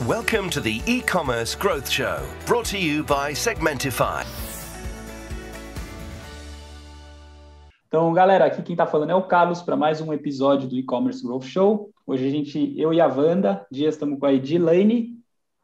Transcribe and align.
Welcome 0.00 0.50
to 0.50 0.60
the 0.60 0.80
e-commerce 0.86 1.54
growth 1.54 1.88
show, 1.88 2.18
brought 2.44 2.64
to 2.70 2.78
you 2.78 3.04
by 3.04 3.34
Segmentify. 3.34 4.24
Então, 7.86 8.12
galera, 8.12 8.46
aqui 8.46 8.62
quem 8.62 8.72
está 8.72 8.84
falando 8.84 9.10
é 9.10 9.14
o 9.14 9.22
Carlos 9.22 9.62
para 9.62 9.76
mais 9.76 10.00
um 10.00 10.12
episódio 10.12 10.68
do 10.68 10.76
e-commerce 10.76 11.22
growth 11.22 11.44
show. 11.44 11.90
Hoje 12.04 12.26
a 12.26 12.30
gente, 12.30 12.74
eu 12.76 12.92
e 12.92 13.00
a 13.00 13.06
Wanda, 13.06 13.64
dias 13.70 13.94
estamos 13.94 14.18
com 14.18 14.26
a 14.26 14.32
Edilane 14.32 15.18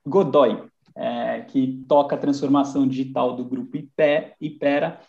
Godoy, 0.06 0.62
é, 0.94 1.40
que 1.40 1.84
toca 1.88 2.14
a 2.14 2.18
transformação 2.18 2.86
digital 2.86 3.34
do 3.34 3.44
grupo 3.44 3.76
Ipe, 3.76 4.34
Ipera. 4.40 5.00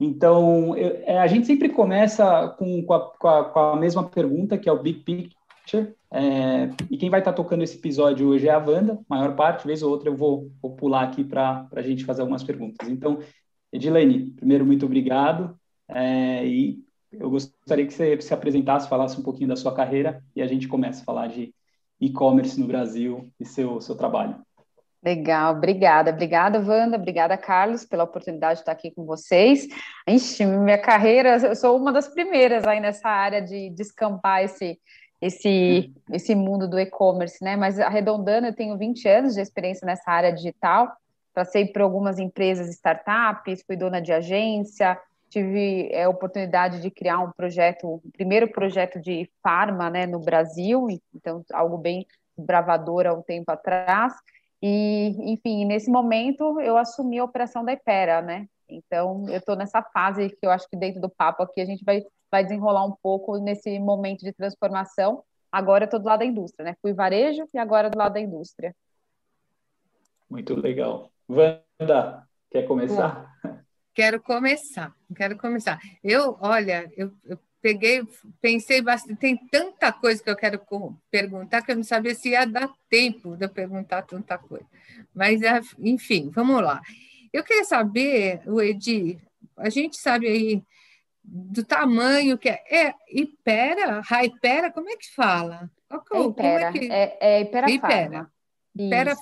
Então, 0.00 0.76
eu, 0.76 1.00
é, 1.04 1.18
a 1.18 1.26
gente 1.28 1.46
sempre 1.46 1.68
começa 1.68 2.48
com, 2.58 2.82
com, 2.82 2.94
a, 2.94 3.00
com, 3.00 3.28
a, 3.28 3.44
com, 3.44 3.60
a, 3.60 3.76
mesma 3.76 4.02
pergunta, 4.02 4.58
que 4.58 4.68
é 4.68 4.72
o 4.72 4.82
Big 4.82 5.00
Picture. 5.00 5.94
É, 6.16 6.70
e 6.88 6.96
quem 6.96 7.10
vai 7.10 7.18
estar 7.18 7.32
tá 7.32 7.36
tocando 7.36 7.64
esse 7.64 7.76
episódio 7.76 8.28
hoje 8.28 8.46
é 8.46 8.52
a 8.52 8.58
Wanda, 8.58 9.00
maior 9.08 9.34
parte, 9.34 9.66
vez 9.66 9.82
ou 9.82 9.90
outra 9.90 10.08
eu 10.08 10.14
vou, 10.14 10.48
vou 10.62 10.76
pular 10.76 11.02
aqui 11.02 11.24
para 11.24 11.66
a 11.74 11.82
gente 11.82 12.04
fazer 12.04 12.20
algumas 12.20 12.44
perguntas. 12.44 12.88
Então, 12.88 13.18
Edilene, 13.72 14.30
primeiro, 14.30 14.64
muito 14.64 14.86
obrigado. 14.86 15.58
É, 15.88 16.46
e 16.46 16.78
eu 17.10 17.28
gostaria 17.28 17.84
que 17.84 17.92
você 17.92 18.20
se 18.20 18.32
apresentasse, 18.32 18.88
falasse 18.88 19.18
um 19.18 19.24
pouquinho 19.24 19.48
da 19.48 19.56
sua 19.56 19.74
carreira 19.74 20.22
e 20.36 20.40
a 20.40 20.46
gente 20.46 20.68
começa 20.68 21.02
a 21.02 21.04
falar 21.04 21.26
de 21.26 21.52
e-commerce 22.00 22.60
no 22.60 22.68
Brasil 22.68 23.28
e 23.40 23.44
seu, 23.44 23.80
seu 23.80 23.96
trabalho. 23.96 24.36
Legal, 25.04 25.56
obrigada. 25.56 26.12
Obrigada, 26.12 26.60
Wanda. 26.60 26.96
Obrigada, 26.96 27.36
Carlos, 27.36 27.84
pela 27.84 28.04
oportunidade 28.04 28.54
de 28.54 28.60
estar 28.60 28.72
aqui 28.72 28.90
com 28.90 29.04
vocês. 29.04 29.66
Ixi, 30.08 30.46
minha 30.46 30.78
carreira, 30.78 31.36
eu 31.38 31.56
sou 31.56 31.76
uma 31.76 31.92
das 31.92 32.08
primeiras 32.08 32.64
aí 32.64 32.80
nessa 32.80 33.08
área 33.08 33.42
de 33.42 33.68
descampar 33.70 34.44
esse, 34.44 34.78
esse, 35.24 35.90
esse 36.12 36.34
mundo 36.34 36.68
do 36.68 36.78
e-commerce, 36.78 37.42
né? 37.42 37.56
Mas 37.56 37.80
arredondando, 37.80 38.46
eu 38.46 38.54
tenho 38.54 38.76
20 38.76 39.08
anos 39.08 39.34
de 39.34 39.40
experiência 39.40 39.86
nessa 39.86 40.10
área 40.10 40.30
digital. 40.30 40.92
Passei 41.32 41.66
por 41.66 41.80
algumas 41.80 42.18
empresas, 42.18 42.68
startups, 42.68 43.64
fui 43.66 43.74
dona 43.74 44.00
de 44.00 44.12
agência, 44.12 44.98
tive 45.30 45.88
é, 45.90 46.04
a 46.04 46.10
oportunidade 46.10 46.80
de 46.80 46.90
criar 46.90 47.20
um 47.20 47.32
projeto, 47.32 47.86
o 47.86 48.12
primeiro 48.12 48.48
projeto 48.52 49.00
de 49.00 49.28
farma 49.42 49.88
né, 49.88 50.06
no 50.06 50.20
Brasil, 50.20 50.86
então 51.14 51.42
algo 51.52 51.78
bem 51.78 52.06
bravador 52.36 53.06
há 53.06 53.14
um 53.14 53.22
tempo 53.22 53.50
atrás. 53.50 54.12
E, 54.62 55.16
enfim, 55.32 55.64
nesse 55.64 55.90
momento 55.90 56.60
eu 56.60 56.76
assumi 56.76 57.18
a 57.18 57.24
operação 57.24 57.64
da 57.64 57.72
Ipera, 57.72 58.20
né? 58.20 58.46
Então, 58.68 59.24
eu 59.28 59.38
estou 59.38 59.56
nessa 59.56 59.82
fase 59.82 60.30
que 60.30 60.46
eu 60.46 60.50
acho 60.50 60.68
que 60.68 60.76
dentro 60.76 61.00
do 61.00 61.08
papo 61.08 61.42
aqui 61.42 61.60
a 61.60 61.64
gente 61.64 61.84
vai, 61.84 62.02
vai 62.34 62.42
desenrolar 62.42 62.84
um 62.84 62.90
pouco 62.90 63.38
nesse 63.38 63.78
momento 63.78 64.24
de 64.24 64.32
transformação. 64.32 65.22
Agora 65.52 65.84
eu 65.84 65.86
estou 65.86 66.00
do 66.00 66.06
lado 66.06 66.18
da 66.18 66.24
indústria, 66.24 66.64
né? 66.64 66.76
Fui 66.82 66.92
varejo 66.92 67.48
e 67.54 67.58
agora 67.58 67.88
do 67.88 67.96
lado 67.96 68.14
da 68.14 68.20
indústria. 68.20 68.74
Muito 70.28 70.52
legal. 70.56 71.12
Wanda, 71.28 72.26
quer 72.50 72.66
começar? 72.66 73.32
Bom, 73.44 73.56
quero 73.94 74.20
começar, 74.20 74.92
quero 75.14 75.38
começar. 75.38 75.78
Eu, 76.02 76.36
olha, 76.40 76.90
eu, 76.96 77.12
eu 77.24 77.38
peguei, 77.62 78.02
pensei 78.40 78.82
bastante, 78.82 79.20
tem 79.20 79.36
tanta 79.36 79.92
coisa 79.92 80.20
que 80.20 80.28
eu 80.28 80.36
quero 80.36 80.60
perguntar 81.08 81.62
que 81.62 81.70
eu 81.70 81.76
não 81.76 81.84
sabia 81.84 82.16
se 82.16 82.30
ia 82.30 82.44
dar 82.44 82.68
tempo 82.90 83.36
de 83.36 83.44
eu 83.44 83.48
perguntar 83.48 84.02
tanta 84.02 84.36
coisa. 84.36 84.66
Mas, 85.14 85.40
é, 85.40 85.60
enfim, 85.78 86.30
vamos 86.30 86.60
lá. 86.60 86.82
Eu 87.32 87.44
queria 87.44 87.64
saber, 87.64 88.42
o 88.44 88.60
Edi, 88.60 89.20
a 89.56 89.70
gente 89.70 89.96
sabe 89.98 90.26
aí 90.26 90.64
do 91.24 91.64
tamanho 91.64 92.36
que 92.36 92.48
é. 92.48 92.62
É 92.70 92.94
Ipera? 93.10 94.00
Raipera? 94.00 94.70
Como 94.70 94.90
é 94.90 94.96
que 94.96 95.12
fala? 95.14 95.70
É 95.90 96.20
Ipera. 96.20 96.68
É, 96.68 96.72
que... 96.72 96.92
é, 96.92 97.18
é 97.20 97.40
Ipera, 97.40 97.70
Ipera. 97.70 98.30
Ipera, 98.76 99.16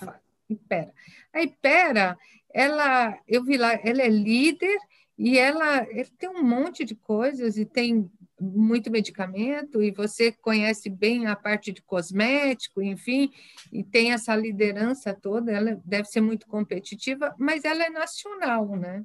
Ipera. 0.48 0.92
A 1.33 1.42
Ipera, 1.42 2.19
ela, 2.53 3.19
eu 3.28 3.44
vi 3.44 3.56
lá, 3.56 3.78
ela 3.84 4.03
é 4.03 4.09
líder 4.09 4.78
e 5.17 5.39
ela, 5.39 5.86
ela 5.91 6.09
tem 6.19 6.28
um 6.28 6.43
monte 6.43 6.84
de 6.84 6.94
coisas 6.94 7.56
e 7.56 7.65
tem 7.65 8.10
muito 8.41 8.91
medicamento 8.91 9.82
e 9.82 9.93
você 9.93 10.32
conhece 10.32 10.91
bem 10.91 11.27
a 11.27 11.37
parte 11.37 11.71
de 11.71 11.81
cosmético, 11.81 12.82
enfim, 12.82 13.31
e 13.72 13.84
tem 13.84 14.12
essa 14.12 14.34
liderança 14.34 15.15
toda, 15.15 15.53
ela 15.53 15.81
deve 15.84 16.09
ser 16.09 16.21
muito 16.21 16.47
competitiva, 16.47 17.34
mas 17.38 17.65
ela 17.65 17.84
é 17.84 17.91
nacional, 17.91 18.66
né? 18.77 19.04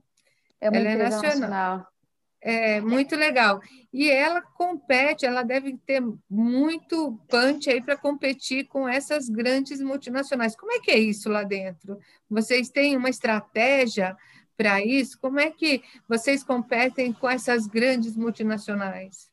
É 0.59 0.69
uma 0.69 0.77
ela 0.79 0.89
é 0.89 0.95
nacional. 0.95 1.39
nacional. 1.39 1.87
É 2.41 2.79
muito 2.79 3.15
legal. 3.15 3.59
E 3.91 4.09
ela 4.09 4.41
compete, 4.41 5.25
ela 5.25 5.43
deve 5.43 5.75
ter 5.85 6.01
muito 6.29 7.19
punch 7.27 7.69
aí 7.69 7.81
para 7.81 7.97
competir 7.97 8.67
com 8.67 8.87
essas 8.87 9.27
grandes 9.27 9.81
multinacionais. 9.81 10.55
Como 10.55 10.71
é 10.71 10.79
que 10.79 10.91
é 10.91 10.97
isso 10.97 11.29
lá 11.29 11.43
dentro? 11.43 11.99
Vocês 12.29 12.69
têm 12.69 12.95
uma 12.95 13.09
estratégia 13.09 14.15
para 14.55 14.81
isso? 14.81 15.19
Como 15.19 15.39
é 15.39 15.49
que 15.49 15.83
vocês 16.07 16.43
competem 16.43 17.11
com 17.11 17.29
essas 17.29 17.67
grandes 17.67 18.15
multinacionais? 18.15 19.29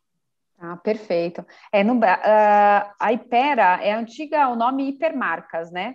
Ah, 0.59 0.76
perfeito. 0.76 1.44
É, 1.71 1.84
no, 1.84 1.98
uh, 1.98 2.03
a 2.98 3.12
Ipera 3.12 3.82
é 3.82 3.92
antiga, 3.92 4.48
o 4.48 4.56
nome 4.56 4.88
hipermarcas, 4.88 5.71
né? 5.71 5.94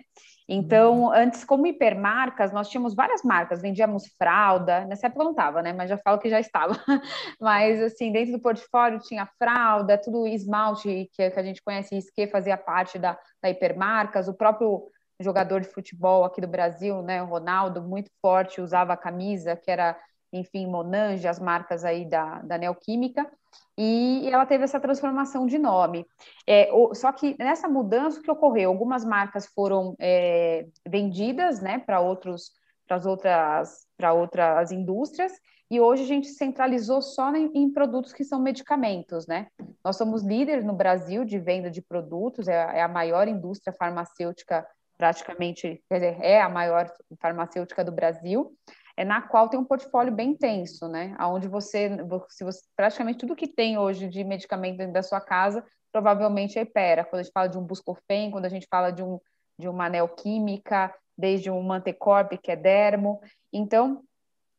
Então, 0.52 1.02
uhum. 1.02 1.12
antes, 1.12 1.44
como 1.44 1.64
hipermarcas, 1.64 2.50
nós 2.50 2.68
tínhamos 2.68 2.92
várias 2.92 3.22
marcas, 3.22 3.62
vendíamos 3.62 4.08
fralda, 4.18 4.84
nessa 4.84 5.06
época 5.06 5.22
não 5.22 5.30
estava, 5.30 5.62
né? 5.62 5.72
Mas 5.72 5.88
já 5.88 5.96
falo 5.96 6.18
que 6.18 6.28
já 6.28 6.40
estava. 6.40 6.74
Mas, 7.40 7.80
assim, 7.80 8.10
dentro 8.10 8.32
do 8.32 8.40
portfólio 8.40 8.98
tinha 8.98 9.28
fralda, 9.38 9.96
tudo 9.96 10.26
esmalte, 10.26 11.08
que, 11.14 11.22
a 11.22 11.42
gente 11.44 11.62
conhece, 11.62 11.96
que 12.12 12.26
fazia 12.26 12.56
parte 12.56 12.98
da, 12.98 13.16
da 13.40 13.48
hipermarcas, 13.48 14.26
o 14.26 14.34
próprio 14.34 14.90
jogador 15.20 15.60
de 15.60 15.68
futebol 15.68 16.24
aqui 16.24 16.40
do 16.40 16.48
Brasil, 16.48 17.00
né, 17.00 17.22
o 17.22 17.26
Ronaldo, 17.26 17.80
muito 17.80 18.10
forte, 18.20 18.60
usava 18.60 18.94
a 18.94 18.96
camisa 18.96 19.54
que 19.54 19.70
era, 19.70 19.96
enfim, 20.32 20.66
Monange, 20.66 21.26
as 21.26 21.38
marcas 21.38 21.84
aí 21.84 22.04
da, 22.04 22.40
da 22.42 22.58
Neoquímica, 22.58 23.30
e 23.76 24.28
ela 24.30 24.46
teve 24.46 24.64
essa 24.64 24.78
transformação 24.78 25.46
de 25.46 25.58
nome. 25.58 26.06
É, 26.46 26.70
o, 26.72 26.94
só 26.94 27.10
que 27.12 27.34
nessa 27.38 27.68
mudança, 27.68 28.20
que 28.20 28.30
ocorreu? 28.30 28.70
Algumas 28.70 29.04
marcas 29.04 29.46
foram 29.46 29.94
é, 29.98 30.66
vendidas, 30.86 31.60
né, 31.60 31.78
para 31.78 32.00
outros 32.00 32.52
para 32.86 32.96
as 32.96 33.06
outras 33.06 33.86
para 33.96 34.12
outras 34.12 34.72
indústrias 34.72 35.32
e 35.70 35.80
hoje 35.80 36.02
a 36.02 36.06
gente 36.06 36.26
centralizou 36.26 37.00
só 37.00 37.32
em, 37.34 37.48
em, 37.54 37.72
produtos 37.72 38.12
que 38.12 38.24
são 38.24 38.40
medicamentos, 38.42 39.28
né? 39.28 39.46
Nós 39.84 39.96
somos 39.96 40.24
líderes 40.24 40.64
no 40.64 40.72
Brasil 40.72 41.24
de 41.24 41.38
venda 41.38 41.70
de 41.70 41.80
produtos, 41.80 42.48
é, 42.48 42.78
é 42.78 42.82
a 42.82 42.88
maior 42.88 43.28
indústria 43.28 43.72
farmacêutica 43.72 44.66
praticamente, 44.98 45.82
quer 45.88 45.94
dizer, 45.94 46.18
é 46.20 46.42
a 46.42 46.48
maior 46.48 46.92
farmacêutica 47.20 47.84
do 47.84 47.92
Brasil, 47.92 48.52
é 49.00 49.04
na 49.04 49.22
qual 49.22 49.48
tem 49.48 49.58
um 49.58 49.64
portfólio 49.64 50.12
bem 50.12 50.32
intenso, 50.32 50.86
né? 50.86 51.16
Onde 51.22 51.48
você, 51.48 51.88
se 52.28 52.44
você 52.44 52.60
praticamente 52.76 53.20
tudo 53.20 53.34
que 53.34 53.48
tem 53.48 53.78
hoje 53.78 54.06
de 54.06 54.22
medicamento 54.22 54.76
dentro 54.76 54.92
da 54.92 55.02
sua 55.02 55.22
casa, 55.22 55.64
provavelmente 55.90 56.58
é 56.58 56.62
Ipera. 56.62 57.02
Quando 57.02 57.20
a 57.20 57.22
gente 57.22 57.32
fala 57.32 57.46
de 57.48 57.56
um 57.56 57.64
Buscofen, 57.64 58.30
quando 58.30 58.44
a 58.44 58.50
gente 58.50 58.66
fala 58.70 58.90
de 58.90 59.02
um 59.02 59.18
de 59.58 59.68
uma 59.68 59.88
neoquímica, 59.88 60.94
desde 61.16 61.50
um 61.50 61.62
Mantecorp, 61.62 62.32
que 62.42 62.50
é 62.50 62.56
dermo. 62.56 63.22
Então, 63.50 64.02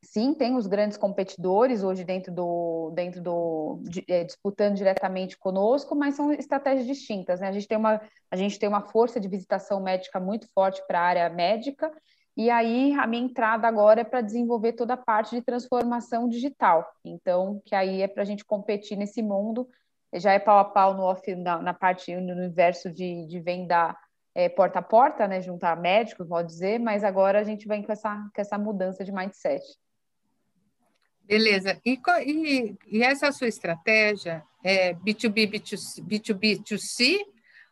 sim, 0.03 0.33
tem 0.33 0.55
os 0.55 0.65
grandes 0.65 0.97
competidores 0.97 1.83
hoje 1.83 2.03
dentro 2.03 2.31
do, 2.33 2.91
dentro 2.95 3.21
do 3.21 3.79
de, 3.83 4.03
é, 4.07 4.23
disputando 4.23 4.75
diretamente 4.75 5.37
conosco, 5.37 5.95
mas 5.95 6.15
são 6.15 6.33
estratégias 6.33 6.87
distintas, 6.87 7.39
né? 7.39 7.47
A 7.47 7.51
gente 7.51 7.67
tem 7.67 7.77
uma, 7.77 8.01
a 8.31 8.35
gente 8.35 8.57
tem 8.57 8.67
uma 8.67 8.81
força 8.81 9.19
de 9.19 9.27
visitação 9.27 9.79
médica 9.81 10.19
muito 10.19 10.47
forte 10.51 10.81
para 10.87 10.99
a 10.99 11.03
área 11.03 11.29
médica, 11.29 11.91
e 12.35 12.49
aí 12.49 12.93
a 12.93 13.05
minha 13.05 13.23
entrada 13.23 13.67
agora 13.67 14.01
é 14.01 14.03
para 14.03 14.21
desenvolver 14.21 14.73
toda 14.73 14.93
a 14.93 14.97
parte 14.97 15.35
de 15.35 15.41
transformação 15.41 16.29
digital. 16.29 16.89
Então, 17.03 17.61
que 17.65 17.75
aí 17.75 18.01
é 18.01 18.07
para 18.07 18.23
a 18.23 18.25
gente 18.25 18.45
competir 18.45 18.97
nesse 18.97 19.21
mundo, 19.21 19.67
já 20.13 20.33
é 20.33 20.39
pau 20.39 20.57
a 20.59 20.65
pau 20.65 20.93
no 20.93 21.03
off, 21.03 21.35
na, 21.35 21.61
na 21.61 21.73
parte 21.73 22.15
no 22.15 22.33
universo 22.33 22.91
de, 22.91 23.25
de 23.27 23.39
venda 23.39 23.95
é, 24.33 24.47
porta 24.47 24.79
a 24.79 24.81
porta, 24.81 25.27
né, 25.27 25.41
juntar 25.41 25.75
médicos, 25.75 26.27
pode 26.27 26.47
dizer, 26.47 26.79
mas 26.79 27.03
agora 27.03 27.39
a 27.39 27.43
gente 27.43 27.67
vem 27.67 27.83
com 27.83 27.91
essa, 27.91 28.15
com 28.33 28.41
essa 28.41 28.57
mudança 28.57 29.03
de 29.03 29.11
mindset. 29.11 29.63
Beleza. 31.23 31.79
E, 31.85 31.99
e, 32.25 32.77
e 32.87 33.03
essa 33.03 33.31
sua 33.31 33.47
estratégia 33.47 34.43
é 34.63 34.93
B2B, 34.93 35.49
B2C, 35.49 36.01
B2B, 36.03 36.61
B2C 36.61 37.19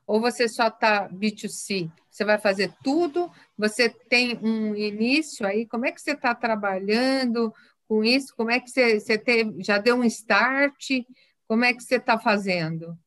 ou 0.06 0.20
você 0.20 0.48
só 0.48 0.68
está 0.68 1.10
B2C? 1.10 1.92
Você 2.20 2.26
vai 2.26 2.38
fazer 2.38 2.74
tudo? 2.84 3.32
Você 3.58 3.88
tem 3.88 4.38
um 4.44 4.76
início 4.76 5.48
aí? 5.48 5.66
Como 5.66 5.86
é 5.86 5.92
que 5.94 6.02
você 6.02 6.12
está 6.12 6.36
trabalhando 6.36 7.54
com 7.88 8.04
isso? 8.04 8.36
Como 8.36 8.52
é 8.52 8.60
que 8.60 8.70
você, 8.70 9.00
você 9.00 9.18
teve, 9.18 9.64
já 9.64 9.78
deu 9.78 9.96
um 9.96 10.04
start? 10.04 11.02
Como 11.48 11.64
é 11.64 11.74
que 11.74 11.82
você 11.82 11.96
está 11.96 12.20
fazendo? 12.20 13.00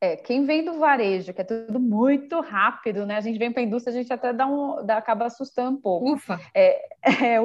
É, 0.00 0.14
quem 0.14 0.44
vem 0.44 0.64
do 0.64 0.78
varejo, 0.78 1.34
que 1.34 1.40
é 1.40 1.44
tudo 1.44 1.80
muito 1.80 2.40
rápido, 2.40 3.04
né? 3.04 3.16
A 3.16 3.20
gente 3.20 3.36
vem 3.36 3.50
para 3.50 3.60
a 3.60 3.64
indústria, 3.64 3.92
a 3.92 4.00
gente 4.00 4.12
até 4.12 4.32
dá 4.32 4.46
um, 4.46 4.84
dá, 4.86 4.96
acaba 4.96 5.26
assustando 5.26 5.76
um 5.76 5.80
pouco. 5.80 6.12
Ufa! 6.12 6.38
É, 6.54 6.80
é, 7.02 7.38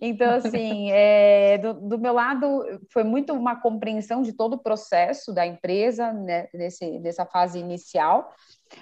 então, 0.00 0.34
assim, 0.34 0.92
é, 0.92 1.58
do, 1.58 1.74
do, 1.74 1.98
meu 1.98 2.12
lado, 2.12 2.64
foi 2.92 3.02
muito 3.02 3.32
uma 3.32 3.60
compreensão 3.60 4.22
de 4.22 4.32
todo 4.32 4.54
o 4.54 4.62
processo 4.62 5.34
da 5.34 5.44
empresa, 5.44 6.12
né, 6.12 6.46
nesse, 6.54 6.98
nessa 7.00 7.26
fase 7.26 7.58
inicial. 7.58 8.32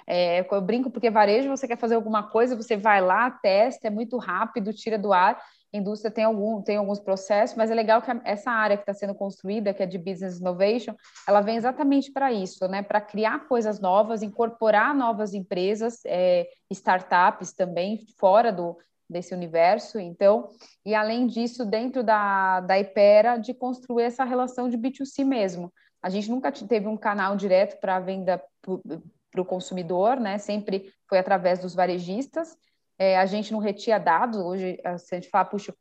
É, 0.05 0.45
eu 0.49 0.61
brinco 0.61 0.91
porque 0.91 1.09
varejo, 1.09 1.49
você 1.49 1.67
quer 1.67 1.79
fazer 1.79 1.95
alguma 1.95 2.29
coisa, 2.29 2.55
você 2.55 2.77
vai 2.77 3.01
lá, 3.01 3.29
testa, 3.31 3.87
é 3.87 3.91
muito 3.91 4.17
rápido, 4.17 4.71
tira 4.71 4.99
do 4.99 5.11
ar 5.11 5.41
indústria 5.73 6.11
tem, 6.11 6.23
algum, 6.23 6.61
tem 6.61 6.77
alguns 6.77 6.99
processos, 6.99 7.57
mas 7.57 7.71
é 7.71 7.75
legal 7.75 8.01
que 8.01 8.11
essa 8.23 8.51
área 8.51 8.77
que 8.77 8.83
está 8.83 8.93
sendo 8.93 9.15
construída, 9.15 9.73
que 9.73 9.81
é 9.81 9.85
de 9.85 9.97
Business 9.97 10.39
Innovation, 10.39 10.95
ela 11.27 11.41
vem 11.41 11.55
exatamente 11.55 12.11
para 12.11 12.31
isso, 12.31 12.67
né? 12.67 12.83
Para 12.83 13.01
criar 13.01 13.47
coisas 13.47 13.79
novas, 13.79 14.21
incorporar 14.21 14.93
novas 14.93 15.33
empresas, 15.33 16.01
é, 16.05 16.47
startups 16.71 17.53
também, 17.53 18.05
fora 18.19 18.51
do, 18.51 18.77
desse 19.09 19.33
universo, 19.33 19.99
então, 19.99 20.49
e 20.85 20.93
além 20.93 21.27
disso, 21.27 21.65
dentro 21.65 22.03
da, 22.03 22.59
da 22.61 22.79
Ipera, 22.79 23.37
de 23.37 23.53
construir 23.53 24.03
essa 24.03 24.23
relação 24.23 24.69
de 24.69 24.77
B2C 24.77 25.25
mesmo. 25.25 25.73
A 26.01 26.09
gente 26.09 26.29
nunca 26.29 26.51
teve 26.51 26.87
um 26.87 26.97
canal 26.97 27.35
direto 27.35 27.79
para 27.79 27.99
venda 27.99 28.43
para 28.61 29.41
o 29.41 29.45
consumidor, 29.45 30.19
né? 30.19 30.37
Sempre 30.37 30.93
foi 31.09 31.17
através 31.17 31.59
dos 31.59 31.73
varejistas, 31.73 32.55
é, 32.97 33.17
a 33.17 33.25
gente 33.25 33.51
não 33.51 33.59
retia 33.59 33.99
dados, 33.99 34.39
hoje 34.39 34.77
se 34.99 35.15
a 35.15 35.19
gente 35.19 35.29
fala, 35.29 35.45
puxa, 35.45 35.73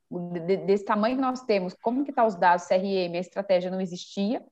desse 0.66 0.84
tamanho 0.84 1.16
que 1.16 1.22
nós 1.22 1.42
temos, 1.42 1.74
como 1.74 2.04
que 2.04 2.10
estão 2.10 2.24
tá 2.24 2.28
os 2.28 2.34
dados 2.36 2.66
CRM, 2.66 3.16
a 3.16 3.20
estratégia 3.20 3.70
não 3.70 3.80
existia, 3.80 4.42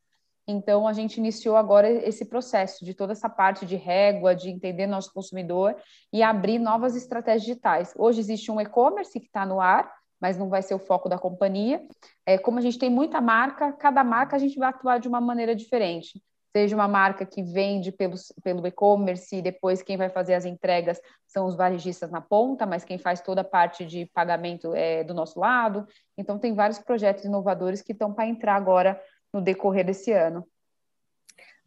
então 0.46 0.86
a 0.86 0.92
gente 0.92 1.18
iniciou 1.18 1.56
agora 1.56 1.88
esse 1.88 2.24
processo 2.24 2.84
de 2.84 2.92
toda 2.92 3.12
essa 3.12 3.28
parte 3.28 3.64
de 3.64 3.76
régua, 3.76 4.34
de 4.34 4.50
entender 4.50 4.86
nosso 4.86 5.12
consumidor 5.12 5.76
e 6.12 6.22
abrir 6.22 6.58
novas 6.58 6.96
estratégias 6.96 7.42
digitais. 7.42 7.94
Hoje 7.96 8.20
existe 8.20 8.50
um 8.50 8.60
e-commerce 8.60 9.18
que 9.18 9.26
está 9.26 9.46
no 9.46 9.60
ar, 9.60 9.90
mas 10.20 10.36
não 10.36 10.48
vai 10.48 10.60
ser 10.60 10.74
o 10.74 10.78
foco 10.78 11.08
da 11.08 11.18
companhia. 11.18 11.86
É, 12.26 12.36
como 12.36 12.58
a 12.58 12.62
gente 12.62 12.78
tem 12.78 12.90
muita 12.90 13.20
marca, 13.20 13.72
cada 13.72 14.02
marca 14.02 14.36
a 14.36 14.38
gente 14.38 14.58
vai 14.58 14.68
atuar 14.70 14.98
de 14.98 15.08
uma 15.08 15.20
maneira 15.20 15.54
diferente 15.54 16.20
seja 16.52 16.74
uma 16.74 16.88
marca 16.88 17.24
que 17.24 17.42
vende 17.42 17.92
pelo, 17.92 18.14
pelo 18.42 18.66
e-commerce 18.66 19.36
e 19.36 19.42
depois 19.42 19.82
quem 19.82 19.96
vai 19.96 20.08
fazer 20.08 20.34
as 20.34 20.44
entregas 20.44 21.00
são 21.26 21.46
os 21.46 21.56
varejistas 21.56 22.10
na 22.10 22.20
ponta, 22.20 22.66
mas 22.66 22.84
quem 22.84 22.98
faz 22.98 23.20
toda 23.20 23.42
a 23.42 23.44
parte 23.44 23.84
de 23.84 24.06
pagamento 24.06 24.74
é 24.74 25.04
do 25.04 25.14
nosso 25.14 25.38
lado. 25.38 25.86
Então, 26.18 26.38
tem 26.38 26.54
vários 26.54 26.78
projetos 26.78 27.24
inovadores 27.24 27.82
que 27.82 27.92
estão 27.92 28.12
para 28.12 28.26
entrar 28.26 28.56
agora 28.56 29.00
no 29.32 29.40
decorrer 29.40 29.86
desse 29.86 30.12
ano. 30.12 30.46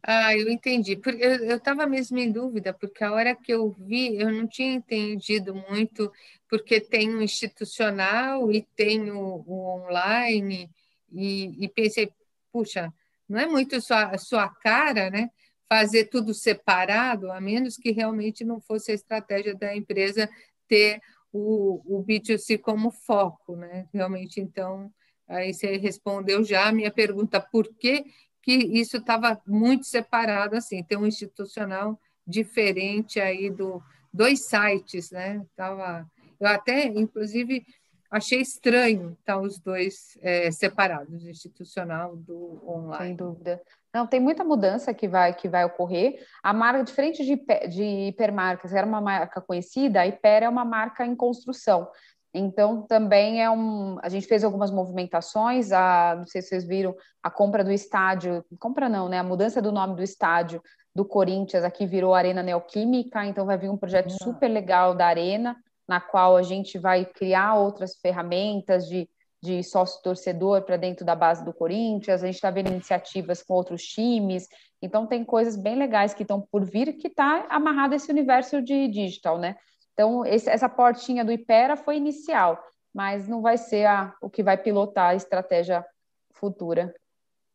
Ah, 0.06 0.36
eu 0.36 0.50
entendi. 0.50 1.00
Eu 1.48 1.56
estava 1.56 1.86
mesmo 1.86 2.18
em 2.18 2.30
dúvida, 2.30 2.74
porque 2.74 3.02
a 3.02 3.12
hora 3.12 3.34
que 3.34 3.50
eu 3.50 3.70
vi, 3.70 4.20
eu 4.20 4.30
não 4.30 4.46
tinha 4.46 4.74
entendido 4.74 5.54
muito, 5.54 6.12
porque 6.46 6.78
tem 6.78 7.08
o 7.14 7.22
institucional 7.22 8.52
e 8.52 8.60
tem 8.76 9.10
o, 9.10 9.42
o 9.46 9.80
online, 9.80 10.70
e, 11.10 11.64
e 11.64 11.68
pensei, 11.68 12.12
puxa, 12.52 12.92
não 13.28 13.38
é 13.38 13.46
muito 13.46 13.80
sua, 13.80 14.16
sua 14.18 14.48
cara, 14.48 15.10
né? 15.10 15.30
Fazer 15.68 16.06
tudo 16.06 16.34
separado, 16.34 17.32
a 17.32 17.40
menos 17.40 17.76
que 17.76 17.90
realmente 17.90 18.44
não 18.44 18.60
fosse 18.60 18.92
a 18.92 18.94
estratégia 18.94 19.54
da 19.54 19.74
empresa 19.74 20.28
ter 20.68 21.00
o, 21.32 21.98
o 21.98 22.04
B2C 22.04 22.58
como 22.58 22.90
foco, 22.90 23.56
né? 23.56 23.88
Realmente, 23.92 24.40
então, 24.40 24.92
aí 25.26 25.52
você 25.52 25.76
respondeu 25.76 26.44
já 26.44 26.68
a 26.68 26.72
minha 26.72 26.92
pergunta, 26.92 27.40
por 27.40 27.66
que, 27.74 28.04
que 28.42 28.52
isso 28.52 28.98
estava 28.98 29.40
muito 29.46 29.86
separado 29.86 30.56
assim? 30.56 30.82
Tem 30.82 30.96
um 30.96 31.06
institucional 31.06 31.98
diferente 32.26 33.20
aí 33.20 33.50
do 33.50 33.82
dois 34.12 34.46
sites, 34.46 35.10
né? 35.10 35.44
Tava, 35.56 36.08
eu 36.38 36.46
até, 36.46 36.86
inclusive, 36.86 37.66
achei 38.10 38.40
estranho 38.40 39.16
estar 39.18 39.38
os 39.38 39.58
dois 39.58 40.18
é, 40.22 40.50
separados, 40.50 41.26
institucional 41.26 42.16
do 42.16 42.62
online. 42.66 43.06
Sem 43.06 43.16
dúvida. 43.16 43.60
Não, 43.92 44.06
tem 44.06 44.18
muita 44.18 44.42
mudança 44.42 44.92
que 44.92 45.06
vai, 45.06 45.32
que 45.34 45.48
vai 45.48 45.64
ocorrer. 45.64 46.20
A 46.42 46.52
marca, 46.52 46.82
diferente 46.82 47.24
de, 47.24 47.36
de 47.68 48.08
hipermarcas, 48.08 48.72
era 48.72 48.86
uma 48.86 49.00
marca 49.00 49.40
conhecida, 49.40 50.00
a 50.00 50.06
Hiper 50.06 50.42
é 50.42 50.48
uma 50.48 50.64
marca 50.64 51.06
em 51.06 51.14
construção. 51.14 51.88
Então, 52.36 52.82
também 52.82 53.40
é 53.40 53.48
um. 53.48 53.96
A 54.02 54.08
gente 54.08 54.26
fez 54.26 54.42
algumas 54.42 54.72
movimentações, 54.72 55.70
a, 55.70 56.16
não 56.16 56.26
sei 56.26 56.42
se 56.42 56.48
vocês 56.48 56.64
viram, 56.64 56.92
a 57.22 57.30
compra 57.30 57.62
do 57.62 57.70
estádio, 57.70 58.44
compra 58.58 58.88
não, 58.88 59.08
né? 59.08 59.20
A 59.20 59.22
mudança 59.22 59.62
do 59.62 59.70
nome 59.70 59.94
do 59.94 60.02
estádio 60.02 60.60
do 60.92 61.04
Corinthians 61.04 61.62
aqui 61.62 61.86
virou 61.86 62.12
Arena 62.12 62.42
Neoquímica, 62.42 63.24
então 63.24 63.46
vai 63.46 63.56
vir 63.56 63.70
um 63.70 63.76
projeto 63.76 64.12
ah. 64.12 64.24
super 64.24 64.48
legal 64.48 64.94
da 64.94 65.06
Arena 65.06 65.56
na 65.88 66.00
qual 66.00 66.36
a 66.36 66.42
gente 66.42 66.78
vai 66.78 67.04
criar 67.04 67.54
outras 67.54 67.96
ferramentas 67.96 68.86
de, 68.88 69.08
de 69.42 69.62
sócio-torcedor 69.62 70.62
para 70.62 70.76
dentro 70.76 71.04
da 71.04 71.14
base 71.14 71.44
do 71.44 71.52
Corinthians, 71.52 72.22
a 72.22 72.26
gente 72.26 72.36
está 72.36 72.50
vendo 72.50 72.70
iniciativas 72.70 73.42
com 73.42 73.54
outros 73.54 73.82
times, 73.82 74.48
então 74.80 75.06
tem 75.06 75.24
coisas 75.24 75.56
bem 75.56 75.76
legais 75.76 76.14
que 76.14 76.22
estão 76.22 76.40
por 76.40 76.64
vir 76.64 76.94
que 76.94 77.08
está 77.08 77.46
amarrado 77.48 77.94
esse 77.94 78.10
universo 78.10 78.62
de 78.62 78.88
digital, 78.88 79.38
né? 79.38 79.56
Então, 79.92 80.26
esse, 80.26 80.50
essa 80.50 80.68
portinha 80.68 81.24
do 81.24 81.32
Ipera 81.32 81.76
foi 81.76 81.96
inicial, 81.96 82.62
mas 82.92 83.28
não 83.28 83.40
vai 83.40 83.56
ser 83.56 83.86
a, 83.86 84.14
o 84.20 84.28
que 84.28 84.42
vai 84.42 84.56
pilotar 84.58 85.10
a 85.10 85.14
estratégia 85.14 85.84
futura. 86.32 86.92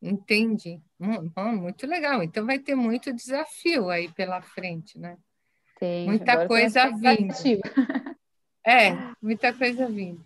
Entendi. 0.01 0.81
Hum, 0.99 1.29
muito 1.57 1.85
legal. 1.85 2.23
Então 2.23 2.45
vai 2.45 2.57
ter 2.57 2.75
muito 2.75 3.13
desafio 3.13 3.89
aí 3.89 4.09
pela 4.13 4.41
frente, 4.41 4.97
né? 4.97 5.17
Tem. 5.79 6.05
Muita 6.05 6.47
coisa 6.47 6.89
vindo. 6.89 7.33
É, 8.69 8.95
muita 9.19 9.51
coisa 9.51 9.87
vindo. 9.87 10.23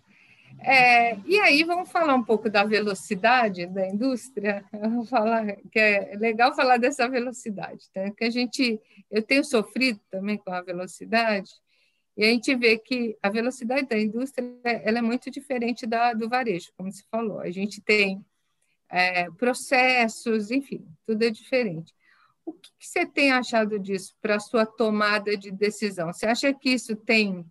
É, 0.60 1.16
e 1.24 1.40
aí 1.40 1.64
vamos 1.64 1.90
falar 1.90 2.14
um 2.14 2.22
pouco 2.22 2.50
da 2.50 2.62
velocidade 2.62 3.64
da 3.66 3.88
indústria. 3.88 4.62
Vou 4.94 5.06
falar 5.06 5.56
que 5.72 5.78
é 5.78 6.14
legal 6.16 6.54
falar 6.54 6.76
dessa 6.76 7.08
velocidade, 7.08 7.86
né? 7.96 8.10
Que 8.10 8.24
a 8.24 8.30
gente, 8.30 8.78
eu 9.10 9.22
tenho 9.22 9.42
sofrido 9.42 9.98
também 10.10 10.36
com 10.36 10.52
a 10.52 10.60
velocidade 10.60 11.50
e 12.14 12.22
a 12.22 12.28
gente 12.28 12.54
vê 12.54 12.76
que 12.76 13.16
a 13.22 13.30
velocidade 13.30 13.88
da 13.88 13.98
indústria 13.98 14.46
ela 14.62 14.98
é 14.98 15.02
muito 15.02 15.30
diferente 15.30 15.86
da 15.86 16.12
do 16.12 16.28
varejo, 16.28 16.70
como 16.76 16.92
se 16.92 17.02
falou. 17.10 17.40
A 17.40 17.50
gente 17.50 17.80
tem 17.80 18.22
é, 18.90 19.30
processos, 19.30 20.50
enfim, 20.50 20.86
tudo 21.06 21.24
é 21.24 21.30
diferente. 21.30 21.94
O 22.44 22.52
que, 22.52 22.70
que 22.78 22.86
você 22.86 23.06
tem 23.06 23.32
achado 23.32 23.78
disso 23.78 24.14
para 24.20 24.36
a 24.36 24.40
sua 24.40 24.66
tomada 24.66 25.34
de 25.34 25.50
decisão? 25.50 26.12
Você 26.12 26.26
acha 26.26 26.52
que 26.52 26.70
isso 26.74 26.94
tem 26.94 27.44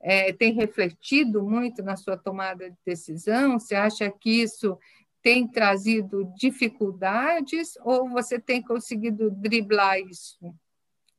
é, 0.00 0.32
tem 0.32 0.52
refletido 0.52 1.42
muito 1.42 1.82
na 1.82 1.96
sua 1.96 2.16
tomada 2.16 2.70
de 2.70 2.76
decisão? 2.84 3.58
Você 3.58 3.74
acha 3.74 4.10
que 4.10 4.42
isso 4.42 4.78
tem 5.22 5.46
trazido 5.46 6.32
dificuldades 6.36 7.76
ou 7.82 8.08
você 8.08 8.38
tem 8.38 8.62
conseguido 8.62 9.30
driblar 9.30 9.98
isso? 9.98 10.38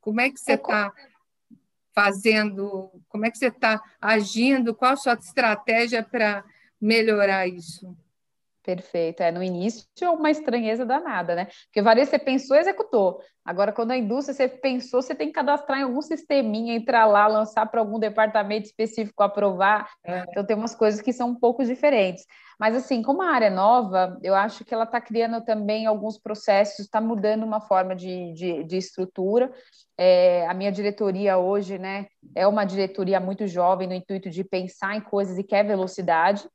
Como 0.00 0.20
é 0.20 0.28
que 0.30 0.40
você 0.40 0.54
está 0.54 0.92
fazendo? 1.94 2.90
Como 3.08 3.24
é 3.24 3.30
que 3.30 3.38
você 3.38 3.46
está 3.46 3.80
agindo? 4.00 4.74
Qual 4.74 4.92
a 4.92 4.96
sua 4.96 5.14
estratégia 5.14 6.02
para 6.02 6.44
melhorar 6.80 7.46
isso? 7.46 7.96
Perfeito. 8.62 9.22
É, 9.22 9.32
no 9.32 9.42
início, 9.42 9.84
uma 10.12 10.30
estranheza 10.30 10.86
danada, 10.86 11.34
né? 11.34 11.48
Porque 11.66 11.82
varejo 11.82 12.10
você 12.10 12.18
pensou, 12.18 12.56
executou. 12.56 13.20
Agora, 13.44 13.72
quando 13.72 13.90
a 13.90 13.96
indústria 13.96 14.34
você 14.34 14.48
pensou, 14.48 15.02
você 15.02 15.16
tem 15.16 15.28
que 15.28 15.32
cadastrar 15.32 15.80
em 15.80 15.82
algum 15.82 16.00
sisteminha, 16.00 16.76
entrar 16.76 17.06
lá, 17.06 17.26
lançar 17.26 17.66
para 17.66 17.80
algum 17.80 17.98
departamento 17.98 18.66
específico 18.66 19.20
aprovar. 19.22 19.90
É. 20.04 20.24
Então, 20.28 20.46
tem 20.46 20.56
umas 20.56 20.76
coisas 20.76 21.00
que 21.00 21.12
são 21.12 21.30
um 21.30 21.34
pouco 21.34 21.64
diferentes. 21.64 22.24
Mas, 22.58 22.76
assim, 22.76 23.02
como 23.02 23.22
a 23.22 23.30
área 23.30 23.46
é 23.46 23.50
nova, 23.50 24.16
eu 24.22 24.34
acho 24.34 24.64
que 24.64 24.72
ela 24.72 24.84
está 24.84 25.00
criando 25.00 25.44
também 25.44 25.84
alguns 25.84 26.16
processos, 26.16 26.78
está 26.80 27.00
mudando 27.00 27.42
uma 27.42 27.60
forma 27.60 27.96
de, 27.96 28.32
de, 28.32 28.62
de 28.62 28.76
estrutura. 28.76 29.52
É, 29.98 30.46
a 30.46 30.54
minha 30.54 30.70
diretoria 30.70 31.36
hoje, 31.36 31.78
né, 31.78 32.06
é 32.36 32.46
uma 32.46 32.64
diretoria 32.64 33.18
muito 33.18 33.48
jovem, 33.48 33.88
no 33.88 33.94
intuito 33.94 34.30
de 34.30 34.44
pensar 34.44 34.94
em 34.94 35.00
coisas 35.00 35.36
e 35.36 35.42
quer 35.42 35.64
velocidade. 35.66 36.48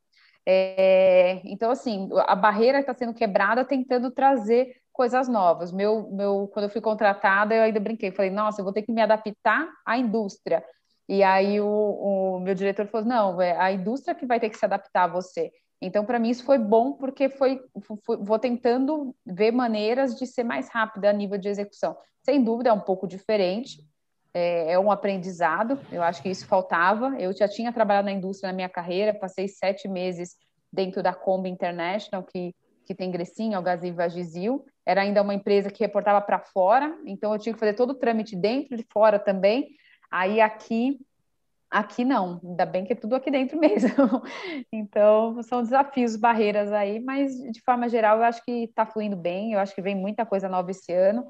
É, 0.49 1.41
então, 1.43 1.69
assim, 1.69 2.07
a 2.25 2.33
barreira 2.33 2.79
está 2.79 2.93
sendo 2.93 3.13
quebrada 3.13 3.65
tentando 3.65 4.09
trazer 4.09 4.77
coisas 4.93 5.27
novas. 5.27 5.73
Meu, 5.73 6.09
meu, 6.09 6.47
quando 6.53 6.63
eu 6.63 6.69
fui 6.69 6.79
contratada, 6.79 7.53
eu 7.53 7.63
ainda 7.63 7.81
brinquei, 7.81 8.11
falei, 8.11 8.31
nossa, 8.31 8.61
eu 8.61 8.63
vou 8.63 8.71
ter 8.71 8.83
que 8.83 8.91
me 8.93 9.01
adaptar 9.01 9.67
à 9.85 9.97
indústria. 9.97 10.63
E 11.09 11.21
aí 11.21 11.59
o, 11.59 11.67
o 11.67 12.39
meu 12.39 12.55
diretor 12.55 12.87
falou, 12.87 13.05
não, 13.05 13.41
é 13.41 13.57
a 13.59 13.73
indústria 13.73 14.15
que 14.15 14.25
vai 14.25 14.39
ter 14.39 14.49
que 14.49 14.57
se 14.57 14.63
adaptar 14.63 15.03
a 15.03 15.07
você. 15.07 15.51
Então, 15.81 16.05
para 16.05 16.17
mim, 16.17 16.29
isso 16.29 16.45
foi 16.45 16.57
bom, 16.57 16.93
porque 16.93 17.27
foi, 17.27 17.59
foi, 18.05 18.17
vou 18.17 18.39
tentando 18.39 19.13
ver 19.25 19.51
maneiras 19.51 20.15
de 20.15 20.25
ser 20.25 20.45
mais 20.45 20.69
rápida 20.69 21.09
a 21.09 21.13
nível 21.13 21.37
de 21.37 21.49
execução. 21.49 21.95
Sem 22.23 22.41
dúvida, 22.41 22.69
é 22.69 22.73
um 22.73 22.79
pouco 22.79 23.05
diferente, 23.05 23.85
é, 24.37 24.73
é, 24.73 24.79
um 24.79 24.91
aprendizado, 24.91 25.79
eu 25.91 26.03
acho 26.03 26.21
que 26.21 26.29
isso 26.29 26.45
faltava. 26.45 27.15
Eu 27.19 27.35
já 27.35 27.47
tinha 27.47 27.73
trabalhado 27.73 28.05
na 28.05 28.11
indústria 28.11 28.51
na 28.51 28.55
minha 28.55 28.69
carreira, 28.69 29.11
passei 29.11 29.47
sete 29.47 29.87
meses 29.87 30.35
dentro 30.71 31.01
da 31.01 31.11
Kombi 31.11 31.49
International, 31.49 32.23
que, 32.23 32.53
que 32.85 32.93
tem 32.93 33.09
Grecinho, 33.09 33.57
Algaziva, 33.57 34.07
Gizil. 34.07 34.63
era 34.85 35.01
ainda 35.01 35.23
uma 35.23 35.33
empresa 35.33 35.71
que 35.71 35.83
reportava 35.83 36.21
para 36.21 36.37
fora, 36.39 36.95
então 37.05 37.33
eu 37.33 37.39
tinha 37.39 37.51
que 37.51 37.59
fazer 37.59 37.73
todo 37.73 37.91
o 37.91 37.95
trâmite 37.95 38.35
dentro 38.35 38.79
e 38.79 38.85
fora 38.93 39.17
também. 39.17 39.69
Aí 40.11 40.39
aqui 40.39 40.99
Aqui 41.69 42.05
não, 42.05 42.39
ainda 42.45 42.65
bem 42.65 42.85
que 42.85 42.93
é 42.93 42.95
tudo 42.95 43.13
aqui 43.13 43.29
dentro 43.29 43.59
mesmo. 43.59 44.23
Então, 44.71 45.41
são 45.43 45.61
desafios, 45.61 46.15
barreiras 46.15 46.71
aí, 46.71 46.97
mas 46.97 47.33
de 47.51 47.61
forma 47.61 47.89
geral 47.89 48.19
eu 48.19 48.23
acho 48.23 48.41
que 48.45 48.63
está 48.63 48.85
fluindo 48.85 49.17
bem, 49.17 49.51
eu 49.51 49.59
acho 49.59 49.75
que 49.75 49.81
vem 49.81 49.93
muita 49.93 50.25
coisa 50.25 50.47
nova 50.47 50.71
esse 50.71 50.93
ano. 50.93 51.27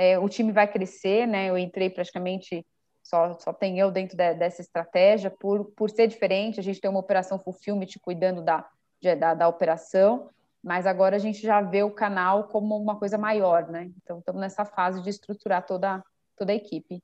É, 0.00 0.16
o 0.16 0.28
time 0.28 0.52
vai 0.52 0.70
crescer, 0.70 1.26
né? 1.26 1.50
Eu 1.50 1.58
entrei 1.58 1.90
praticamente, 1.90 2.64
só, 3.02 3.36
só 3.40 3.52
tem 3.52 3.80
eu 3.80 3.90
dentro 3.90 4.16
de, 4.16 4.32
dessa 4.34 4.62
estratégia, 4.62 5.28
por, 5.28 5.64
por 5.72 5.90
ser 5.90 6.06
diferente, 6.06 6.60
a 6.60 6.62
gente 6.62 6.80
tem 6.80 6.88
uma 6.88 7.00
operação 7.00 7.36
fulfillment 7.36 7.88
cuidando 8.00 8.40
da, 8.40 8.64
de, 9.00 9.16
da, 9.16 9.34
da 9.34 9.48
operação, 9.48 10.30
mas 10.62 10.86
agora 10.86 11.16
a 11.16 11.18
gente 11.18 11.40
já 11.42 11.60
vê 11.60 11.82
o 11.82 11.90
canal 11.90 12.44
como 12.44 12.80
uma 12.80 12.96
coisa 12.96 13.18
maior, 13.18 13.68
né? 13.68 13.90
Então, 14.00 14.20
estamos 14.20 14.40
nessa 14.40 14.64
fase 14.64 15.02
de 15.02 15.10
estruturar 15.10 15.66
toda, 15.66 16.00
toda 16.36 16.52
a 16.52 16.54
equipe. 16.54 17.02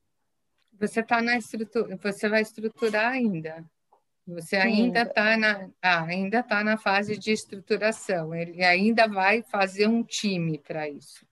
Você 0.79 1.01
está 1.01 1.21
na 1.21 1.37
estrutura, 1.37 1.99
você 2.01 2.29
vai 2.29 2.43
estruturar 2.43 3.11
ainda. 3.11 3.65
Você 4.25 4.55
ainda 4.55 5.03
está 5.03 5.37
na, 5.37 5.69
ah, 5.83 6.05
ainda 6.05 6.45
tá 6.45 6.63
na 6.63 6.79
fase 6.79 7.19
de 7.19 7.33
estruturação. 7.33 8.33
Ele 8.33 8.63
ainda 8.63 9.09
vai 9.09 9.43
fazer 9.43 9.89
um 9.89 10.05
time 10.05 10.59
para 10.59 10.89
isso. 10.89 11.27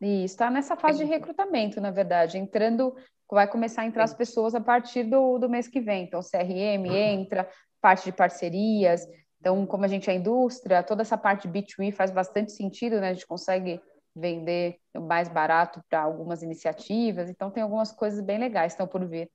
Isso, 0.00 0.34
está 0.34 0.50
nessa 0.50 0.76
fase 0.76 0.98
de 0.98 1.04
recrutamento, 1.04 1.80
na 1.80 1.90
verdade, 1.90 2.38
entrando, 2.38 2.94
vai 3.30 3.48
começar 3.48 3.82
a 3.82 3.86
entrar 3.86 4.04
as 4.04 4.14
pessoas 4.14 4.54
a 4.54 4.60
partir 4.60 5.04
do, 5.04 5.38
do 5.38 5.48
mês 5.48 5.68
que 5.68 5.80
vem. 5.80 6.04
Então, 6.04 6.20
CRM 6.20 6.86
entra, 6.86 7.48
parte 7.80 8.04
de 8.04 8.12
parcerias. 8.12 9.06
Então, 9.40 9.66
como 9.66 9.84
a 9.84 9.88
gente 9.88 10.08
é 10.10 10.14
indústria, 10.14 10.82
toda 10.82 11.02
essa 11.02 11.18
parte 11.18 11.48
de 11.48 11.60
B2B 11.60 11.92
faz 11.92 12.10
bastante 12.10 12.52
sentido, 12.52 13.00
né? 13.00 13.10
A 13.10 13.12
gente 13.12 13.26
consegue 13.26 13.80
vender 14.14 14.78
mais 14.96 15.28
barato 15.28 15.80
para 15.88 16.00
algumas 16.00 16.42
iniciativas. 16.42 17.28
Então, 17.28 17.50
tem 17.50 17.62
algumas 17.62 17.92
coisas 17.92 18.20
bem 18.20 18.38
legais 18.38 18.72
estão 18.72 18.86
por 18.86 19.04
vir. 19.06 19.30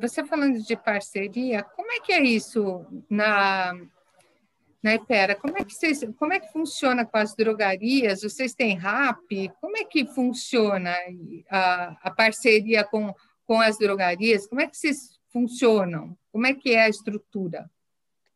Você 0.00 0.24
falando 0.24 0.58
de 0.58 0.76
parceria, 0.76 1.62
como 1.62 1.90
é 1.92 2.00
que 2.00 2.12
é 2.12 2.20
isso 2.20 2.84
na 3.08 3.72
na 4.82 4.94
Ipera? 4.94 5.34
Como 5.34 5.56
é 5.56 5.64
que 5.64 5.72
vocês, 5.72 6.04
como 6.18 6.32
é 6.32 6.40
que 6.40 6.52
funciona 6.52 7.04
com 7.04 7.16
as 7.16 7.34
drogarias? 7.34 8.22
Vocês 8.22 8.54
têm 8.54 8.76
RAP? 8.76 9.50
Como 9.60 9.76
é 9.76 9.84
que 9.84 10.04
funciona 10.06 10.92
a, 11.50 11.96
a 12.02 12.10
parceria 12.10 12.82
com, 12.82 13.14
com 13.46 13.60
as 13.60 13.78
drogarias? 13.78 14.46
Como 14.46 14.60
é 14.60 14.66
que 14.66 14.76
vocês 14.76 15.18
funcionam? 15.32 16.16
Como 16.32 16.46
é 16.46 16.54
que 16.54 16.72
é 16.72 16.82
a 16.82 16.88
estrutura? 16.88 17.70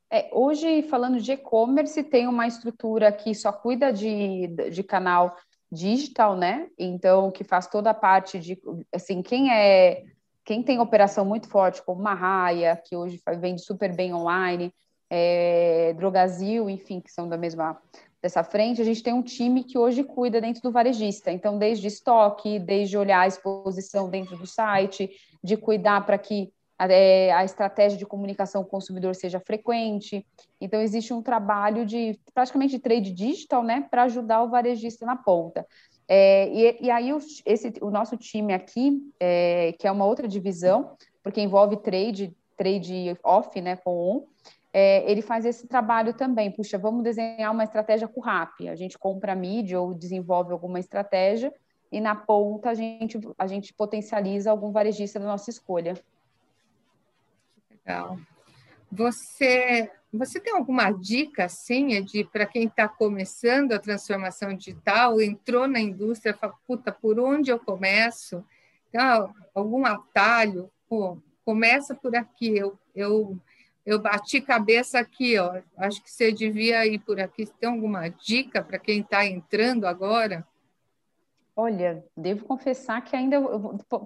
É, 0.08 0.30
hoje, 0.32 0.82
falando 0.82 1.20
de 1.20 1.32
e-commerce, 1.32 2.02
tem 2.04 2.28
uma 2.28 2.46
estrutura 2.46 3.10
que 3.10 3.34
só 3.34 3.52
cuida 3.52 3.92
de, 3.92 4.46
de 4.70 4.82
canal 4.84 5.36
digital, 5.70 6.36
né? 6.36 6.68
Então, 6.78 7.32
que 7.32 7.42
faz 7.42 7.66
toda 7.66 7.90
a 7.90 7.94
parte 7.94 8.38
de, 8.38 8.56
assim, 8.94 9.20
quem 9.20 9.52
é, 9.52 10.04
quem 10.44 10.62
tem 10.62 10.78
operação 10.78 11.24
muito 11.24 11.48
forte, 11.48 11.82
como 11.82 12.00
Marraia, 12.00 12.80
que 12.84 12.94
hoje 12.94 13.20
vende 13.40 13.62
super 13.62 13.94
bem 13.94 14.14
online, 14.14 14.72
é, 15.10 15.94
Drogazil, 15.96 16.68
enfim, 16.68 17.00
que 17.00 17.12
são 17.12 17.28
da 17.28 17.36
mesma 17.36 17.80
dessa 18.20 18.42
frente, 18.42 18.80
a 18.80 18.84
gente 18.84 19.02
tem 19.02 19.12
um 19.12 19.22
time 19.22 19.62
que 19.62 19.78
hoje 19.78 20.02
cuida 20.02 20.40
dentro 20.40 20.60
do 20.62 20.72
varejista. 20.72 21.30
Então, 21.30 21.58
desde 21.58 21.86
estoque, 21.86 22.58
desde 22.58 22.98
olhar 22.98 23.20
a 23.20 23.26
exposição 23.26 24.10
dentro 24.10 24.36
do 24.36 24.46
site, 24.46 25.10
de 25.42 25.56
cuidar 25.56 26.04
para 26.04 26.18
que 26.18 26.52
é, 26.78 27.32
a 27.32 27.44
estratégia 27.44 27.96
de 27.96 28.04
comunicação 28.04 28.62
com 28.62 28.68
o 28.68 28.70
consumidor 28.70 29.14
seja 29.14 29.40
frequente. 29.40 30.26
Então, 30.60 30.80
existe 30.80 31.12
um 31.12 31.22
trabalho 31.22 31.86
de 31.86 32.18
praticamente 32.34 32.76
de 32.76 32.82
trade 32.82 33.12
digital, 33.12 33.62
né, 33.62 33.86
para 33.90 34.04
ajudar 34.04 34.42
o 34.42 34.50
varejista 34.50 35.06
na 35.06 35.16
ponta. 35.16 35.66
É, 36.08 36.48
e, 36.48 36.86
e, 36.86 36.90
aí, 36.90 37.12
o, 37.12 37.18
esse, 37.44 37.72
o 37.80 37.90
nosso 37.90 38.16
time 38.16 38.52
aqui, 38.52 39.00
é, 39.20 39.72
que 39.78 39.86
é 39.86 39.92
uma 39.92 40.04
outra 40.04 40.28
divisão, 40.28 40.96
porque 41.22 41.40
envolve 41.40 41.76
trade, 41.78 42.36
trade 42.56 43.16
off, 43.25 43.60
né, 43.60 43.76
com 43.76 43.90
on, 43.90 44.25
é, 44.78 45.11
ele 45.11 45.23
faz 45.23 45.47
esse 45.47 45.66
trabalho 45.66 46.12
também. 46.12 46.50
Puxa, 46.50 46.76
vamos 46.76 47.02
desenhar 47.02 47.50
uma 47.50 47.64
estratégia 47.64 48.06
com 48.06 48.21
o 48.21 48.23
RAP. 48.23 48.68
A 48.68 48.75
gente 48.75 48.99
compra 48.99 49.35
mídia 49.35 49.80
ou 49.80 49.95
desenvolve 49.95 50.52
alguma 50.52 50.78
estratégia 50.78 51.50
e 51.90 51.99
na 51.99 52.14
ponta 52.14 52.68
a 52.68 52.75
gente, 52.75 53.18
a 53.38 53.47
gente 53.47 53.73
potencializa 53.73 54.50
algum 54.50 54.71
varejista 54.71 55.18
da 55.18 55.25
nossa 55.25 55.49
escolha. 55.49 55.95
Legal. 57.71 58.18
Você, 58.92 59.90
você 60.12 60.38
tem 60.38 60.52
alguma 60.52 60.90
dica, 60.90 61.47
assim, 61.47 62.04
de 62.04 62.25
para 62.25 62.45
quem 62.45 62.64
está 62.64 62.87
começando 62.87 63.73
a 63.73 63.78
transformação 63.78 64.54
digital, 64.54 65.23
entrou 65.23 65.66
na 65.66 65.80
indústria, 65.80 66.35
fala, 66.35 66.52
puta, 66.66 66.92
por 66.92 67.18
onde 67.18 67.50
eu 67.50 67.59
começo? 67.59 68.45
Então, 68.90 69.33
algum 69.54 69.87
atalho? 69.87 70.71
Pô, 70.87 71.16
começa 71.47 71.95
por 71.95 72.14
aqui. 72.14 72.59
Eu, 72.59 72.78
eu, 72.95 73.38
eu 73.86 74.00
bati 74.00 74.40
cabeça 74.40 74.98
aqui, 74.98 75.38
ó. 75.38 75.60
Acho 75.76 76.02
que 76.02 76.10
você 76.10 76.32
devia 76.32 76.84
ir 76.84 76.98
por 76.98 77.20
aqui. 77.20 77.46
Tem 77.46 77.70
alguma 77.70 78.08
dica 78.08 78.60
para 78.60 78.80
quem 78.80 79.00
está 79.00 79.24
entrando 79.24 79.86
agora? 79.86 80.44
Olha, 81.54 82.04
devo 82.14 82.44
confessar 82.44 83.02
que 83.02 83.14
ainda 83.14 83.40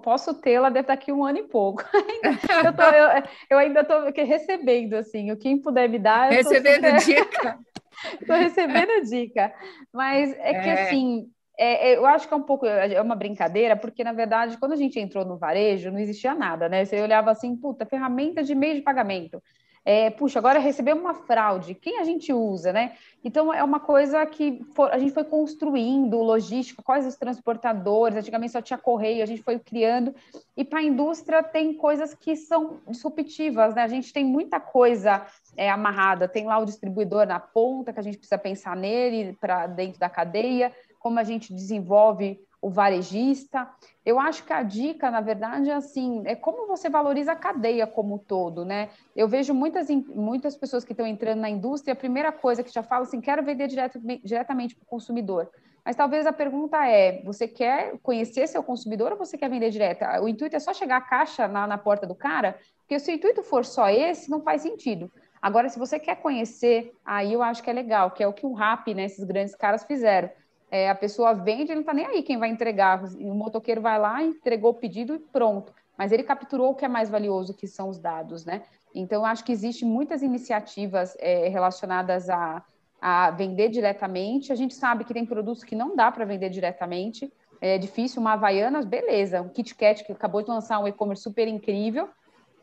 posso 0.03 0.35
tê-la 0.35 0.69
daqui 0.69 1.11
um 1.11 1.25
ano 1.25 1.39
e 1.39 1.43
pouco. 1.43 1.83
eu, 2.63 2.73
tô, 2.73 2.83
eu, 2.83 3.23
eu, 3.49 3.57
ainda 3.57 3.81
estou 3.81 4.03
recebendo, 4.25 4.93
assim, 4.93 5.31
o 5.31 5.37
quem 5.37 5.57
puder 5.57 5.89
me 5.89 5.97
dar. 5.97 6.29
Recebendo 6.29 6.99
super... 6.99 6.99
dica. 6.99 7.59
Estou 8.19 8.35
recebendo 8.35 9.05
dica. 9.05 9.53
Mas 9.93 10.33
é, 10.33 10.51
é. 10.51 10.61
que, 10.61 10.69
assim, 10.69 11.29
é, 11.57 11.89
é, 11.89 11.97
eu 11.97 12.05
acho 12.05 12.27
que 12.27 12.33
é 12.33 12.37
um 12.37 12.41
pouco, 12.41 12.65
é 12.65 12.99
uma 13.01 13.15
brincadeira, 13.15 13.75
porque, 13.75 14.03
na 14.03 14.13
verdade, 14.13 14.57
quando 14.57 14.71
a 14.71 14.77
gente 14.77 14.99
entrou 14.99 15.25
no 15.25 15.37
varejo, 15.37 15.91
não 15.91 15.99
existia 15.99 16.33
nada, 16.33 16.69
né? 16.69 16.85
Você 16.85 16.99
olhava 17.01 17.29
assim, 17.29 17.55
puta, 17.55 17.85
ferramenta 17.85 18.41
de 18.41 18.55
meio 18.55 18.75
de 18.75 18.81
pagamento 18.81 19.41
é, 19.83 20.11
puxa, 20.11 20.37
agora 20.37 20.59
recebeu 20.59 20.95
uma 20.95 21.13
fraude, 21.13 21.73
quem 21.73 21.99
a 21.99 22.03
gente 22.03 22.31
usa, 22.31 22.71
né? 22.71 22.93
Então 23.23 23.51
é 23.51 23.63
uma 23.63 23.79
coisa 23.79 24.23
que 24.25 24.63
for, 24.75 24.91
a 24.91 24.99
gente 24.99 25.13
foi 25.13 25.23
construindo, 25.23 26.17
logística, 26.17 26.83
quais 26.83 27.05
os 27.05 27.15
transportadores, 27.15 28.17
antigamente 28.17 28.51
só 28.51 28.61
tinha 28.61 28.77
correio, 28.77 29.23
a 29.23 29.25
gente 29.25 29.41
foi 29.41 29.57
criando, 29.57 30.13
e 30.55 30.63
para 30.63 30.79
a 30.79 30.83
indústria 30.83 31.41
tem 31.41 31.73
coisas 31.73 32.13
que 32.13 32.35
são 32.35 32.79
disruptivas, 32.87 33.73
né? 33.73 33.81
A 33.81 33.87
gente 33.87 34.13
tem 34.13 34.23
muita 34.23 34.59
coisa 34.59 35.25
é, 35.57 35.69
amarrada, 35.69 36.27
tem 36.27 36.45
lá 36.45 36.59
o 36.59 36.65
distribuidor 36.65 37.25
na 37.25 37.39
ponta, 37.39 37.91
que 37.91 37.99
a 37.99 38.03
gente 38.03 38.17
precisa 38.17 38.37
pensar 38.37 38.75
nele 38.75 39.35
para 39.41 39.65
dentro 39.65 39.99
da 39.99 40.09
cadeia, 40.09 40.71
como 40.99 41.19
a 41.19 41.23
gente 41.23 41.53
desenvolve 41.53 42.39
o 42.61 42.69
varejista. 42.69 43.67
Eu 44.05 44.19
acho 44.19 44.45
que 44.45 44.53
a 44.53 44.61
dica, 44.61 45.09
na 45.09 45.19
verdade, 45.19 45.69
é 45.69 45.73
assim, 45.73 46.21
é 46.25 46.35
como 46.35 46.67
você 46.67 46.89
valoriza 46.89 47.31
a 47.31 47.35
cadeia 47.35 47.87
como 47.87 48.15
um 48.15 48.17
todo, 48.19 48.63
né? 48.63 48.89
Eu 49.15 49.27
vejo 49.27 49.53
muitas, 49.53 49.89
muitas 49.89 50.55
pessoas 50.55 50.85
que 50.85 50.93
estão 50.93 51.07
entrando 51.07 51.39
na 51.39 51.49
indústria, 51.49 51.93
a 51.93 51.95
primeira 51.95 52.31
coisa 52.31 52.63
que 52.63 52.71
já 52.71 52.83
falam 52.83 53.03
assim, 53.03 53.19
quero 53.19 53.43
vender 53.43 53.67
direto, 53.67 53.99
diretamente 54.23 54.75
para 54.75 54.83
o 54.83 54.87
consumidor. 54.87 55.49
Mas 55.83 55.95
talvez 55.95 56.27
a 56.27 56.31
pergunta 56.31 56.85
é, 56.85 57.23
você 57.23 57.47
quer 57.47 57.97
conhecer 58.03 58.47
seu 58.47 58.61
consumidor 58.61 59.13
ou 59.13 59.17
você 59.17 59.35
quer 59.35 59.49
vender 59.49 59.71
direto? 59.71 60.05
O 60.21 60.27
intuito 60.27 60.55
é 60.55 60.59
só 60.59 60.73
chegar 60.73 60.97
a 60.97 61.01
caixa 61.01 61.47
na, 61.47 61.65
na 61.65 61.77
porta 61.77 62.05
do 62.05 62.13
cara? 62.13 62.59
Porque 62.81 62.99
se 62.99 63.11
o 63.11 63.15
intuito 63.15 63.41
for 63.41 63.65
só 63.65 63.89
esse, 63.89 64.29
não 64.29 64.41
faz 64.41 64.61
sentido. 64.61 65.11
Agora, 65.41 65.69
se 65.69 65.79
você 65.79 65.99
quer 65.99 66.17
conhecer, 66.17 66.93
aí 67.03 67.33
eu 67.33 67.41
acho 67.41 67.63
que 67.63 67.69
é 67.69 67.73
legal, 67.73 68.11
que 68.11 68.21
é 68.21 68.27
o 68.27 68.33
que 68.33 68.45
o 68.45 68.53
RAP, 68.53 68.89
né, 68.89 69.05
esses 69.05 69.23
grandes 69.23 69.55
caras 69.55 69.83
fizeram 69.83 70.29
é, 70.71 70.89
a 70.89 70.95
pessoa 70.95 71.33
vende, 71.33 71.73
não 71.73 71.81
está 71.81 71.93
nem 71.93 72.05
aí 72.05 72.23
quem 72.23 72.37
vai 72.37 72.49
entregar. 72.49 73.03
O 73.03 73.35
motoqueiro 73.35 73.81
vai 73.81 73.99
lá, 73.99 74.23
entregou 74.23 74.71
o 74.71 74.73
pedido 74.73 75.13
e 75.15 75.19
pronto. 75.19 75.73
Mas 75.97 76.13
ele 76.13 76.23
capturou 76.23 76.71
o 76.71 76.75
que 76.75 76.85
é 76.85 76.87
mais 76.87 77.09
valioso, 77.09 77.53
que 77.53 77.67
são 77.67 77.89
os 77.89 77.99
dados, 77.99 78.45
né? 78.45 78.63
Então, 78.95 79.25
acho 79.25 79.43
que 79.43 79.51
existem 79.51 79.87
muitas 79.87 80.21
iniciativas 80.21 81.15
é, 81.19 81.49
relacionadas 81.49 82.29
a, 82.29 82.63
a 83.01 83.31
vender 83.31 83.67
diretamente. 83.67 84.51
A 84.51 84.55
gente 84.55 84.73
sabe 84.73 85.03
que 85.03 85.13
tem 85.13 85.25
produtos 85.25 85.63
que 85.63 85.75
não 85.75 85.93
dá 85.93 86.09
para 86.09 86.23
vender 86.23 86.49
diretamente. 86.49 87.31
É 87.59 87.77
difícil, 87.77 88.21
uma 88.21 88.33
Havaianas, 88.33 88.85
beleza. 88.85 89.41
Um 89.41 89.49
Kit 89.49 89.75
Kat 89.75 90.03
que 90.05 90.13
acabou 90.13 90.41
de 90.41 90.49
lançar 90.49 90.79
um 90.79 90.87
e-commerce 90.87 91.21
super 91.21 91.47
incrível, 91.47 92.09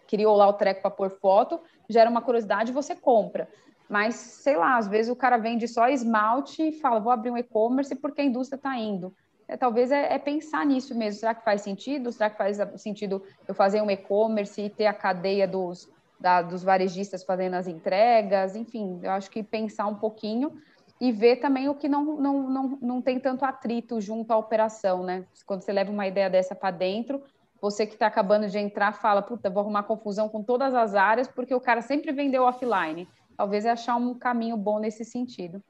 criou 0.06 0.34
lá 0.34 0.48
o 0.48 0.54
treco 0.54 0.80
para 0.80 0.90
pôr 0.90 1.10
foto, 1.10 1.60
gera 1.88 2.10
uma 2.10 2.22
curiosidade, 2.22 2.72
você 2.72 2.96
compra. 2.96 3.48
Mas, 3.88 4.16
sei 4.16 4.56
lá, 4.56 4.76
às 4.76 4.86
vezes 4.86 5.10
o 5.10 5.16
cara 5.16 5.38
vende 5.38 5.66
só 5.66 5.88
esmalte 5.88 6.62
e 6.62 6.72
fala, 6.72 7.00
vou 7.00 7.10
abrir 7.10 7.30
um 7.30 7.38
e-commerce 7.38 7.94
porque 7.96 8.20
a 8.20 8.24
indústria 8.24 8.56
está 8.56 8.76
indo. 8.76 9.14
É, 9.48 9.56
talvez 9.56 9.90
é, 9.90 10.12
é, 10.12 10.18
pensar 10.18 10.66
nisso 10.66 10.94
mesmo. 10.94 11.20
Será 11.20 11.34
que 11.34 11.42
faz 11.42 11.62
sentido? 11.62 12.12
Será 12.12 12.28
que 12.28 12.36
faz 12.36 12.58
sentido 12.76 13.22
eu 13.46 13.54
fazer 13.54 13.80
um 13.80 13.90
e-commerce 13.90 14.60
e 14.60 14.68
ter 14.68 14.86
a 14.86 14.92
cadeia 14.92 15.48
dos, 15.48 15.88
da, 16.20 16.42
dos 16.42 16.62
varejistas 16.62 17.24
fazendo 17.24 17.54
as 17.54 17.66
entregas? 17.66 18.54
Enfim, 18.54 19.00
eu 19.02 19.10
acho 19.12 19.30
que 19.30 19.42
pensar 19.42 19.86
um 19.86 19.94
pouquinho 19.94 20.52
e 21.00 21.10
ver 21.10 21.36
também 21.36 21.68
o 21.68 21.74
que 21.74 21.88
não, 21.88 22.16
não, 22.20 22.50
não, 22.50 22.78
não 22.82 23.02
tem 23.02 23.18
tanto 23.18 23.44
atrito 23.44 24.00
junto 24.02 24.32
à 24.32 24.36
operação, 24.36 25.02
né? 25.02 25.24
Quando 25.46 25.62
você 25.62 25.72
leva 25.72 25.90
uma 25.90 26.06
ideia 26.06 26.28
dessa 26.28 26.54
para 26.54 26.72
dentro, 26.72 27.22
você 27.60 27.86
que 27.86 27.94
está 27.94 28.06
acabando 28.06 28.48
de 28.48 28.58
entrar 28.58 28.92
fala, 28.92 29.22
puta, 29.22 29.48
vou 29.48 29.62
arrumar 29.62 29.84
confusão 29.84 30.28
com 30.28 30.42
todas 30.42 30.74
as 30.74 30.94
áreas 30.94 31.26
porque 31.26 31.54
o 31.54 31.60
cara 31.60 31.80
sempre 31.80 32.12
vendeu 32.12 32.42
offline 32.42 33.08
talvez 33.38 33.64
é 33.64 33.70
achar 33.70 33.94
um 33.94 34.12
caminho 34.18 34.56
bom 34.56 34.80
nesse 34.80 35.04
sentido. 35.04 35.62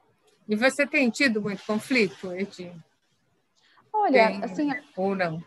E 0.47 0.55
você 0.55 0.87
tem 0.87 1.11
tido 1.11 1.39
muito 1.39 1.63
conflito, 1.63 2.33
Edi? 2.33 2.73
Olha, 3.93 4.27
Tem, 4.27 4.43
assim. 4.43 4.71
Ou 4.97 5.15
não? 5.15 5.43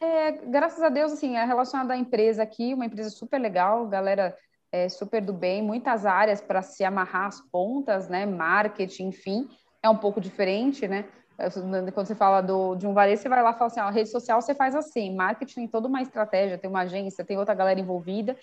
É, 0.00 0.30
graças 0.32 0.80
a 0.80 0.88
Deus, 0.88 1.12
assim, 1.12 1.36
é 1.36 1.44
relacionada 1.44 1.94
à 1.94 1.96
empresa 1.96 2.44
aqui, 2.44 2.72
uma 2.72 2.86
empresa 2.86 3.10
super 3.10 3.38
legal, 3.40 3.88
galera 3.88 4.36
é, 4.70 4.88
super 4.88 5.20
do 5.20 5.32
bem, 5.32 5.62
muitas 5.62 6.06
áreas 6.06 6.40
para 6.40 6.62
se 6.62 6.84
amarrar 6.84 7.26
as 7.26 7.40
pontas, 7.40 8.08
né? 8.08 8.24
Marketing, 8.24 9.08
enfim, 9.08 9.48
é 9.82 9.90
um 9.90 9.96
pouco 9.96 10.20
diferente, 10.20 10.86
né? 10.86 11.04
Quando 11.92 12.06
você 12.06 12.14
fala 12.14 12.40
do, 12.40 12.76
de 12.76 12.86
um 12.86 12.94
varejo, 12.94 13.20
você 13.20 13.28
vai 13.28 13.42
lá 13.42 13.50
e 13.50 13.54
fala 13.54 13.66
assim: 13.66 13.80
ó, 13.80 13.90
rede 13.90 14.10
social 14.10 14.40
você 14.40 14.54
faz 14.54 14.74
assim, 14.74 15.14
marketing 15.14 15.54
tem 15.54 15.68
toda 15.68 15.88
uma 15.88 16.00
estratégia, 16.00 16.56
tem 16.56 16.70
uma 16.70 16.82
agência, 16.82 17.24
tem 17.24 17.36
outra 17.36 17.54
galera 17.54 17.80
envolvida, 17.80 18.36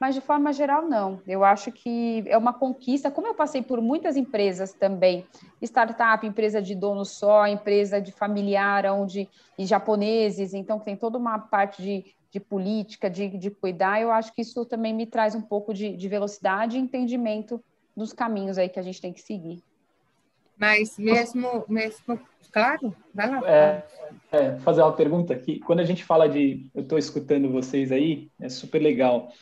mas 0.00 0.14
de 0.14 0.20
forma 0.20 0.52
geral, 0.52 0.82
não. 0.82 1.20
Eu 1.26 1.44
acho 1.44 1.72
que 1.72 2.22
é 2.26 2.38
uma 2.38 2.52
conquista. 2.52 3.10
Como 3.10 3.26
eu 3.26 3.34
passei 3.34 3.62
por 3.62 3.80
muitas 3.80 4.16
empresas 4.16 4.72
também, 4.72 5.26
startup, 5.60 6.24
empresa 6.26 6.62
de 6.62 6.74
dono 6.74 7.04
só, 7.04 7.46
empresa 7.46 8.00
de 8.00 8.12
familiar, 8.12 8.86
onde 8.86 9.28
e 9.58 9.66
japoneses, 9.66 10.54
então 10.54 10.78
tem 10.78 10.96
toda 10.96 11.18
uma 11.18 11.38
parte 11.38 11.82
de, 11.82 12.04
de 12.30 12.38
política, 12.38 13.10
de, 13.10 13.28
de 13.28 13.50
cuidar. 13.50 14.00
Eu 14.00 14.12
acho 14.12 14.32
que 14.32 14.42
isso 14.42 14.64
também 14.64 14.94
me 14.94 15.04
traz 15.04 15.34
um 15.34 15.42
pouco 15.42 15.74
de, 15.74 15.96
de 15.96 16.08
velocidade 16.08 16.76
e 16.76 16.80
entendimento 16.80 17.60
dos 17.96 18.12
caminhos 18.12 18.56
aí 18.56 18.68
que 18.68 18.78
a 18.78 18.82
gente 18.82 19.00
tem 19.00 19.12
que 19.12 19.20
seguir. 19.20 19.60
Mas 20.56 20.98
mesmo, 20.98 21.64
mesmo, 21.68 22.20
claro, 22.50 22.94
vai 23.14 23.30
lá. 23.30 23.48
É, 23.48 23.84
é, 24.32 24.56
fazer 24.58 24.82
uma 24.82 24.92
pergunta 24.92 25.32
aqui. 25.32 25.60
Quando 25.60 25.80
a 25.80 25.84
gente 25.84 26.04
fala 26.04 26.28
de, 26.28 26.66
eu 26.74 26.82
estou 26.82 26.98
escutando 26.98 27.50
vocês 27.50 27.92
aí, 27.92 28.28
é 28.40 28.48
super 28.48 28.80
legal. 28.80 29.32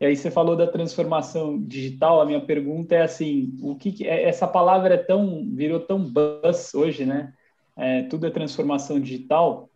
E 0.00 0.06
aí 0.06 0.16
você 0.16 0.30
falou 0.30 0.56
da 0.56 0.66
transformação 0.66 1.60
digital. 1.60 2.20
A 2.20 2.26
minha 2.26 2.40
pergunta 2.40 2.94
é 2.94 3.02
assim: 3.02 3.56
o 3.62 3.74
que, 3.74 3.92
que 3.92 4.06
é, 4.06 4.28
essa 4.28 4.46
palavra 4.46 4.94
é 4.94 4.98
tão 4.98 5.48
virou 5.52 5.80
tão 5.80 5.98
buzz 5.98 6.74
hoje, 6.74 7.04
né? 7.04 7.32
É, 7.76 8.02
tudo 8.04 8.26
é 8.26 8.30
transformação 8.30 9.00
digital. 9.00 9.68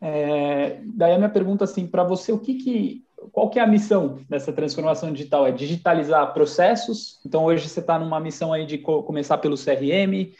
É, 0.00 0.80
daí 0.94 1.12
a 1.12 1.18
minha 1.18 1.30
pergunta 1.30 1.64
assim 1.64 1.86
para 1.86 2.04
você: 2.04 2.32
o 2.32 2.38
que, 2.38 2.54
que 2.54 3.04
qual 3.32 3.50
que 3.50 3.58
é 3.58 3.62
a 3.62 3.66
missão 3.66 4.20
dessa 4.28 4.52
transformação 4.52 5.12
digital? 5.12 5.46
É 5.46 5.52
digitalizar 5.52 6.32
processos. 6.32 7.20
Então 7.24 7.44
hoje 7.44 7.68
você 7.68 7.80
está 7.80 7.98
numa 7.98 8.20
missão 8.20 8.52
aí 8.52 8.66
de 8.66 8.78
co 8.78 9.02
começar 9.02 9.38
pelo 9.38 9.56
CRM, 9.56 10.32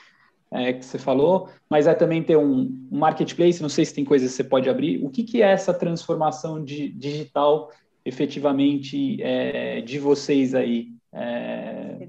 é, 0.51 0.73
que 0.73 0.85
você 0.85 0.99
falou, 0.99 1.49
mas 1.69 1.87
é 1.87 1.95
também 1.95 2.23
ter 2.23 2.37
um, 2.37 2.63
um, 2.91 2.99
marketplace. 2.99 3.63
Não 3.63 3.69
sei 3.69 3.85
se 3.85 3.95
tem 3.95 4.05
coisas 4.05 4.31
que 4.31 4.37
você 4.37 4.45
pode 4.45 4.69
abrir. 4.69 5.05
O 5.05 5.11
que, 5.11 5.23
que 5.23 5.43
é 5.43 5.51
essa 5.51 5.73
transformação 5.73 6.63
de, 6.63 6.89
digital 6.89 7.71
efetivamente 8.05 9.23
é, 9.23 9.81
de 9.81 9.99
vocês 9.99 10.55
aí? 10.55 10.89
É... 11.13 12.09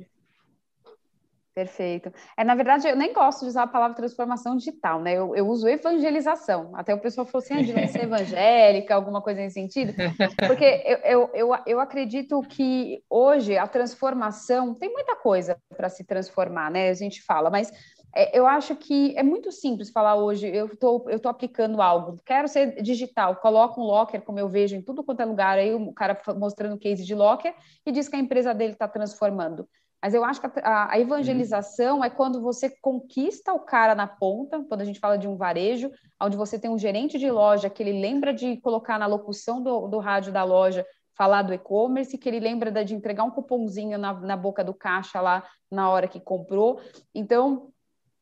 Perfeito. 1.54 2.14
É, 2.38 2.46
na 2.46 2.56
verdade, 2.56 2.88
eu 2.88 2.96
nem 2.96 3.12
gosto 3.12 3.42
de 3.42 3.48
usar 3.48 3.64
a 3.64 3.68
palavra 3.68 3.96
transformação 3.96 4.56
digital, 4.56 5.02
né? 5.02 5.14
Eu, 5.14 5.36
eu 5.36 5.46
uso 5.48 5.68
evangelização. 5.68 6.72
Até 6.74 6.96
o 6.96 7.00
pessoal 7.00 7.28
falou 7.28 7.44
assim, 7.44 7.56
ah, 7.56 7.88
ser 7.88 8.04
evangélica, 8.04 8.96
alguma 8.96 9.22
coisa 9.22 9.42
nesse 9.42 9.56
sentido. 9.56 9.94
Porque 10.48 10.64
eu, 10.86 10.98
eu, 11.00 11.30
eu, 11.34 11.58
eu 11.68 11.80
acredito 11.82 12.42
que 12.44 13.04
hoje 13.10 13.58
a 13.58 13.68
transformação 13.68 14.74
tem 14.74 14.90
muita 14.94 15.14
coisa 15.18 15.58
para 15.76 15.90
se 15.90 16.06
transformar, 16.06 16.72
né? 16.72 16.90
A 16.90 16.94
gente 16.94 17.22
fala, 17.22 17.50
mas 17.50 17.70
é, 18.14 18.38
eu 18.38 18.46
acho 18.46 18.76
que 18.76 19.16
é 19.18 19.24
muito 19.24 19.52
simples 19.52 19.90
falar 19.90 20.16
hoje, 20.16 20.48
eu 20.48 20.76
tô, 20.76 21.10
eu 21.10 21.20
tô 21.20 21.30
aplicando 21.30 21.82
algo, 21.82 22.18
quero 22.26 22.48
ser 22.48 22.82
digital, 22.82 23.36
coloca 23.38 23.80
um 23.80 23.84
locker, 23.84 24.22
como 24.22 24.40
eu 24.40 24.50
vejo 24.50 24.76
em 24.76 24.82
tudo 24.82 25.04
quanto 25.04 25.22
é 25.22 25.26
lugar, 25.26 25.58
aí 25.58 25.74
o 25.74 25.94
cara 25.94 26.20
mostrando 26.38 26.78
case 26.78 27.06
de 27.06 27.16
locker 27.16 27.54
e 27.86 27.92
diz 27.92 28.10
que 28.10 28.16
a 28.16 28.20
empresa 28.20 28.54
dele 28.54 28.74
está 28.74 28.88
transformando. 28.88 29.68
Mas 30.02 30.16
eu 30.16 30.26
acho 30.26 30.42
que 30.42 30.48
a, 30.64 30.94
a 30.94 31.00
evangelização 31.00 32.00
uhum. 32.00 32.04
é 32.04 32.10
quando 32.10 32.42
você 32.42 32.74
conquista 32.82 33.54
o 33.54 33.60
cara 33.60 33.94
na 33.94 34.08
ponta, 34.08 34.64
quando 34.68 34.82
a 34.82 34.86
gente 34.86 35.00
fala 35.00 35.16
de 35.16 35.28
um 35.28 35.38
varejo, 35.38 35.92
onde 36.20 36.36
você 36.36 36.58
tem 36.58 36.72
um 36.72 36.78
gerente 36.78 37.20
de 37.20 37.30
loja 37.30 37.70
que 37.70 37.84
ele 37.84 38.02
lembra 38.02 38.34
de 38.34 38.58
colocar 38.58 38.98
na 38.98 39.06
locução 39.06 39.62
do, 39.62 39.88
do 39.88 40.00
rádio 40.00 40.34
da 40.34 40.44
loja 40.44 40.86
falar 41.14 41.44
do 41.44 41.54
e-commerce, 41.54 42.18
que 42.18 42.28
ele 42.28 42.40
lembra 42.40 42.72
de 42.84 42.96
entregar 42.96 43.24
um 43.24 43.30
cupomzinho 43.30 43.96
na, 44.00 44.12
na 44.14 44.36
boca 44.36 44.64
do 44.64 44.74
caixa 44.74 45.22
lá 45.22 45.44
na 45.70 45.88
hora 45.88 46.08
que 46.08 46.20
comprou. 46.20 46.82
Então, 47.14 47.71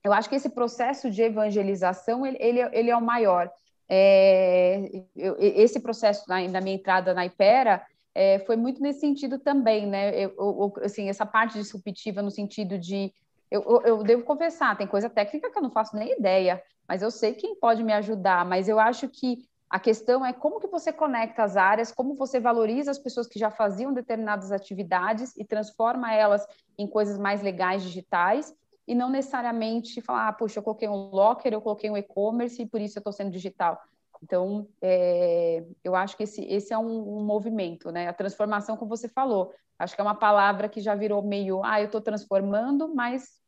eu 0.10 0.14
acho 0.14 0.28
que 0.28 0.36
esse 0.36 0.50
processo 0.50 1.10
de 1.10 1.22
evangelização 1.22 2.26
ele, 2.26 2.38
ele, 2.40 2.60
ele 2.74 2.90
é 2.90 2.98
o 2.98 3.02
maior. 3.02 3.50
É, 3.88 4.90
eu, 5.16 5.36
esse 5.40 5.80
processo 5.80 6.24
na, 6.28 6.48
na, 6.48 6.62
minha 6.62 6.76
entrada 6.76 7.14
na 7.14 7.26
Ipera 7.26 7.84
é, 8.14 8.40
foi 8.40 8.56
muito 8.56 8.82
nesse 8.82 9.00
sentido 9.00 9.40
também, 9.40 9.88
né? 9.88 10.10
Eu, 10.20 10.34
eu, 10.38 10.74
assim, 10.84 11.10
essa 11.10 11.26
parte 11.26 11.54
disruptiva 11.54 12.22
no 12.22 12.32
sentido 12.32 12.78
de 12.78 13.14
eu, 13.52 13.82
eu, 13.84 14.04
devo 14.04 14.24
confessar, 14.24 14.78
tem 14.78 14.86
coisa 14.86 15.10
técnica 15.10 15.52
que 15.52 15.58
eu 15.58 15.64
não 15.64 15.72
faço 15.72 15.96
nem 15.96 16.18
ideia, 16.18 16.62
mas 16.88 17.02
eu 17.02 17.10
sei 17.10 17.34
quem 17.34 17.56
pode 17.56 17.84
me 17.84 17.94
ajudar. 17.94 18.46
Mas 18.46 18.68
eu 18.68 18.80
acho 18.80 19.08
que 19.10 19.40
a 19.70 19.80
questão 19.80 20.26
é 20.26 20.34
como 20.34 20.60
que 20.60 20.68
você 20.68 20.92
conecta 20.92 21.44
as 21.44 21.56
áreas, 21.56 21.92
como 21.92 22.16
você 22.16 22.40
valoriza 22.40 22.92
as 22.92 23.00
pessoas 23.00 23.28
que 23.28 23.40
já 23.40 23.52
faziam 23.52 23.94
determinadas 23.94 24.52
atividades 24.52 25.36
e 25.38 25.46
transforma 25.46 26.14
elas 26.14 26.46
em 26.78 26.88
coisas 26.88 27.18
mais 27.18 27.42
legais 27.42 27.84
digitais 27.84 28.54
e 28.90 28.96
não 28.96 29.08
necessariamente 29.08 30.02
falar, 30.02 30.30
ah, 30.30 30.34
puxa, 30.34 30.58
eu 30.58 30.64
coloquei 30.64 30.90
um 30.90 31.12
locker, 31.12 31.54
eu 31.54 31.62
coloquei 31.62 31.92
um 31.92 31.96
e-commerce 31.96 32.60
e 32.60 32.66
por 32.66 32.82
isso 32.82 32.98
eu 32.98 33.02
estou 33.02 33.14
sendo 33.14 33.30
digital. 33.30 33.80
Então, 34.24 34.68
é, 34.82 35.64
eu 35.84 35.96
acho 35.96 36.18
que 36.18 36.24
esse, 36.24 36.44
esse 36.46 36.74
é 36.74 36.78
um, 36.78 37.20
um, 37.20 37.24
movimento, 37.24 37.92
né? 37.92 38.08
A 38.08 38.14
transformação, 38.14 38.76
como 38.76 38.90
você 38.90 39.08
falou, 39.08 39.54
acho 39.78 39.94
que 39.94 40.02
é 40.02 40.04
uma 40.04 40.16
palavra 40.16 40.68
que 40.68 40.82
já 40.82 40.96
virou 40.96 41.22
meio, 41.22 41.64
ah, 41.64 41.80
eu 41.80 41.86
estou 41.86 42.02
transformando, 42.02 42.92
mas 42.96 43.40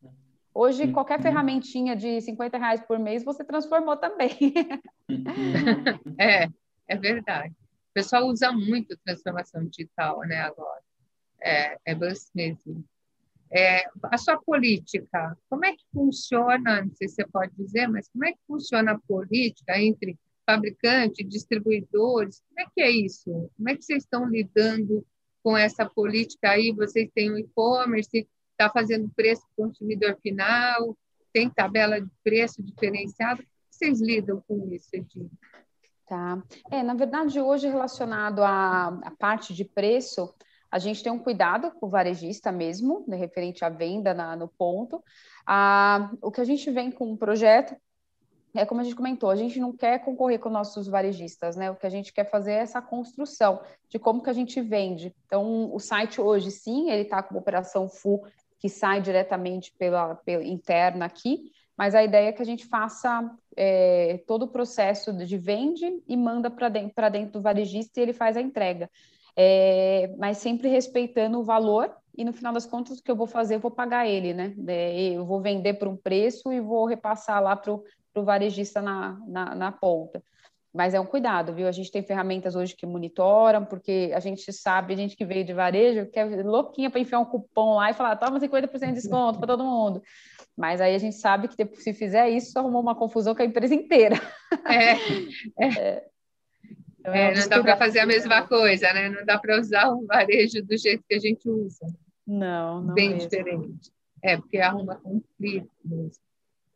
hoje 0.54 0.84
uhum. 0.84 0.94
qualquer 0.94 1.20
ferramentinha 1.20 1.96
de 1.96 2.22
50 2.22 2.60
reais 2.60 2.82
por 2.82 3.00
mês 3.00 3.24
você 3.24 3.44
transformou 3.44 3.98
também. 3.98 4.38
é, 6.20 6.48
é 6.88 6.96
verdade. 6.96 7.56
O 7.90 7.94
pessoal 7.96 8.28
usa 8.28 8.52
muito 8.52 8.96
transformação 9.04 9.66
digital, 9.66 10.20
né, 10.20 10.38
agora. 10.38 10.82
É, 11.42 11.80
é 11.84 11.96
mesmo. 11.96 12.86
É, 13.54 13.84
a 14.04 14.18
sua 14.18 14.38
política, 14.38 15.38
como 15.50 15.66
é 15.66 15.74
que 15.74 15.84
funciona? 15.94 16.84
Não 16.84 16.96
sei 16.96 17.10
se 17.10 17.16
você 17.16 17.28
pode 17.28 17.54
dizer, 17.56 17.88
mas 17.88 18.08
como 18.10 18.26
é 18.26 18.32
que 18.32 18.40
funciona 18.48 18.94
a 18.94 19.00
política 19.00 19.78
entre 19.78 20.18
fabricantes, 20.46 21.28
distribuidores? 21.28 22.42
Como 22.48 22.60
é 22.62 22.72
que 22.74 22.82
é 22.82 22.90
isso? 22.90 23.50
Como 23.58 23.70
é 23.70 23.76
que 23.76 23.84
vocês 23.84 24.04
estão 24.04 24.26
lidando 24.26 25.06
com 25.44 25.58
essa 25.58 25.86
política 25.86 26.52
aí? 26.52 26.72
Vocês 26.72 27.10
têm 27.14 27.30
o 27.32 27.38
e-commerce, 27.38 28.28
está 28.52 28.70
fazendo 28.70 29.12
preço 29.16 29.42
para 29.56 29.66
o 29.66 29.68
consumidor 29.68 30.18
final, 30.22 30.98
tem 31.34 31.50
tabela 31.50 32.00
de 32.00 32.10
preço 32.24 32.64
diferenciado? 32.64 33.38
Como 33.44 33.50
vocês 33.70 34.02
lidam 34.02 34.42
com 34.48 34.68
isso, 34.72 34.90
Edinho? 34.94 35.32
Tá. 36.08 36.44
É, 36.70 36.84
na 36.84 36.94
verdade, 36.94 37.40
hoje, 37.40 37.68
relacionado 37.68 38.44
à, 38.44 38.88
à 38.88 39.12
parte 39.12 39.54
de 39.54 39.66
preço, 39.66 40.34
a 40.72 40.80
gente 40.80 41.04
tem 41.04 41.12
um 41.12 41.20
cuidado 41.20 41.70
com 41.72 41.86
o 41.86 41.90
varejista 41.90 42.52
mesmo, 42.52 43.04
né, 43.06 43.18
referente 43.18 43.66
à 43.66 43.70
venda 43.70 44.14
na, 44.14 44.36
no 44.38 44.48
ponto. 44.48 45.04
Ah, 45.46 46.10
o 46.22 46.32
que 46.32 46.40
a 46.40 46.46
gente 46.46 46.72
vem 46.72 46.90
com 46.90 47.12
o 47.12 47.18
projeto 47.18 47.76
é 48.54 48.66
como 48.66 48.82
a 48.82 48.84
gente 48.84 48.96
comentou, 48.96 49.30
a 49.30 49.36
gente 49.36 49.60
não 49.60 49.76
quer 49.76 50.00
concorrer 50.00 50.40
com 50.40 50.50
nossos 50.50 50.88
varejistas, 50.88 51.56
né? 51.56 51.72
O 51.72 51.76
que 51.76 51.88
a 51.88 51.90
gente 51.90 52.12
quer 52.12 52.30
fazer 52.30 52.52
é 52.52 52.58
essa 52.58 52.82
construção 52.82 53.62
de 53.88 53.98
como 53.98 54.22
que 54.22 54.30
a 54.30 54.34
gente 54.34 54.60
vende. 54.62 55.16
Então, 55.26 55.74
o 55.74 55.80
site 55.80 56.20
hoje, 56.20 56.52
sim, 56.52 56.90
ele 56.90 57.04
está 57.04 57.24
com 57.24 57.38
operação 57.38 57.88
full, 57.88 58.26
que 58.60 58.68
sai 58.68 59.02
diretamente 59.02 59.74
pela, 59.78 60.16
pela 60.16 60.44
interna 60.44 61.06
aqui, 61.06 61.52
mas 61.78 61.96
a 61.96 62.04
ideia 62.04 62.28
é 62.28 62.32
que 62.34 62.42
a 62.42 62.46
gente 62.46 62.66
faça 62.66 63.32
é, 63.56 64.22
todo 64.28 64.44
o 64.44 64.48
processo 64.50 65.14
de 65.14 65.38
vende 65.38 66.04
e 66.06 66.18
manda 66.18 66.52
para 66.52 66.68
dentro, 66.68 67.10
dentro 67.10 67.32
do 67.34 67.42
varejista 67.42 68.00
e 68.00 68.04
ele 68.04 68.14
faz 68.14 68.36
a 68.36 68.42
entrega 68.42 68.90
é, 69.36 70.14
mas 70.18 70.38
sempre 70.38 70.68
respeitando 70.68 71.40
o 71.40 71.44
valor 71.44 71.96
e 72.18 72.24
no 72.24 72.34
final 72.34 72.54
das 72.54 72.66
contas 72.66 73.00
o 73.00 73.04
que 73.04 73.10
eu 73.10 73.16
vou 73.16 73.28
fazer, 73.28 73.56
eu 73.56 73.60
vou 73.60 73.72
pagar 73.72 74.08
ele, 74.08 74.34
né? 74.34 74.54
Eu 75.14 75.26
vou 75.26 75.42
vender 75.42 75.76
por 75.76 75.88
um 75.88 75.96
preço 75.96 76.52
e 76.52 76.60
vou 76.60 76.86
repassar 76.86 77.42
lá 77.42 77.56
para 77.56 77.72
o 77.74 77.84
varejista 78.24 78.82
na, 78.82 79.18
na, 79.28 79.56
na, 79.56 79.72
ponta. 79.72 80.22
Mas 80.74 80.94
é 80.94 81.00
um 81.00 81.06
cuidado, 81.06 81.54
viu? 81.54 81.68
A 81.68 81.72
gente 81.72 81.92
tem 81.92 82.04
ferramentas 82.04 82.56
hoje 82.56 82.76
que 82.76 82.86
monitoram, 82.86 83.66
porque 83.66 84.12
a 84.14 84.20
gente 84.20 84.52
sabe, 84.54 84.94
a 84.94 84.98
gente 84.98 85.16
que 85.16 85.26
veio 85.26 85.44
de 85.44 85.54
varejo, 85.54 86.10
que 86.10 86.20
é 86.20 86.26
louquinha 86.44 86.90
para 86.90 87.00
enfiar 87.00 87.20
um 87.20 87.26
cupom 87.26 87.76
lá 87.76 87.90
e 87.90 87.94
falar, 87.94 88.16
toma 88.16 88.40
50% 88.40 88.80
de 88.88 88.94
desconto 88.94 89.40
para 89.40 89.48
todo 89.48 89.64
mundo. 89.64 90.02
Mas 90.56 90.80
aí 90.80 90.94
a 90.94 90.98
gente 90.98 91.16
sabe 91.16 91.48
que 91.48 91.76
se 91.76 91.94
fizer 91.94 92.30
isso, 92.30 92.58
arrumou 92.58 92.82
uma 92.82 92.96
confusão 92.96 93.34
com 93.34 93.42
a 93.42 93.46
empresa 93.46 93.74
inteira. 93.74 94.16
É, 94.66 94.92
é. 95.60 95.80
é. 95.80 96.11
Então, 97.02 97.14
é, 97.16 97.34
não 97.34 97.50
dá 97.50 97.62
para 97.62 97.78
fazer 97.78 98.00
a 98.00 98.06
mesma 98.06 98.48
coisa, 98.48 98.94
né? 98.94 99.10
Não 99.10 99.26
dá 99.26 99.40
para 99.40 99.60
usar 99.60 99.90
o 99.90 100.06
varejo 100.06 100.64
do 100.64 100.78
jeito 100.78 101.04
que 101.08 101.16
a 101.16 101.20
gente 101.20 101.50
usa. 101.50 101.88
Não, 102.28 102.82
não 102.82 102.94
Bem 102.94 103.10
mesmo. 103.10 103.28
diferente. 103.28 103.92
É, 104.24 104.38
porque 104.38 104.60
arruma 104.60 104.96
conflito 104.98 105.72
mesmo. 105.84 106.22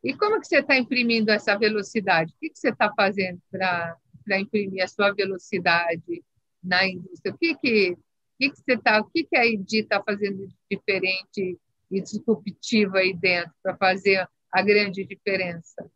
E 0.02 0.12
como 0.14 0.40
que 0.40 0.48
você 0.48 0.58
está 0.58 0.76
imprimindo 0.76 1.30
essa 1.30 1.56
velocidade? 1.56 2.32
O 2.32 2.38
que, 2.40 2.50
que 2.50 2.58
você 2.58 2.70
está 2.70 2.92
fazendo 2.92 3.40
para 3.50 3.96
imprimir 4.40 4.82
a 4.82 4.88
sua 4.88 5.12
velocidade 5.12 6.24
na 6.62 6.86
indústria? 6.88 7.32
O 7.32 7.38
que, 7.38 7.54
que, 7.54 7.96
que, 8.38 8.50
que 8.50 8.56
você 8.56 8.76
tá, 8.76 9.00
o 9.00 9.04
que, 9.04 9.24
que 9.24 9.36
a 9.36 9.46
Edi 9.46 9.80
está 9.80 10.02
fazendo 10.02 10.46
de 10.46 10.54
diferente 10.68 11.58
e 11.90 12.00
disruptivo 12.00 12.96
aí 12.96 13.14
dentro 13.14 13.52
para 13.62 13.76
fazer 13.76 14.28
a 14.52 14.62
grande 14.62 15.04
diferença? 15.04 15.88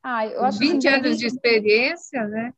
Ah, 0.00 0.26
eu 0.26 0.44
acho 0.44 0.58
20 0.58 0.86
anos 0.86 1.18
de 1.18 1.26
experiência, 1.26 2.24
né? 2.28 2.52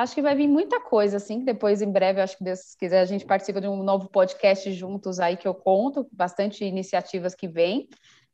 Acho 0.00 0.14
que 0.14 0.22
vai 0.22 0.34
vir 0.34 0.48
muita 0.48 0.80
coisa, 0.80 1.18
assim, 1.18 1.44
depois, 1.44 1.82
em 1.82 1.92
breve, 1.92 2.22
acho 2.22 2.38
que 2.38 2.42
Deus 2.42 2.74
quiser, 2.74 3.00
a 3.00 3.04
gente 3.04 3.26
participa 3.26 3.60
de 3.60 3.68
um 3.68 3.82
novo 3.82 4.08
podcast 4.08 4.72
juntos 4.72 5.20
aí 5.20 5.36
que 5.36 5.46
eu 5.46 5.54
conto, 5.54 6.08
bastante 6.10 6.64
iniciativas 6.64 7.34
que 7.34 7.46
vêm. 7.46 7.86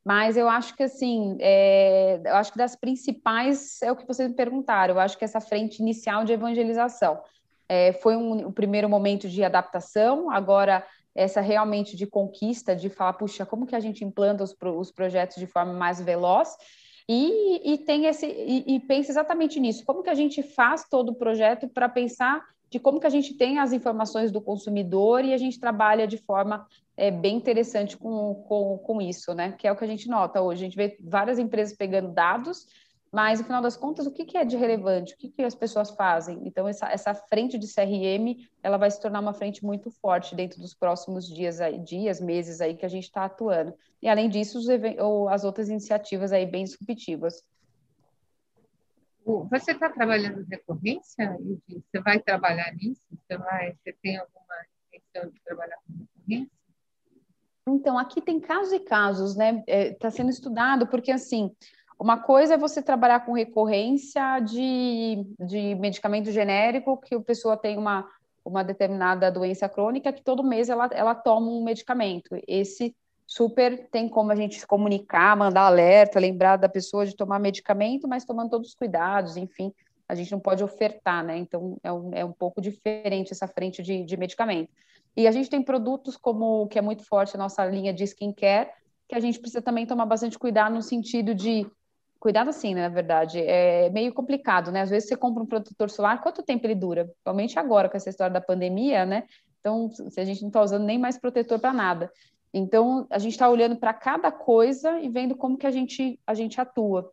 Mas 0.04 0.36
eu 0.36 0.48
acho 0.48 0.76
que, 0.76 0.84
assim, 0.84 1.36
é, 1.40 2.20
eu 2.24 2.36
acho 2.36 2.52
que 2.52 2.58
das 2.58 2.76
principais 2.76 3.82
é 3.82 3.90
o 3.90 3.96
que 3.96 4.06
vocês 4.06 4.28
me 4.28 4.36
perguntaram. 4.36 4.94
Eu 4.94 5.00
acho 5.00 5.18
que 5.18 5.24
essa 5.24 5.40
frente 5.40 5.80
inicial 5.80 6.24
de 6.24 6.32
evangelização 6.32 7.20
é, 7.68 7.92
foi 7.94 8.16
um, 8.16 8.46
um 8.46 8.52
primeiro 8.52 8.88
momento 8.88 9.28
de 9.28 9.42
adaptação, 9.42 10.30
agora 10.30 10.86
essa 11.16 11.40
realmente 11.40 11.96
de 11.96 12.06
conquista, 12.06 12.76
de 12.76 12.88
falar, 12.88 13.14
puxa, 13.14 13.44
como 13.44 13.66
que 13.66 13.74
a 13.74 13.80
gente 13.80 14.04
implanta 14.04 14.44
os, 14.44 14.54
os 14.78 14.92
projetos 14.92 15.38
de 15.38 15.48
forma 15.48 15.72
mais 15.72 16.00
veloz? 16.00 16.56
E, 17.08 17.72
e 17.72 17.78
tem 17.78 18.06
esse 18.06 18.26
e, 18.26 18.64
e, 18.74 18.80
pensa 18.80 19.12
exatamente 19.12 19.60
nisso. 19.60 19.84
Como 19.84 20.02
que 20.02 20.10
a 20.10 20.14
gente 20.14 20.42
faz 20.42 20.88
todo 20.88 21.10
o 21.10 21.14
projeto 21.14 21.68
para 21.68 21.88
pensar 21.88 22.42
de 22.68 22.80
como 22.80 22.98
que 22.98 23.06
a 23.06 23.10
gente 23.10 23.34
tem 23.34 23.58
as 23.58 23.72
informações 23.72 24.32
do 24.32 24.40
consumidor 24.40 25.24
e 25.24 25.32
a 25.32 25.36
gente 25.36 25.60
trabalha 25.60 26.06
de 26.06 26.18
forma 26.18 26.66
é, 26.96 27.10
bem 27.10 27.36
interessante 27.36 27.96
com, 27.96 28.34
com, 28.48 28.78
com 28.78 29.00
isso, 29.00 29.32
né? 29.34 29.52
Que 29.52 29.68
é 29.68 29.72
o 29.72 29.76
que 29.76 29.84
a 29.84 29.88
gente 29.88 30.08
nota 30.08 30.40
hoje. 30.40 30.62
A 30.62 30.64
gente 30.64 30.76
vê 30.76 30.96
várias 31.00 31.38
empresas 31.38 31.76
pegando 31.76 32.12
dados, 32.12 32.66
mas 33.16 33.38
no 33.38 33.46
final 33.46 33.62
das 33.62 33.78
contas, 33.78 34.06
o 34.06 34.12
que, 34.12 34.26
que 34.26 34.36
é 34.36 34.44
de 34.44 34.58
relevante? 34.58 35.14
O 35.14 35.16
que, 35.16 35.30
que 35.30 35.42
as 35.42 35.54
pessoas 35.54 35.88
fazem? 35.88 36.38
Então, 36.44 36.68
essa, 36.68 36.86
essa 36.92 37.14
frente 37.14 37.56
de 37.56 37.66
CRM, 37.66 38.46
ela 38.62 38.76
vai 38.76 38.90
se 38.90 39.00
tornar 39.00 39.20
uma 39.20 39.32
frente 39.32 39.64
muito 39.64 39.90
forte 39.90 40.34
dentro 40.34 40.60
dos 40.60 40.74
próximos 40.74 41.26
dias, 41.26 41.58
aí, 41.58 41.78
dias 41.78 42.20
meses 42.20 42.60
aí 42.60 42.76
que 42.76 42.84
a 42.84 42.90
gente 42.90 43.04
está 43.04 43.24
atuando. 43.24 43.74
E 44.02 44.08
além 44.10 44.28
disso, 44.28 44.58
os, 44.58 44.66
ou 44.98 45.30
as 45.30 45.44
outras 45.44 45.70
iniciativas 45.70 46.30
aí 46.30 46.44
bem 46.44 46.64
disruptivas. 46.64 47.42
Você 49.24 49.72
está 49.72 49.88
trabalhando 49.88 50.44
recorrência? 50.46 51.38
Você 51.66 52.00
vai 52.02 52.20
trabalhar 52.20 52.70
nisso? 52.74 53.00
Você, 53.10 53.38
vai, 53.38 53.72
você 53.82 53.94
tem 53.94 54.18
alguma 54.18 54.56
intenção 54.92 55.30
de 55.30 55.40
trabalhar 55.40 55.78
com 55.86 55.94
recorrência? 55.94 56.52
Então, 57.66 57.98
aqui 57.98 58.20
tem 58.20 58.38
casos 58.38 58.74
e 58.74 58.80
casos, 58.80 59.34
né? 59.34 59.64
Está 59.66 59.72
é, 59.72 59.94
tá 59.94 60.10
sendo 60.10 60.28
estudado, 60.28 60.86
porque 60.86 61.10
assim, 61.10 61.50
uma 61.98 62.18
coisa 62.18 62.54
é 62.54 62.58
você 62.58 62.82
trabalhar 62.82 63.20
com 63.20 63.32
recorrência 63.32 64.40
de, 64.40 65.26
de 65.40 65.74
medicamento 65.76 66.30
genérico, 66.30 66.98
que 66.98 67.14
a 67.14 67.20
pessoa 67.20 67.56
tem 67.56 67.78
uma, 67.78 68.06
uma 68.44 68.62
determinada 68.62 69.30
doença 69.30 69.68
crônica, 69.68 70.12
que 70.12 70.22
todo 70.22 70.44
mês 70.44 70.68
ela, 70.68 70.88
ela 70.92 71.14
toma 71.14 71.48
um 71.48 71.64
medicamento. 71.64 72.38
Esse 72.46 72.94
super 73.26 73.88
tem 73.90 74.08
como 74.08 74.30
a 74.30 74.36
gente 74.36 74.60
se 74.60 74.66
comunicar, 74.66 75.36
mandar 75.36 75.62
alerta, 75.62 76.20
lembrar 76.20 76.56
da 76.56 76.68
pessoa 76.68 77.06
de 77.06 77.16
tomar 77.16 77.40
medicamento, 77.40 78.06
mas 78.06 78.24
tomando 78.24 78.50
todos 78.50 78.68
os 78.68 78.74
cuidados, 78.74 79.36
enfim, 79.36 79.72
a 80.08 80.14
gente 80.14 80.30
não 80.30 80.38
pode 80.38 80.62
ofertar, 80.62 81.24
né? 81.24 81.36
Então 81.36 81.78
é 81.82 81.92
um, 81.92 82.10
é 82.14 82.24
um 82.24 82.32
pouco 82.32 82.60
diferente 82.60 83.32
essa 83.32 83.48
frente 83.48 83.82
de, 83.82 84.04
de 84.04 84.16
medicamento. 84.16 84.70
E 85.16 85.26
a 85.26 85.32
gente 85.32 85.50
tem 85.50 85.62
produtos 85.62 86.16
como 86.16 86.68
que 86.68 86.78
é 86.78 86.82
muito 86.82 87.04
forte 87.04 87.34
a 87.34 87.38
nossa 87.38 87.64
linha 87.64 87.92
de 87.92 88.04
skincare, 88.04 88.68
que 89.08 89.14
a 89.14 89.20
gente 89.20 89.40
precisa 89.40 89.62
também 89.62 89.86
tomar 89.86 90.06
bastante 90.06 90.38
cuidado 90.38 90.74
no 90.74 90.82
sentido 90.82 91.34
de 91.34 91.66
cuidado 92.26 92.50
assim, 92.50 92.74
né, 92.74 92.88
na 92.88 92.92
verdade, 92.92 93.40
é 93.40 93.88
meio 93.90 94.12
complicado, 94.12 94.72
né? 94.72 94.80
Às 94.80 94.90
vezes 94.90 95.08
você 95.08 95.16
compra 95.16 95.44
um 95.44 95.46
protetor 95.46 95.88
solar, 95.88 96.20
quanto 96.20 96.42
tempo 96.42 96.66
ele 96.66 96.74
dura? 96.74 97.04
Principalmente 97.04 97.56
agora 97.56 97.88
com 97.88 97.96
essa 97.96 98.10
história 98.10 98.32
da 98.32 98.40
pandemia, 98.40 99.06
né? 99.06 99.28
Então, 99.60 99.88
se 99.92 100.20
a 100.20 100.24
gente 100.24 100.40
não 100.42 100.48
está 100.48 100.60
usando 100.60 100.84
nem 100.84 100.98
mais 100.98 101.16
protetor 101.16 101.60
para 101.60 101.72
nada. 101.72 102.10
Então, 102.52 103.06
a 103.10 103.18
gente 103.20 103.34
está 103.34 103.48
olhando 103.48 103.76
para 103.76 103.94
cada 103.94 104.32
coisa 104.32 104.98
e 104.98 105.08
vendo 105.08 105.36
como 105.36 105.56
que 105.56 105.68
a 105.68 105.70
gente, 105.70 106.18
a 106.26 106.34
gente 106.34 106.60
atua. 106.60 107.08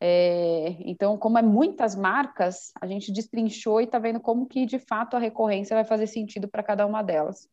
É, 0.00 0.76
então, 0.78 1.18
como 1.18 1.36
é 1.36 1.42
muitas 1.42 1.94
marcas, 1.94 2.72
a 2.80 2.86
gente 2.86 3.12
destrinchou 3.12 3.82
e 3.82 3.84
está 3.84 3.98
vendo 3.98 4.18
como 4.18 4.46
que, 4.46 4.64
de 4.64 4.78
fato, 4.78 5.14
a 5.14 5.20
recorrência 5.20 5.76
vai 5.76 5.84
fazer 5.84 6.06
sentido 6.06 6.48
para 6.48 6.62
cada 6.62 6.86
uma 6.86 7.02
delas. 7.02 7.50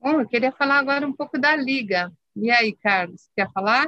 Bom, 0.00 0.20
eu 0.20 0.26
queria 0.26 0.50
falar 0.50 0.78
agora 0.78 1.06
um 1.06 1.12
pouco 1.12 1.38
da 1.38 1.54
Liga. 1.54 2.10
E 2.36 2.50
aí, 2.50 2.72
Carlos, 2.72 3.28
quer 3.36 3.50
falar? 3.52 3.86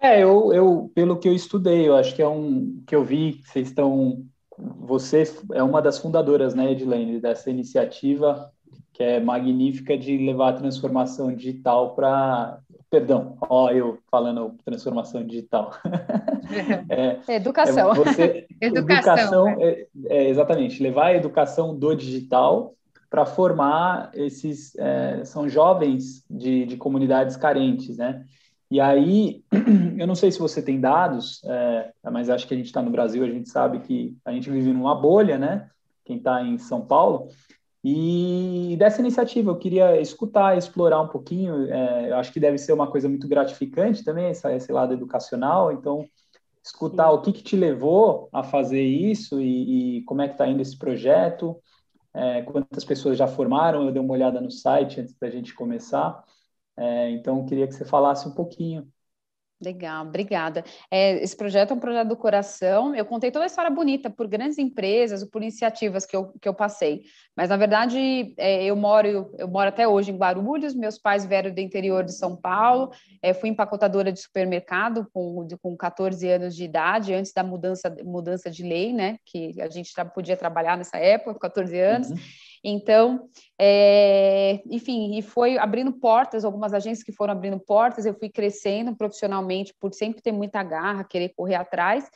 É, 0.00 0.22
eu, 0.22 0.52
eu, 0.52 0.90
pelo 0.94 1.18
que 1.18 1.28
eu 1.28 1.32
estudei, 1.32 1.88
eu 1.88 1.96
acho 1.96 2.14
que 2.14 2.22
é 2.22 2.28
um 2.28 2.82
que 2.86 2.94
eu 2.94 3.04
vi, 3.04 3.40
vocês 3.44 3.68
estão, 3.68 4.24
você 4.58 5.24
é 5.52 5.62
uma 5.62 5.80
das 5.80 5.98
fundadoras, 5.98 6.54
né, 6.54 6.70
Edilene, 6.70 7.20
dessa 7.20 7.50
iniciativa 7.50 8.52
que 8.96 9.02
é 9.02 9.20
magnífica 9.20 9.96
de 9.96 10.16
levar 10.16 10.48
a 10.48 10.52
transformação 10.54 11.30
digital 11.34 11.94
para. 11.94 12.58
Perdão, 12.88 13.36
ó, 13.42 13.70
eu 13.70 13.98
falando 14.10 14.56
transformação 14.64 15.22
digital. 15.22 15.72
é, 16.88 17.34
educação. 17.34 17.92
É 17.92 17.94
você, 17.94 18.46
educação, 18.58 19.48
educação 19.48 19.48
é, 19.60 19.86
é, 20.06 20.28
exatamente, 20.30 20.82
levar 20.82 21.08
a 21.08 21.14
educação 21.14 21.76
do 21.76 21.94
digital 21.94 22.74
para 23.16 23.24
formar 23.24 24.10
esses. 24.12 24.76
É, 24.76 25.24
são 25.24 25.48
jovens 25.48 26.22
de, 26.28 26.66
de 26.66 26.76
comunidades 26.76 27.34
carentes, 27.34 27.96
né? 27.96 28.22
E 28.70 28.78
aí, 28.78 29.42
eu 29.96 30.06
não 30.06 30.14
sei 30.14 30.30
se 30.30 30.38
você 30.38 30.60
tem 30.60 30.78
dados, 30.78 31.40
é, 31.46 31.92
mas 32.12 32.28
acho 32.28 32.46
que 32.46 32.52
a 32.52 32.56
gente 32.58 32.66
está 32.66 32.82
no 32.82 32.90
Brasil, 32.90 33.24
a 33.24 33.30
gente 33.30 33.48
sabe 33.48 33.78
que 33.78 34.14
a 34.22 34.32
gente 34.32 34.50
vive 34.50 34.70
numa 34.70 34.94
bolha, 34.94 35.38
né? 35.38 35.70
Quem 36.04 36.18
está 36.18 36.42
em 36.42 36.58
São 36.58 36.82
Paulo, 36.82 37.28
e 37.82 38.76
dessa 38.78 39.00
iniciativa 39.00 39.50
eu 39.50 39.56
queria 39.56 39.98
escutar, 39.98 40.58
explorar 40.58 41.00
um 41.00 41.08
pouquinho. 41.08 41.72
É, 41.72 42.10
eu 42.10 42.16
acho 42.16 42.30
que 42.30 42.40
deve 42.40 42.58
ser 42.58 42.74
uma 42.74 42.90
coisa 42.90 43.08
muito 43.08 43.26
gratificante 43.26 44.04
também, 44.04 44.26
essa, 44.26 44.54
esse 44.54 44.70
lado 44.70 44.92
educacional. 44.92 45.72
Então, 45.72 46.04
escutar 46.62 47.08
Sim. 47.08 47.14
o 47.14 47.22
que, 47.22 47.32
que, 47.32 47.42
te 47.42 47.56
levou 47.56 48.28
a 48.30 48.42
fazer 48.42 48.82
isso 48.82 49.40
e, 49.40 50.00
e 50.00 50.02
como 50.02 50.20
é 50.20 50.28
que 50.28 50.34
está 50.34 50.46
indo 50.46 50.60
esse 50.60 50.76
projeto, 50.76 51.56
é, 52.16 52.42
quantas 52.42 52.84
pessoas 52.84 53.18
já 53.18 53.26
formaram. 53.28 53.84
Eu 53.84 53.92
dei 53.92 54.00
uma 54.02 54.14
olhada 54.14 54.40
no 54.40 54.50
site 54.50 55.00
antes 55.00 55.14
da 55.18 55.30
gente 55.30 55.54
começar. 55.54 56.24
É, 56.76 57.10
então, 57.10 57.44
queria 57.46 57.66
que 57.66 57.74
você 57.74 57.84
falasse 57.84 58.28
um 58.28 58.32
pouquinho 58.34 58.90
Legal, 59.58 60.04
obrigada. 60.04 60.62
É, 60.90 61.22
esse 61.22 61.34
projeto 61.34 61.70
é 61.70 61.74
um 61.74 61.80
projeto 61.80 62.08
do 62.08 62.16
coração. 62.16 62.94
Eu 62.94 63.06
contei 63.06 63.30
toda 63.30 63.46
a 63.46 63.46
história 63.46 63.70
bonita 63.70 64.10
por 64.10 64.28
grandes 64.28 64.58
empresas, 64.58 65.24
por 65.24 65.40
iniciativas 65.40 66.04
que 66.04 66.14
eu, 66.14 66.30
que 66.40 66.46
eu 66.46 66.52
passei. 66.52 67.04
Mas, 67.34 67.48
na 67.48 67.56
verdade, 67.56 68.34
é, 68.36 68.64
eu 68.64 68.76
moro 68.76 69.32
eu 69.38 69.48
moro 69.48 69.68
até 69.68 69.88
hoje 69.88 70.10
em 70.10 70.16
Guarulhos, 70.16 70.74
meus 70.74 70.98
pais 70.98 71.24
vieram 71.24 71.54
do 71.54 71.60
interior 71.60 72.04
de 72.04 72.12
São 72.12 72.36
Paulo, 72.36 72.90
é, 73.22 73.32
fui 73.32 73.48
empacotadora 73.48 74.12
de 74.12 74.20
supermercado 74.20 75.08
com, 75.10 75.48
com 75.62 75.74
14 75.74 76.28
anos 76.28 76.54
de 76.54 76.64
idade, 76.64 77.14
antes 77.14 77.32
da 77.32 77.42
mudança, 77.42 77.94
mudança 78.04 78.50
de 78.50 78.62
lei, 78.62 78.92
né? 78.92 79.18
Que 79.24 79.58
a 79.62 79.70
gente 79.70 79.90
podia 80.14 80.36
trabalhar 80.36 80.76
nessa 80.76 80.98
época, 80.98 81.40
14 81.40 81.80
anos. 81.80 82.10
Uhum. 82.10 82.16
Então, 82.68 83.28
é, 83.56 84.60
enfim, 84.68 85.16
e 85.16 85.22
foi 85.22 85.56
abrindo 85.56 85.92
portas, 85.92 86.44
algumas 86.44 86.74
agências 86.74 87.04
que 87.04 87.12
foram 87.12 87.32
abrindo 87.32 87.60
portas, 87.60 88.04
eu 88.04 88.12
fui 88.18 88.28
crescendo 88.28 88.96
profissionalmente 88.96 89.72
por 89.80 89.94
sempre 89.94 90.20
ter 90.20 90.32
muita 90.32 90.64
garra, 90.64 91.04
querer 91.04 91.28
correr 91.36 91.54
atrás. 91.54 92.10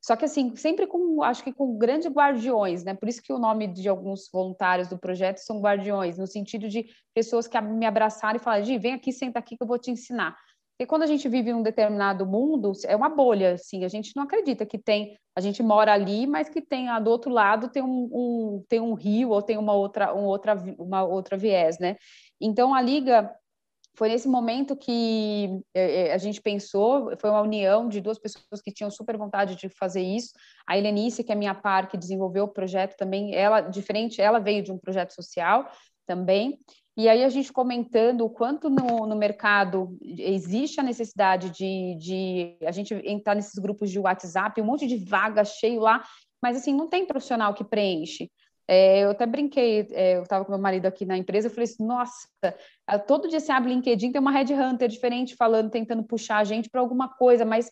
Só 0.00 0.14
que 0.14 0.24
assim, 0.24 0.54
sempre 0.54 0.86
com, 0.86 1.20
acho 1.24 1.42
que 1.42 1.52
com 1.52 1.76
grandes 1.76 2.08
guardiões, 2.08 2.84
né? 2.84 2.94
Por 2.94 3.08
isso 3.08 3.20
que 3.20 3.32
o 3.32 3.40
nome 3.40 3.66
de 3.66 3.88
alguns 3.88 4.30
voluntários 4.32 4.86
do 4.86 4.96
projeto 4.96 5.38
são 5.38 5.60
guardiões, 5.60 6.16
no 6.16 6.28
sentido 6.28 6.68
de 6.68 6.86
pessoas 7.12 7.48
que 7.48 7.60
me 7.60 7.84
abraçaram 7.84 8.36
e 8.36 8.38
falaram, 8.38 8.64
Gi, 8.64 8.78
vem 8.78 8.94
aqui, 8.94 9.12
senta 9.12 9.40
aqui 9.40 9.56
que 9.56 9.64
eu 9.64 9.66
vou 9.66 9.80
te 9.80 9.90
ensinar. 9.90 10.36
Porque 10.78 10.86
quando 10.86 11.02
a 11.02 11.06
gente 11.08 11.28
vive 11.28 11.50
em 11.50 11.54
um 11.54 11.62
determinado 11.62 12.24
mundo, 12.24 12.70
é 12.86 12.94
uma 12.94 13.08
bolha, 13.08 13.54
assim, 13.54 13.84
a 13.84 13.88
gente 13.88 14.14
não 14.14 14.22
acredita 14.22 14.64
que 14.64 14.78
tem, 14.78 15.18
a 15.34 15.40
gente 15.40 15.60
mora 15.60 15.92
ali, 15.92 16.24
mas 16.24 16.48
que 16.48 16.62
tem 16.62 16.86
do 17.02 17.10
outro 17.10 17.32
lado 17.32 17.68
tem 17.68 17.82
um, 17.82 18.08
um, 18.12 18.64
tem 18.68 18.78
um 18.78 18.94
rio 18.94 19.30
ou 19.30 19.42
tem 19.42 19.58
uma 19.58 19.72
outra, 19.72 20.14
um 20.14 20.24
outra, 20.24 20.54
uma 20.78 21.02
outra 21.02 21.36
viés, 21.36 21.80
né? 21.80 21.96
Então 22.40 22.72
a 22.72 22.80
liga 22.80 23.28
foi 23.96 24.08
nesse 24.08 24.28
momento 24.28 24.76
que 24.76 25.60
é, 25.74 26.10
é, 26.10 26.14
a 26.14 26.18
gente 26.18 26.40
pensou, 26.40 27.12
foi 27.18 27.28
uma 27.28 27.42
união 27.42 27.88
de 27.88 28.00
duas 28.00 28.16
pessoas 28.16 28.62
que 28.62 28.70
tinham 28.70 28.88
super 28.92 29.16
vontade 29.16 29.56
de 29.56 29.68
fazer 29.68 30.02
isso. 30.02 30.30
A 30.64 30.78
Helenice, 30.78 31.24
que 31.24 31.32
é 31.32 31.34
minha 31.34 31.56
par, 31.56 31.88
que 31.88 31.98
desenvolveu 31.98 32.44
o 32.44 32.52
projeto 32.52 32.96
também, 32.96 33.34
ela, 33.34 33.62
diferente, 33.62 34.22
ela 34.22 34.38
veio 34.38 34.62
de 34.62 34.70
um 34.70 34.78
projeto 34.78 35.12
social 35.12 35.68
também, 36.06 36.56
e 36.98 37.08
aí 37.08 37.22
a 37.22 37.28
gente 37.28 37.52
comentando 37.52 38.22
o 38.22 38.28
quanto 38.28 38.68
no, 38.68 39.06
no 39.06 39.14
mercado 39.14 39.96
existe 40.02 40.80
a 40.80 40.82
necessidade 40.82 41.48
de, 41.50 41.94
de 41.94 42.56
a 42.66 42.72
gente 42.72 42.92
entrar 43.04 43.36
nesses 43.36 43.54
grupos 43.54 43.88
de 43.88 44.00
WhatsApp, 44.00 44.60
um 44.60 44.64
monte 44.64 44.84
de 44.84 44.96
vaga 44.96 45.44
cheio 45.44 45.80
lá, 45.80 46.02
mas 46.42 46.56
assim, 46.56 46.74
não 46.74 46.88
tem 46.88 47.06
profissional 47.06 47.54
que 47.54 47.62
preenche. 47.62 48.28
É, 48.66 49.04
eu 49.04 49.10
até 49.10 49.26
brinquei, 49.26 49.86
é, 49.92 50.16
eu 50.16 50.24
estava 50.24 50.44
com 50.44 50.50
meu 50.50 50.60
marido 50.60 50.86
aqui 50.86 51.06
na 51.06 51.16
empresa, 51.16 51.46
eu 51.46 51.52
falei 51.52 51.64
assim, 51.64 51.86
nossa, 51.86 52.26
todo 53.06 53.28
dia 53.28 53.38
você 53.38 53.52
abre 53.52 53.72
LinkedIn, 53.72 54.10
tem 54.10 54.20
uma 54.20 54.32
Red 54.32 54.52
Hunter 54.52 54.88
diferente 54.88 55.36
falando, 55.36 55.70
tentando 55.70 56.02
puxar 56.02 56.38
a 56.38 56.44
gente 56.44 56.68
para 56.68 56.80
alguma 56.80 57.08
coisa, 57.08 57.44
mas 57.44 57.70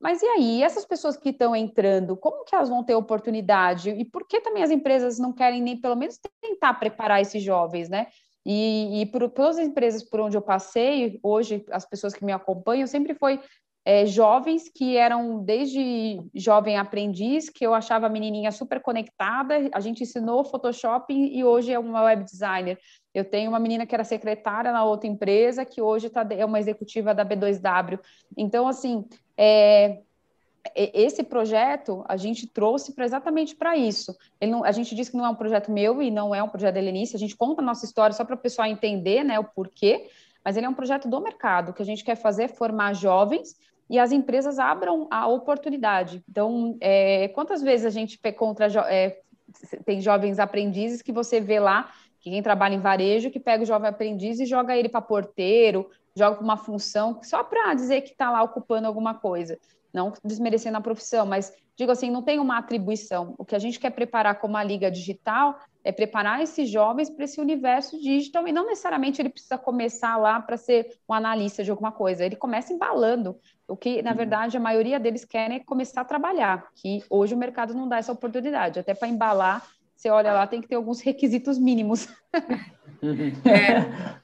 mas 0.00 0.22
e 0.22 0.26
aí, 0.26 0.62
essas 0.62 0.84
pessoas 0.84 1.16
que 1.16 1.30
estão 1.30 1.56
entrando, 1.56 2.16
como 2.16 2.44
que 2.44 2.54
elas 2.54 2.68
vão 2.68 2.84
ter 2.84 2.94
oportunidade? 2.94 3.90
E 3.90 4.04
por 4.04 4.28
que 4.28 4.40
também 4.40 4.62
as 4.62 4.70
empresas 4.70 5.18
não 5.18 5.32
querem 5.32 5.60
nem 5.60 5.76
pelo 5.80 5.96
menos 5.96 6.20
tentar 6.40 6.74
preparar 6.74 7.20
esses 7.20 7.42
jovens, 7.42 7.88
né? 7.88 8.06
E, 8.50 9.02
e 9.02 9.06
por, 9.06 9.28
pelas 9.28 9.58
empresas 9.58 10.02
por 10.02 10.20
onde 10.20 10.34
eu 10.34 10.40
passei, 10.40 11.20
hoje 11.22 11.66
as 11.70 11.84
pessoas 11.84 12.14
que 12.14 12.24
me 12.24 12.32
acompanham 12.32 12.86
sempre 12.86 13.12
foi 13.12 13.38
é, 13.84 14.06
jovens 14.06 14.70
que 14.74 14.96
eram 14.96 15.44
desde 15.44 16.18
jovem 16.34 16.78
aprendiz, 16.78 17.50
que 17.50 17.66
eu 17.66 17.74
achava 17.74 18.06
a 18.06 18.08
menininha 18.08 18.50
super 18.50 18.80
conectada, 18.80 19.68
a 19.70 19.80
gente 19.80 20.02
ensinou 20.02 20.46
Photoshop 20.46 21.12
e 21.12 21.44
hoje 21.44 21.74
é 21.74 21.78
uma 21.78 22.02
web 22.04 22.24
designer. 22.24 22.78
Eu 23.12 23.24
tenho 23.24 23.50
uma 23.50 23.60
menina 23.60 23.84
que 23.84 23.94
era 23.94 24.04
secretária 24.04 24.72
na 24.72 24.82
outra 24.82 25.06
empresa, 25.10 25.66
que 25.66 25.82
hoje 25.82 26.08
tá, 26.08 26.26
é 26.30 26.44
uma 26.44 26.58
executiva 26.58 27.14
da 27.14 27.26
B2W. 27.26 28.00
Então, 28.34 28.66
assim, 28.66 29.04
é, 29.36 30.00
esse 30.74 31.22
projeto 31.22 32.04
a 32.08 32.16
gente 32.16 32.46
trouxe 32.46 32.92
para 32.92 33.04
exatamente 33.04 33.54
para 33.54 33.76
isso. 33.76 34.16
Não, 34.40 34.64
a 34.64 34.72
gente 34.72 34.94
diz 34.94 35.08
que 35.08 35.16
não 35.16 35.26
é 35.26 35.28
um 35.28 35.34
projeto 35.34 35.70
meu 35.70 36.02
e 36.02 36.10
não 36.10 36.34
é 36.34 36.42
um 36.42 36.48
projeto 36.48 36.74
da 36.74 36.80
Helenice, 36.80 37.16
a 37.16 37.18
gente 37.18 37.36
conta 37.36 37.60
a 37.60 37.64
nossa 37.64 37.84
história 37.84 38.14
só 38.14 38.24
para 38.24 38.34
o 38.34 38.38
pessoal 38.38 38.66
entender 38.66 39.24
né, 39.24 39.38
o 39.38 39.44
porquê, 39.44 40.08
mas 40.44 40.56
ele 40.56 40.66
é 40.66 40.68
um 40.68 40.74
projeto 40.74 41.08
do 41.08 41.20
mercado. 41.20 41.72
Que 41.72 41.82
a 41.82 41.84
gente 41.84 42.04
quer 42.04 42.16
fazer 42.16 42.44
é 42.44 42.48
formar 42.48 42.94
jovens 42.94 43.56
e 43.88 43.98
as 43.98 44.12
empresas 44.12 44.58
abram 44.58 45.06
a 45.10 45.26
oportunidade. 45.26 46.22
Então, 46.28 46.76
é, 46.80 47.28
quantas 47.28 47.62
vezes 47.62 47.86
a 47.86 47.90
gente 47.90 48.18
contra, 48.32 48.66
é, 48.90 49.20
tem 49.84 50.00
jovens 50.00 50.38
aprendizes 50.38 51.02
que 51.02 51.12
você 51.12 51.40
vê 51.40 51.58
lá, 51.58 51.92
que 52.20 52.30
quem 52.30 52.42
trabalha 52.42 52.74
em 52.74 52.80
varejo, 52.80 53.30
que 53.30 53.40
pega 53.40 53.62
o 53.62 53.66
jovem 53.66 53.88
aprendiz 53.88 54.40
e 54.40 54.46
joga 54.46 54.76
ele 54.76 54.88
para 54.88 55.00
porteiro, 55.00 55.88
joga 56.14 56.36
para 56.36 56.44
uma 56.44 56.56
função, 56.56 57.20
só 57.22 57.44
para 57.44 57.74
dizer 57.74 58.02
que 58.02 58.10
está 58.10 58.30
lá 58.30 58.42
ocupando 58.42 58.86
alguma 58.86 59.14
coisa 59.14 59.58
não 59.92 60.12
desmerecendo 60.24 60.76
a 60.76 60.80
profissão, 60.80 61.26
mas 61.26 61.52
digo 61.76 61.92
assim, 61.92 62.10
não 62.10 62.22
tem 62.22 62.38
uma 62.38 62.58
atribuição. 62.58 63.34
O 63.38 63.44
que 63.44 63.54
a 63.54 63.58
gente 63.58 63.78
quer 63.78 63.90
preparar 63.90 64.40
como 64.40 64.56
a 64.56 64.64
Liga 64.64 64.90
Digital 64.90 65.58
é 65.84 65.92
preparar 65.92 66.42
esses 66.42 66.68
jovens 66.68 67.08
para 67.08 67.24
esse 67.24 67.40
universo 67.40 67.98
digital 68.00 68.46
e 68.46 68.52
não 68.52 68.66
necessariamente 68.66 69.22
ele 69.22 69.28
precisa 69.28 69.56
começar 69.56 70.16
lá 70.16 70.40
para 70.40 70.56
ser 70.56 70.98
um 71.08 71.14
analista 71.14 71.62
de 71.62 71.70
alguma 71.70 71.92
coisa. 71.92 72.24
Ele 72.24 72.36
começa 72.36 72.72
embalando. 72.72 73.38
O 73.66 73.76
que, 73.76 74.02
na 74.02 74.10
uhum. 74.10 74.16
verdade, 74.16 74.56
a 74.56 74.60
maioria 74.60 74.98
deles 74.98 75.24
querem 75.24 75.58
é 75.58 75.60
começar 75.60 76.00
a 76.00 76.04
trabalhar, 76.04 76.66
que 76.74 77.02
hoje 77.08 77.34
o 77.34 77.38
mercado 77.38 77.74
não 77.74 77.88
dá 77.88 77.98
essa 77.98 78.12
oportunidade. 78.12 78.80
Até 78.80 78.92
para 78.92 79.08
embalar, 79.08 79.66
você 79.94 80.10
olha 80.10 80.32
lá, 80.32 80.46
tem 80.46 80.60
que 80.60 80.68
ter 80.68 80.74
alguns 80.74 81.00
requisitos 81.00 81.58
mínimos. 81.58 82.08
É. 83.44 84.18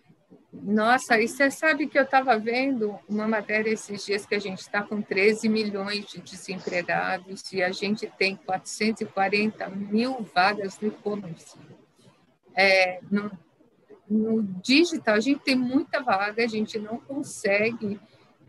Nossa, 0.62 1.20
e 1.20 1.26
você 1.26 1.50
sabe 1.50 1.86
que 1.86 1.98
eu 1.98 2.04
estava 2.04 2.38
vendo 2.38 2.98
uma 3.08 3.26
matéria 3.26 3.70
esses 3.70 4.04
dias 4.04 4.24
que 4.24 4.34
a 4.34 4.38
gente 4.38 4.60
está 4.60 4.82
com 4.82 5.02
13 5.02 5.48
milhões 5.48 6.06
de 6.06 6.20
desempregados 6.20 7.52
e 7.52 7.62
a 7.62 7.72
gente 7.72 8.06
tem 8.18 8.36
440 8.36 9.68
mil 9.68 10.22
vagas 10.34 10.78
no 10.80 10.88
e-commerce. 10.88 11.56
É, 12.54 13.00
no, 13.10 13.30
no, 14.08 14.42
digital, 14.62 15.16
a 15.16 15.20
gente 15.20 15.40
tem 15.40 15.56
muita 15.56 16.00
vaga, 16.00 16.44
a 16.44 16.48
gente 16.48 16.78
não 16.78 16.98
consegue, 16.98 18.00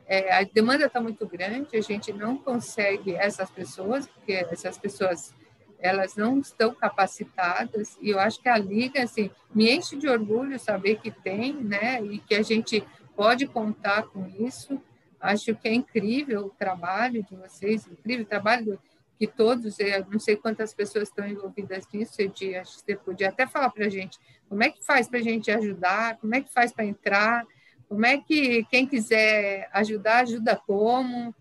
é, 0.05 0.35
a 0.35 0.43
demanda 0.43 0.85
está 0.85 1.01
muito 1.01 1.25
grande, 1.25 1.75
a 1.75 1.81
gente 1.81 2.13
não 2.13 2.37
consegue 2.37 3.15
essas 3.15 3.49
pessoas, 3.49 4.07
porque 4.07 4.33
essas 4.33 4.77
pessoas 4.77 5.33
elas 5.79 6.15
não 6.15 6.39
estão 6.39 6.73
capacitadas 6.73 7.97
e 8.01 8.09
eu 8.09 8.19
acho 8.19 8.41
que 8.41 8.49
a 8.49 8.57
liga 8.57 9.03
assim 9.03 9.29
me 9.53 9.71
enche 9.71 9.95
de 9.95 10.07
orgulho 10.07 10.57
saber 10.59 10.99
que 10.99 11.11
tem, 11.11 11.53
né, 11.53 12.01
e 12.03 12.19
que 12.19 12.35
a 12.35 12.41
gente 12.41 12.83
pode 13.15 13.47
contar 13.47 14.03
com 14.03 14.27
isso. 14.39 14.81
Acho 15.19 15.55
que 15.55 15.67
é 15.67 15.73
incrível 15.73 16.45
o 16.45 16.49
trabalho 16.49 17.23
de 17.23 17.35
vocês, 17.35 17.87
incrível 17.87 18.25
o 18.25 18.27
trabalho 18.27 18.79
que 19.17 19.25
todos, 19.25 19.79
eu 19.79 20.05
não 20.11 20.19
sei 20.19 20.35
quantas 20.35 20.73
pessoas 20.73 21.07
estão 21.07 21.25
envolvidas 21.25 21.87
nisso, 21.93 22.21
Edi, 22.21 22.55
acho 22.55 22.75
que 22.75 22.81
você 22.81 22.95
podia 22.97 23.29
até 23.29 23.47
falar 23.47 23.69
para 23.69 23.85
a 23.85 23.89
gente 23.89 24.19
como 24.49 24.63
é 24.63 24.69
que 24.69 24.85
faz 24.85 25.07
para 25.07 25.19
a 25.19 25.23
gente 25.23 25.49
ajudar, 25.49 26.17
como 26.17 26.35
é 26.35 26.41
que 26.41 26.51
faz 26.51 26.71
para 26.71 26.85
entrar, 26.85 27.45
como 27.87 28.05
é 28.05 28.17
que 28.17 28.63
quem 28.65 28.85
quiser 28.85 29.69
ajudar, 29.71 30.19
ajuda 30.19 30.55
como, 30.55 31.33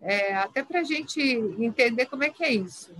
é, 0.00 0.34
até 0.34 0.62
para 0.62 0.80
a 0.80 0.84
gente 0.84 1.20
entender 1.58 2.06
como 2.06 2.24
é 2.24 2.30
que 2.30 2.44
é 2.44 2.52
isso. 2.52 2.94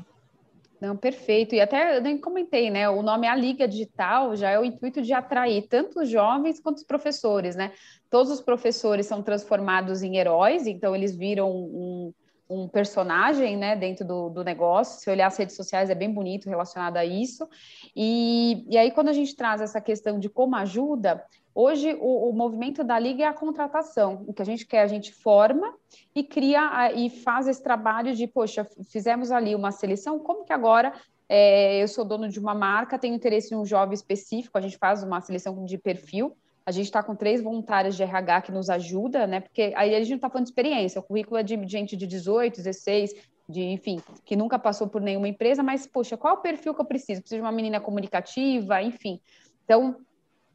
Não, 0.82 0.96
perfeito. 0.96 1.54
E 1.54 1.60
até 1.60 1.96
eu 1.96 2.02
nem 2.02 2.18
comentei, 2.18 2.68
né? 2.68 2.90
O 2.90 3.02
nome 3.04 3.28
A 3.28 3.36
Liga 3.36 3.68
Digital 3.68 4.34
já 4.34 4.50
é 4.50 4.58
o 4.58 4.64
intuito 4.64 5.00
de 5.00 5.12
atrair 5.12 5.68
tanto 5.68 6.00
os 6.00 6.08
jovens 6.08 6.58
quanto 6.58 6.78
os 6.78 6.82
professores, 6.82 7.54
né? 7.54 7.72
Todos 8.10 8.32
os 8.32 8.40
professores 8.40 9.06
são 9.06 9.22
transformados 9.22 10.02
em 10.02 10.16
heróis, 10.16 10.66
então 10.66 10.92
eles 10.96 11.14
viram 11.14 11.48
um, 11.52 12.12
um 12.52 12.68
personagem, 12.68 13.56
né, 13.56 13.74
dentro 13.76 14.04
do, 14.04 14.28
do 14.28 14.44
negócio. 14.44 15.00
Se 15.00 15.10
olhar 15.10 15.26
as 15.26 15.36
redes 15.36 15.56
sociais 15.56 15.90
é 15.90 15.94
bem 15.94 16.12
bonito 16.12 16.48
relacionado 16.48 16.96
a 16.96 17.04
isso. 17.04 17.48
E, 17.94 18.64
e 18.68 18.76
aí, 18.76 18.90
quando 18.90 19.08
a 19.08 19.12
gente 19.12 19.34
traz 19.34 19.60
essa 19.60 19.80
questão 19.80 20.18
de 20.18 20.28
como 20.28 20.56
ajuda, 20.56 21.24
Hoje, 21.54 21.94
o, 22.00 22.30
o, 22.30 22.32
movimento 22.32 22.82
da 22.82 22.98
Liga 22.98 23.24
é 23.24 23.26
a 23.26 23.34
contratação. 23.34 24.24
O 24.26 24.32
que 24.32 24.40
a 24.40 24.44
gente 24.44 24.66
quer, 24.66 24.80
a 24.80 24.86
gente 24.86 25.12
forma 25.12 25.74
e 26.14 26.24
cria 26.24 26.90
e 26.94 27.10
faz 27.10 27.46
esse 27.46 27.62
trabalho 27.62 28.14
de, 28.14 28.26
poxa, 28.26 28.66
fizemos 28.90 29.30
ali 29.30 29.54
uma 29.54 29.70
seleção, 29.70 30.18
como 30.18 30.46
que 30.46 30.52
agora 30.52 30.94
é, 31.28 31.82
eu 31.82 31.88
sou 31.88 32.04
dono 32.04 32.28
de 32.28 32.38
uma 32.38 32.54
marca, 32.54 32.98
tenho 32.98 33.14
interesse 33.14 33.54
em 33.54 33.56
um 33.56 33.66
jovem 33.66 33.94
específico, 33.94 34.56
a 34.56 34.60
gente 34.60 34.78
faz 34.78 35.02
uma 35.02 35.20
seleção 35.20 35.64
de 35.64 35.76
perfil, 35.76 36.36
a 36.64 36.70
gente 36.70 36.86
está 36.86 37.02
com 37.02 37.14
três 37.14 37.42
voluntários 37.42 37.96
de 37.96 38.02
RH 38.02 38.42
que 38.42 38.52
nos 38.52 38.70
ajuda, 38.70 39.26
né? 39.26 39.40
Porque 39.40 39.72
aí 39.76 39.94
a 39.94 39.98
gente 39.98 40.10
não 40.10 40.16
está 40.16 40.30
falando 40.30 40.44
de 40.44 40.50
experiência, 40.50 41.00
o 41.00 41.02
currículo 41.02 41.38
é 41.38 41.42
de 41.42 41.56
gente 41.66 41.96
de 41.96 42.06
18, 42.06 42.56
16, 42.56 43.14
de, 43.48 43.62
enfim, 43.62 44.00
que 44.24 44.36
nunca 44.36 44.58
passou 44.58 44.88
por 44.88 45.00
nenhuma 45.00 45.28
empresa, 45.28 45.62
mas, 45.62 45.86
poxa, 45.86 46.16
qual 46.16 46.36
é 46.36 46.38
o 46.38 46.42
perfil 46.42 46.74
que 46.74 46.80
eu 46.80 46.84
preciso? 46.84 47.20
Preciso 47.20 47.40
de 47.40 47.44
uma 47.44 47.52
menina 47.52 47.80
comunicativa, 47.80 48.80
enfim. 48.80 49.20
Então, 49.64 49.96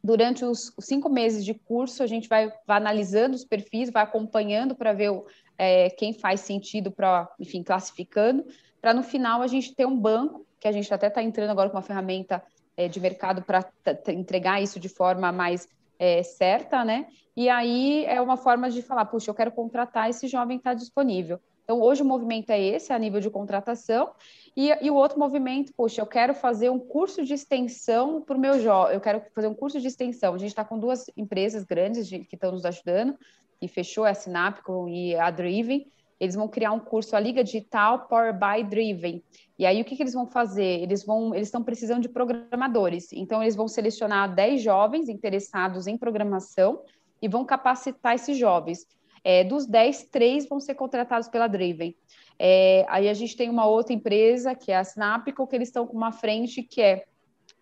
durante 0.02 0.44
os 0.44 0.72
cinco 0.80 1.08
meses 1.08 1.44
de 1.44 1.54
curso, 1.54 2.02
a 2.02 2.06
gente 2.06 2.28
vai, 2.28 2.52
vai 2.66 2.76
analisando 2.78 3.34
os 3.34 3.44
perfis, 3.44 3.90
vai 3.90 4.02
acompanhando 4.02 4.74
para 4.74 4.92
ver 4.92 5.10
o, 5.10 5.26
é, 5.56 5.90
quem 5.90 6.12
faz 6.12 6.40
sentido 6.40 6.90
para, 6.90 7.28
enfim, 7.38 7.62
classificando, 7.62 8.44
para 8.80 8.94
no 8.94 9.02
final 9.02 9.42
a 9.42 9.46
gente 9.46 9.74
ter 9.74 9.86
um 9.86 9.96
banco, 9.96 10.46
que 10.60 10.66
a 10.66 10.72
gente 10.72 10.92
até 10.92 11.08
está 11.08 11.22
entrando 11.22 11.50
agora 11.50 11.68
com 11.68 11.76
uma 11.76 11.82
ferramenta 11.82 12.42
é, 12.76 12.88
de 12.88 13.00
mercado 13.00 13.42
para 13.42 13.68
entregar 14.08 14.62
isso 14.62 14.80
de 14.80 14.88
forma 14.88 15.30
mais 15.30 15.68
é, 15.98 16.22
certa, 16.22 16.84
né? 16.84 17.06
E 17.36 17.48
aí 17.48 18.04
é 18.06 18.20
uma 18.20 18.36
forma 18.36 18.70
de 18.70 18.82
falar, 18.82 19.04
puxa, 19.06 19.30
eu 19.30 19.34
quero 19.34 19.52
contratar 19.52 20.08
esse 20.08 20.26
jovem 20.26 20.56
está 20.56 20.74
disponível. 20.74 21.40
Então, 21.64 21.82
hoje 21.82 22.00
o 22.00 22.04
movimento 22.04 22.48
é 22.48 22.58
esse, 22.58 22.94
a 22.94 22.98
nível 22.98 23.20
de 23.20 23.28
contratação, 23.28 24.12
e, 24.56 24.70
e 24.80 24.90
o 24.90 24.94
outro 24.94 25.18
movimento, 25.18 25.70
poxa, 25.76 26.00
eu 26.00 26.06
quero 26.06 26.34
fazer 26.34 26.70
um 26.70 26.78
curso 26.78 27.22
de 27.22 27.34
extensão 27.34 28.22
para 28.22 28.36
o 28.36 28.40
meu 28.40 28.58
jovem, 28.58 28.94
eu 28.94 29.00
quero 29.00 29.22
fazer 29.34 29.48
um 29.48 29.54
curso 29.54 29.78
de 29.78 29.86
extensão. 29.86 30.32
A 30.32 30.38
gente 30.38 30.48
está 30.48 30.64
com 30.64 30.78
duas 30.78 31.10
empresas 31.14 31.64
grandes 31.64 32.08
de, 32.08 32.20
que 32.20 32.36
estão 32.36 32.52
nos 32.52 32.64
ajudando, 32.64 33.18
e 33.60 33.68
fechou 33.68 34.04
a 34.04 34.14
Sinapco 34.14 34.88
e 34.88 35.14
a 35.14 35.30
Driven, 35.30 35.86
eles 36.20 36.34
vão 36.34 36.48
criar 36.48 36.72
um 36.72 36.80
curso, 36.80 37.14
a 37.14 37.20
Liga 37.20 37.44
Digital 37.44 38.08
Power 38.08 38.32
by 38.32 38.64
Driven. 38.64 39.22
E 39.58 39.64
aí, 39.66 39.80
o 39.80 39.84
que, 39.84 39.96
que 39.96 40.02
eles 40.02 40.14
vão 40.14 40.26
fazer? 40.26 40.82
Eles 40.82 41.04
vão, 41.04 41.34
eles 41.34 41.48
estão 41.48 41.62
precisando 41.62 42.02
de 42.02 42.08
programadores. 42.08 43.12
Então, 43.12 43.42
eles 43.42 43.56
vão 43.56 43.68
selecionar 43.68 44.34
10 44.34 44.62
jovens 44.62 45.08
interessados 45.08 45.86
em 45.86 45.96
programação 45.96 46.82
e 47.20 47.28
vão 47.28 47.44
capacitar 47.44 48.14
esses 48.14 48.36
jovens. 48.36 48.86
É, 49.24 49.42
dos 49.44 49.66
10, 49.66 50.04
três 50.04 50.48
vão 50.48 50.60
ser 50.60 50.74
contratados 50.74 51.28
pela 51.28 51.48
Driven. 51.48 51.94
É, 52.38 52.86
aí 52.88 53.08
a 53.08 53.14
gente 53.14 53.36
tem 53.36 53.50
uma 53.50 53.66
outra 53.66 53.92
empresa, 53.92 54.54
que 54.54 54.70
é 54.70 54.76
a 54.76 54.82
Snapco, 54.82 55.46
que 55.46 55.56
eles 55.56 55.68
estão 55.68 55.86
com 55.86 55.96
uma 55.96 56.12
frente 56.12 56.62
que 56.62 56.80
é 56.80 57.04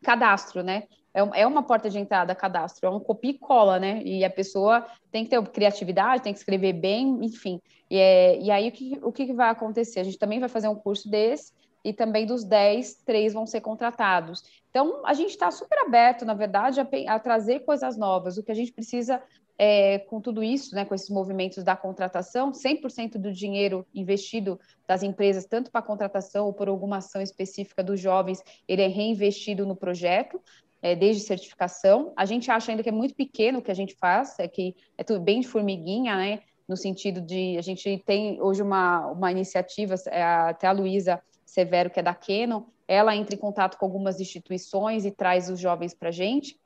cadastro, 0.03 0.63
né? 0.63 0.85
É, 1.17 1.41
é 1.41 1.47
uma 1.47 1.63
porta 1.63 1.89
de 1.89 1.99
entrada, 1.99 2.35
cadastro, 2.35 2.87
é 2.87 2.91
um 2.91 3.01
copia 3.01 3.31
e 3.31 3.39
cola, 3.39 3.79
né? 3.79 4.03
E 4.05 4.23
a 4.23 4.29
pessoa 4.29 4.87
tem 5.11 5.25
que 5.25 5.31
ter 5.31 5.43
criatividade, 5.49 6.23
tem 6.23 6.33
que 6.35 6.39
escrever 6.39 6.75
bem, 6.75 7.19
enfim. 7.23 7.59
E, 7.91 7.97
é, 7.97 8.39
e 8.39 8.51
aí 8.51 8.69
o, 8.69 8.73
que, 8.73 9.01
o 9.03 9.11
que 9.11 9.33
vai 9.33 9.49
acontecer? 9.49 10.01
A 10.01 10.05
gente 10.05 10.19
também 10.19 10.39
vai 10.39 10.51
fazer 10.51 10.69
um 10.69 10.75
curso 10.75 11.09
desse, 11.09 11.55
e 11.83 11.91
também 11.91 12.27
dos 12.27 12.45
10, 12.45 12.97
três 13.07 13.33
vão 13.33 13.47
ser 13.47 13.63
contratados. 13.63 14.43
Então, 14.69 15.07
a 15.07 15.15
gente 15.15 15.31
está 15.31 15.51
super 15.51 15.79
aberto, 15.79 16.27
na 16.27 16.35
verdade, 16.35 16.81
a, 16.81 17.15
a, 17.15 17.19
trazer 17.19 17.61
coisas 17.61 17.97
novas. 17.97 18.37
O 18.37 18.43
que 18.43 18.53
a 18.53 18.55
gente 18.55 18.73
precisa 18.73 19.23
é, 19.59 20.01
com 20.01 20.21
tudo 20.21 20.43
isso, 20.43 20.75
né, 20.75 20.85
com 20.85 20.95
esses 20.95 21.09
movimentos 21.09 21.65
da 21.65 21.77
contratação, 21.77 22.51
100% 22.51 23.19
do 23.19 23.33
dinheiro 23.33 23.87
investido 23.95 24.61
das 24.87 25.03
empresas, 25.03 25.47
tanto 25.47 25.71
para 25.71 25.81
contratação 25.81 26.47
ou 26.47 26.53
por 26.53 26.69
alguma 26.69 26.99
ação 26.99 27.23
específica 27.23 27.83
dos 27.83 28.01
jovens, 28.01 28.43
ele 28.69 28.83
é 28.83 28.89
reinvestido 28.89 29.65
no 29.65 29.77
projeto, 29.77 30.41
é, 30.83 30.95
desde 30.95 31.23
certificação. 31.23 32.13
A 32.17 32.25
gente 32.25 32.51
acha 32.51 32.71
ainda 32.71 32.83
que 32.83 32.89
é 32.89 32.93
muito 32.93 33.15
pequeno 33.15 33.59
o 33.59 33.63
que 33.63 33.71
a 33.71 33.75
gente 33.75 33.95
faz, 33.95 34.39
é 34.39 34.49
que 34.49 34.75
é 34.97 35.05
tudo 35.05 35.21
bem 35.21 35.41
de 35.41 35.49
formiguinha, 35.49 36.17
né, 36.17 36.41
no 36.69 36.77
sentido 36.77 37.21
de 37.21 37.57
a 37.57 37.63
gente 37.63 38.03
tem 38.05 38.41
hoje 38.43 38.61
uma, 38.63 39.07
uma 39.07 39.31
iniciativa, 39.31 39.95
é, 40.07 40.23
até 40.23 40.67
a 40.67 40.73
Luísa 40.73 41.23
Severo, 41.45 41.91
que 41.91 42.01
é 42.01 42.03
da 42.03 42.15
Canon, 42.15 42.65
ela 42.89 43.15
entra 43.15 43.35
em 43.35 43.39
contato 43.39 43.79
com 43.79 43.87
algumas 43.87 44.21
instituições 44.21 45.05
e 45.05 45.11
traz 45.11 45.49
os 45.49 45.61
jovens 45.61 45.95
para 45.95 46.09
a 46.09 46.13
gente, 46.13 46.59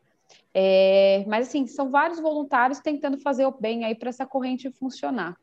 é, 0.55 1.25
mas, 1.27 1.49
assim, 1.49 1.66
são 1.66 1.90
vários 1.90 2.20
voluntários 2.20 2.81
tentando 2.81 3.18
fazer 3.18 3.46
o 3.46 3.53
bem 3.53 3.85
aí 3.85 3.94
para 3.94 4.09
essa 4.09 4.27
corrente 4.27 4.70
funcionar. 4.70 5.37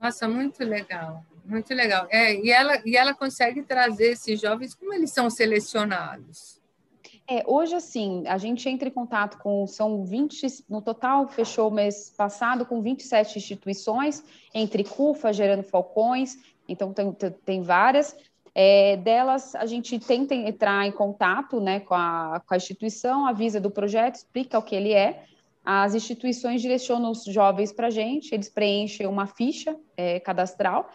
Nossa, 0.00 0.26
muito 0.28 0.64
legal, 0.64 1.24
muito 1.44 1.74
legal. 1.74 2.06
É, 2.10 2.34
e, 2.34 2.50
ela, 2.50 2.80
e 2.84 2.96
ela 2.96 3.14
consegue 3.14 3.62
trazer 3.62 4.12
esses 4.12 4.40
jovens, 4.40 4.74
como 4.74 4.94
eles 4.94 5.12
são 5.12 5.28
selecionados? 5.28 6.59
É, 7.30 7.44
hoje, 7.46 7.76
assim, 7.76 8.24
a 8.26 8.36
gente 8.38 8.68
entra 8.68 8.88
em 8.88 8.92
contato 8.92 9.38
com, 9.38 9.64
são 9.64 10.04
20, 10.04 10.64
no 10.68 10.82
total, 10.82 11.28
fechou 11.28 11.68
o 11.68 11.70
mês 11.70 12.10
passado 12.10 12.66
com 12.66 12.82
27 12.82 13.38
instituições, 13.38 14.24
entre 14.52 14.82
CUFA, 14.82 15.32
Gerando 15.32 15.62
Falcões, 15.62 16.36
então 16.68 16.92
tem, 16.92 17.12
tem 17.44 17.62
várias. 17.62 18.16
É, 18.52 18.96
delas, 18.96 19.54
a 19.54 19.64
gente 19.64 19.96
tenta 20.00 20.34
entrar 20.34 20.84
em 20.84 20.90
contato 20.90 21.60
né, 21.60 21.78
com, 21.78 21.94
a, 21.94 22.42
com 22.44 22.52
a 22.52 22.56
instituição, 22.56 23.24
avisa 23.24 23.60
do 23.60 23.70
projeto, 23.70 24.16
explica 24.16 24.58
o 24.58 24.62
que 24.62 24.74
ele 24.74 24.92
é. 24.92 25.22
As 25.64 25.94
instituições 25.94 26.60
direcionam 26.60 27.12
os 27.12 27.22
jovens 27.22 27.72
para 27.72 27.86
a 27.86 27.90
gente, 27.90 28.34
eles 28.34 28.48
preenchem 28.48 29.06
uma 29.06 29.28
ficha 29.28 29.76
é, 29.96 30.18
cadastral. 30.18 30.90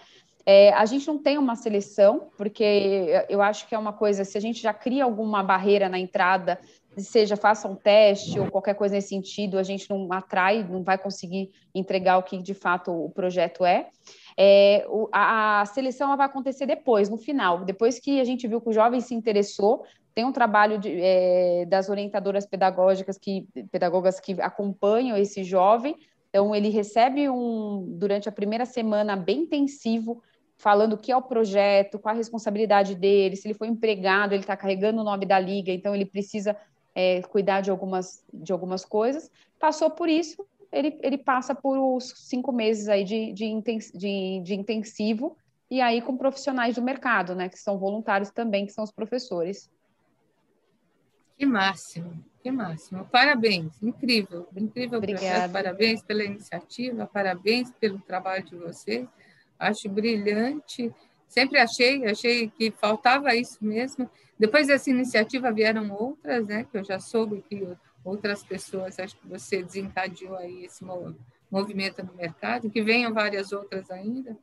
É, 0.46 0.72
a 0.74 0.86
gente 0.86 1.08
não 1.08 1.18
tem 1.18 1.38
uma 1.40 1.56
seleção, 1.56 2.30
porque 2.38 3.26
eu 3.30 3.42
acho 3.42 3.68
que 3.68 3.74
é 3.74 3.80
uma 3.80 3.94
coisa, 3.94 4.24
se 4.24 4.38
a 4.38 4.42
gente 4.42 4.62
já 4.62 4.74
cria 4.74 5.04
alguma 5.04 5.42
barreira 5.42 5.90
na 5.90 5.98
entrada, 5.98 6.60
seja 6.98 7.36
faça 7.36 7.68
um 7.68 7.76
teste 7.76 8.40
ou 8.40 8.50
qualquer 8.50 8.76
coisa 8.76 8.96
nesse 8.96 9.10
sentido, 9.10 9.58
a 9.58 9.64
gente 9.64 9.90
não 9.90 10.12
atrai, 10.14 10.64
não 10.64 10.84
vai 10.84 10.98
conseguir 10.98 11.52
entregar 11.74 12.18
o 12.18 12.24
que 12.24 12.38
de 12.38 12.54
fato 12.54 12.92
o 12.92 13.10
projeto 13.10 13.66
é. 13.66 13.90
É, 14.38 14.86
a, 15.12 15.64
seleção 15.66 16.16
vai 16.16 16.26
acontecer 16.26 16.66
depois, 16.66 17.10
no 17.10 17.18
final, 17.18 17.66
depois 17.66 18.00
que 18.00 18.20
a 18.20 18.24
gente 18.24 18.48
viu 18.48 18.62
que 18.62 18.70
o 18.70 18.74
jovem 18.74 19.02
se 19.02 19.16
interessou, 19.16 19.84
tem 20.14 20.26
um 20.26 20.32
trabalho 20.32 20.78
de, 20.78 20.96
é, 21.02 21.66
das 21.66 21.90
orientadoras 21.90 22.46
pedagógicas 22.46 23.18
que 23.18 23.48
pedagogas 23.72 24.20
que 24.20 24.34
acompanham 24.42 25.18
esse 25.18 25.44
jovem. 25.44 25.98
Então 26.30 26.56
ele 26.56 26.70
recebe 26.70 27.30
um 27.30 27.86
durante 27.98 28.30
a 28.30 28.32
primeira 28.32 28.66
semana 28.66 29.16
bem 29.16 29.42
intensivo, 29.42 30.22
falando 30.58 30.94
o 30.94 30.98
que 30.98 31.12
é 31.12 31.18
o 31.18 31.22
projeto, 31.22 32.00
qual 32.00 32.14
a 32.14 32.18
responsabilidade 32.18 32.96
dele, 32.96 33.36
se 33.36 33.48
ele 33.48 33.54
foi 33.54 33.68
empregado, 33.68 34.34
ele 34.34 34.42
está 34.42 34.56
carregando 34.56 35.02
o 35.02 35.04
nome 35.04 35.26
da 35.26 35.40
liga, 35.40 35.72
então 35.72 35.94
ele 35.94 36.06
precisa 36.06 36.56
é, 36.94 37.22
cuidar 37.24 37.62
de 37.62 37.70
algumas 37.70 38.24
de 38.34 38.52
algumas 38.52 38.86
coisas. 38.86 39.30
Passou 39.60 39.90
por 39.90 40.10
isso, 40.10 40.46
ele, 40.72 40.98
ele 41.02 41.18
passa 41.18 41.54
por 41.54 41.78
os 41.78 42.14
cinco 42.18 42.52
meses 42.52 42.88
aí 42.88 43.04
de, 43.04 43.34
de, 43.34 43.62
de, 43.94 44.42
de 44.44 44.54
intensivo, 44.54 45.38
e 45.70 45.82
aí 45.82 46.02
com 46.02 46.16
profissionais 46.16 46.76
do 46.76 46.82
mercado, 46.82 47.36
né, 47.36 47.50
que 47.50 47.60
são 47.60 47.78
voluntários 47.78 48.30
também, 48.30 48.66
que 48.66 48.72
são 48.72 48.84
os 48.84 48.92
professores. 48.92 49.70
Que 51.38 51.46
máximo, 51.46 52.24
que 52.42 52.50
máximo. 52.50 53.06
Parabéns, 53.12 53.82
incrível, 53.84 54.48
incrível 54.56 55.00
Obrigada. 55.00 55.26
projeto, 55.26 55.52
parabéns 55.52 56.02
pela 56.02 56.24
iniciativa, 56.24 57.06
parabéns 57.06 57.72
pelo 57.72 58.00
trabalho 58.00 58.46
de 58.46 58.56
vocês. 58.56 59.06
Acho 59.58 59.90
brilhante. 59.90 60.94
Sempre 61.28 61.60
achei, 61.60 62.06
achei 62.06 62.50
que 62.50 62.72
faltava 62.72 63.36
isso 63.36 63.58
mesmo. 63.62 64.10
Depois 64.38 64.68
dessa 64.68 64.90
iniciativa 64.90 65.52
vieram 65.52 65.92
outras, 65.92 66.46
né, 66.46 66.66
que 66.70 66.78
eu 66.78 66.84
já 66.84 67.00
soube 67.00 67.44
que 67.50 67.68
outras 68.04 68.44
pessoas, 68.44 69.00
acho 69.00 69.18
que 69.18 69.28
você 69.28 69.64
desencadeou 69.64 70.36
aí 70.36 70.66
esse 70.66 70.86
movimento 71.50 72.06
no 72.06 72.14
mercado, 72.14 72.70
que 72.70 72.82
venham 72.82 73.14
várias 73.14 73.52
outras 73.52 73.90
ainda, 73.90 74.38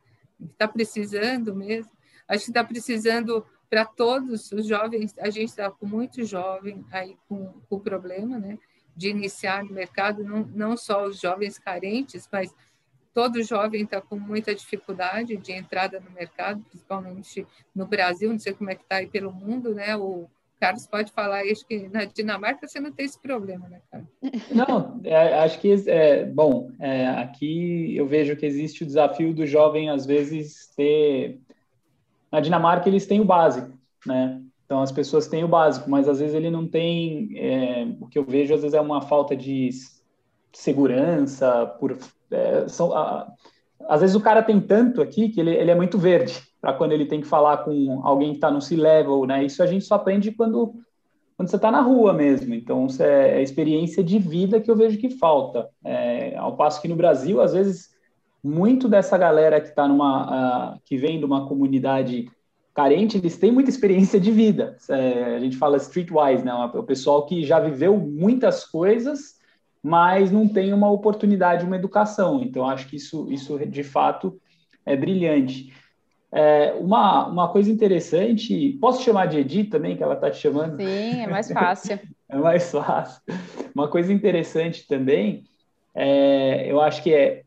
está 0.51 0.67
precisando 0.67 1.55
mesmo. 1.55 1.91
Acho 2.27 2.45
que 2.45 2.51
está 2.51 2.63
precisando 2.63 3.45
para 3.69 3.85
todos 3.85 4.51
os 4.51 4.67
jovens, 4.67 5.15
a 5.17 5.29
gente 5.29 5.49
está 5.49 5.71
com 5.71 5.85
muito 5.85 6.23
jovem 6.25 6.85
aí 6.91 7.17
com 7.27 7.53
o 7.69 7.79
problema, 7.79 8.37
né, 8.37 8.59
de 8.95 9.09
iniciar 9.09 9.63
no 9.63 9.71
mercado, 9.71 10.23
não, 10.23 10.43
não 10.53 10.77
só 10.77 11.05
os 11.05 11.19
jovens 11.19 11.57
carentes, 11.57 12.27
mas 12.31 12.53
todo 13.13 13.43
jovem 13.43 13.83
está 13.83 14.01
com 14.01 14.17
muita 14.17 14.53
dificuldade 14.55 15.37
de 15.37 15.51
entrada 15.51 15.99
no 15.99 16.11
mercado, 16.11 16.63
principalmente 16.69 17.45
no 17.75 17.85
Brasil, 17.85 18.31
não 18.31 18.39
sei 18.39 18.53
como 18.53 18.71
é 18.71 18.75
que 18.75 18.83
está 18.83 18.97
aí 18.97 19.07
pelo 19.07 19.31
mundo, 19.31 19.73
né, 19.73 19.95
o 19.95 20.27
Carlos 20.63 20.87
pode 20.87 21.11
falar, 21.11 21.41
acho 21.41 21.67
que 21.67 21.89
na 21.89 22.05
Dinamarca 22.05 22.65
você 22.65 22.79
não 22.79 22.89
tem 22.89 23.05
esse 23.05 23.19
problema, 23.19 23.67
né, 23.67 23.81
Carlos? 23.91 24.09
Não, 24.49 25.01
é, 25.03 25.39
acho 25.39 25.59
que, 25.59 25.73
é, 25.87 26.23
bom, 26.23 26.71
é, 26.79 27.05
aqui 27.09 27.93
eu 27.97 28.07
vejo 28.07 28.37
que 28.37 28.45
existe 28.45 28.81
o 28.81 28.85
desafio 28.85 29.33
do 29.33 29.45
jovem, 29.45 29.89
às 29.89 30.05
vezes, 30.05 30.71
ter... 30.73 31.37
Na 32.31 32.39
Dinamarca, 32.39 32.87
eles 32.87 33.05
têm 33.05 33.19
o 33.19 33.25
básico, 33.25 33.77
né? 34.05 34.41
Então, 34.65 34.81
as 34.81 34.91
pessoas 34.91 35.27
têm 35.27 35.43
o 35.43 35.49
básico, 35.49 35.89
mas 35.89 36.07
às 36.07 36.21
vezes 36.21 36.33
ele 36.33 36.49
não 36.49 36.65
tem... 36.65 37.37
É, 37.37 37.85
o 37.99 38.07
que 38.07 38.17
eu 38.17 38.23
vejo, 38.23 38.53
às 38.53 38.61
vezes, 38.61 38.73
é 38.73 38.79
uma 38.79 39.01
falta 39.01 39.35
de 39.35 39.69
segurança, 40.53 41.65
por... 41.79 41.97
É, 42.31 42.67
são, 42.67 42.95
a, 42.95 43.31
às 43.87 44.01
vezes 44.01 44.15
o 44.15 44.21
cara 44.21 44.41
tem 44.41 44.59
tanto 44.59 45.01
aqui 45.01 45.29
que 45.29 45.39
ele, 45.39 45.51
ele 45.51 45.71
é 45.71 45.75
muito 45.75 45.97
verde, 45.97 46.41
para 46.61 46.73
quando 46.73 46.93
ele 46.93 47.05
tem 47.05 47.21
que 47.21 47.27
falar 47.27 47.57
com 47.57 48.01
alguém 48.03 48.29
que 48.29 48.37
está 48.37 48.49
no 48.49 48.61
C-level, 48.61 49.25
né? 49.25 49.43
Isso 49.43 49.61
a 49.61 49.67
gente 49.67 49.83
só 49.85 49.95
aprende 49.95 50.31
quando, 50.31 50.73
quando 51.35 51.49
você 51.49 51.57
está 51.57 51.69
na 51.69 51.81
rua 51.81 52.13
mesmo. 52.13 52.53
Então, 52.53 52.85
isso 52.85 53.03
é, 53.03 53.39
é 53.39 53.41
experiência 53.41 54.03
de 54.03 54.17
vida 54.17 54.61
que 54.61 54.71
eu 54.71 54.75
vejo 54.75 54.97
que 54.97 55.09
falta. 55.09 55.69
É, 55.83 56.35
ao 56.37 56.55
passo 56.55 56.81
que 56.81 56.87
no 56.87 56.95
Brasil, 56.95 57.41
às 57.41 57.53
vezes, 57.53 57.89
muito 58.43 58.87
dessa 58.87 59.17
galera 59.17 59.59
que 59.59 59.69
está 59.69 59.87
numa, 59.87 60.79
que 60.85 60.97
vem 60.97 61.19
de 61.19 61.25
uma 61.25 61.47
comunidade 61.47 62.29
carente, 62.73 63.17
eles 63.17 63.37
têm 63.37 63.51
muita 63.51 63.69
experiência 63.69 64.19
de 64.19 64.31
vida. 64.31 64.75
É, 64.89 65.35
a 65.35 65.39
gente 65.39 65.57
fala 65.57 65.77
streetwise, 65.77 66.43
né? 66.43 66.53
O 66.73 66.83
pessoal 66.83 67.25
que 67.25 67.45
já 67.45 67.59
viveu 67.59 67.97
muitas 67.97 68.65
coisas, 68.65 69.35
mas 69.83 70.31
não 70.31 70.47
tem 70.47 70.71
uma 70.73 70.89
oportunidade, 70.89 71.65
uma 71.65 71.75
educação. 71.75 72.41
Então, 72.41 72.65
acho 72.65 72.87
que 72.87 72.95
isso, 72.95 73.29
isso 73.29 73.59
de 73.67 73.83
fato 73.83 74.39
é 74.85 74.95
brilhante. 74.95 75.73
É, 76.31 76.73
uma, 76.79 77.27
uma 77.27 77.49
coisa 77.49 77.69
interessante, 77.69 78.77
posso 78.81 79.03
chamar 79.03 79.27
de 79.27 79.39
Edi 79.39 79.65
também, 79.65 79.95
que 79.95 80.01
ela 80.01 80.15
está 80.15 80.31
te 80.31 80.37
chamando? 80.37 80.77
Sim, 80.77 81.21
é 81.21 81.27
mais 81.27 81.51
fácil. 81.51 81.99
é 82.29 82.37
mais 82.37 82.71
fácil. 82.71 83.21
Uma 83.75 83.87
coisa 83.87 84.11
interessante 84.13 84.87
também, 84.87 85.43
é, 85.93 86.71
eu 86.71 86.81
acho 86.81 87.03
que 87.03 87.13
é, 87.13 87.43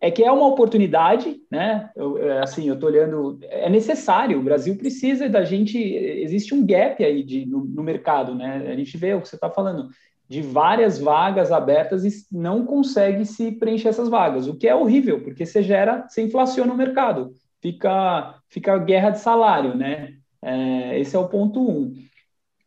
é 0.00 0.10
que 0.10 0.24
é 0.24 0.32
uma 0.32 0.46
oportunidade, 0.46 1.42
né? 1.50 1.90
Eu, 1.94 2.16
é, 2.16 2.42
assim, 2.42 2.66
eu 2.66 2.74
estou 2.74 2.88
olhando, 2.88 3.38
é 3.42 3.68
necessário, 3.68 4.38
o 4.38 4.42
Brasil 4.42 4.74
precisa 4.76 5.28
da 5.28 5.44
gente, 5.44 5.78
existe 5.78 6.54
um 6.54 6.64
gap 6.64 7.04
aí 7.04 7.22
de, 7.22 7.44
no, 7.44 7.64
no 7.64 7.82
mercado, 7.82 8.34
né? 8.34 8.66
A 8.66 8.74
gente 8.76 8.96
vê 8.96 9.12
o 9.12 9.20
que 9.20 9.28
você 9.28 9.34
está 9.34 9.50
falando, 9.50 9.90
de 10.30 10.40
várias 10.40 10.98
vagas 10.98 11.52
abertas 11.52 12.04
e 12.04 12.26
não 12.32 12.64
consegue 12.64 13.26
se 13.26 13.52
preencher 13.52 13.88
essas 13.88 14.08
vagas, 14.08 14.46
o 14.46 14.56
que 14.56 14.66
é 14.66 14.74
horrível, 14.74 15.22
porque 15.22 15.44
você 15.44 15.62
gera, 15.62 16.06
você 16.08 16.22
inflaciona 16.22 16.72
o 16.72 16.76
mercado 16.76 17.34
fica, 17.60 18.34
fica 18.48 18.78
guerra 18.78 19.10
de 19.10 19.20
salário, 19.20 19.76
né? 19.76 20.14
É, 20.42 20.98
esse 20.98 21.14
é 21.14 21.18
o 21.18 21.28
ponto 21.28 21.60
um. 21.60 21.94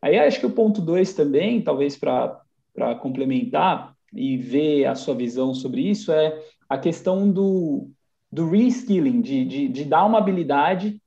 Aí 0.00 0.18
acho 0.18 0.40
que 0.40 0.46
o 0.46 0.50
ponto 0.50 0.80
dois 0.80 1.12
também, 1.14 1.62
talvez 1.62 1.96
para 1.96 2.94
complementar 3.00 3.94
e 4.12 4.36
ver 4.36 4.86
a 4.86 4.94
sua 4.94 5.14
visão 5.14 5.54
sobre 5.54 5.82
isso, 5.82 6.12
é 6.12 6.40
a 6.68 6.78
questão 6.78 7.30
do, 7.30 7.90
do 8.30 8.48
reskilling, 8.48 9.20
de, 9.20 9.44
de, 9.44 9.68
de 9.68 9.84
dar 9.84 10.04
uma 10.04 10.18
habilidade 10.18 11.00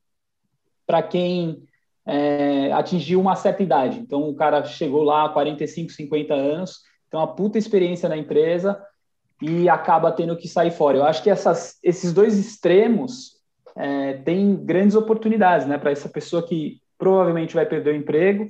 para 0.86 1.02
quem 1.02 1.62
é, 2.08 2.72
atingiu 2.72 3.20
uma 3.20 3.36
certa 3.36 3.62
idade. 3.62 3.98
Então, 3.98 4.26
o 4.26 4.34
cara 4.34 4.64
chegou 4.64 5.02
lá 5.02 5.28
45, 5.28 5.92
50 5.92 6.32
anos, 6.32 6.80
tem 7.10 7.20
uma 7.20 7.34
puta 7.34 7.58
experiência 7.58 8.08
na 8.08 8.16
empresa 8.16 8.82
e 9.42 9.68
acaba 9.68 10.10
tendo 10.10 10.34
que 10.34 10.48
sair 10.48 10.70
fora. 10.70 10.96
Eu 10.96 11.04
acho 11.04 11.22
que 11.22 11.28
essas, 11.28 11.78
esses 11.82 12.10
dois 12.14 12.38
extremos 12.38 13.34
é, 13.76 14.14
tem 14.14 14.56
grandes 14.56 14.96
oportunidades, 14.96 15.66
né, 15.66 15.76
para 15.76 15.90
essa 15.90 16.08
pessoa 16.08 16.42
que 16.42 16.80
provavelmente 16.96 17.54
vai 17.54 17.66
perder 17.66 17.92
o 17.92 17.96
emprego, 17.96 18.46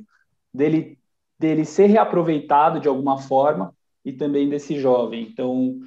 dele, 0.54 0.96
dele 1.36 1.64
ser 1.64 1.86
reaproveitado 1.86 2.78
de 2.78 2.86
alguma 2.86 3.18
forma 3.18 3.74
e 4.04 4.12
também 4.12 4.48
desse 4.48 4.78
jovem. 4.78 5.28
Então, 5.30 5.80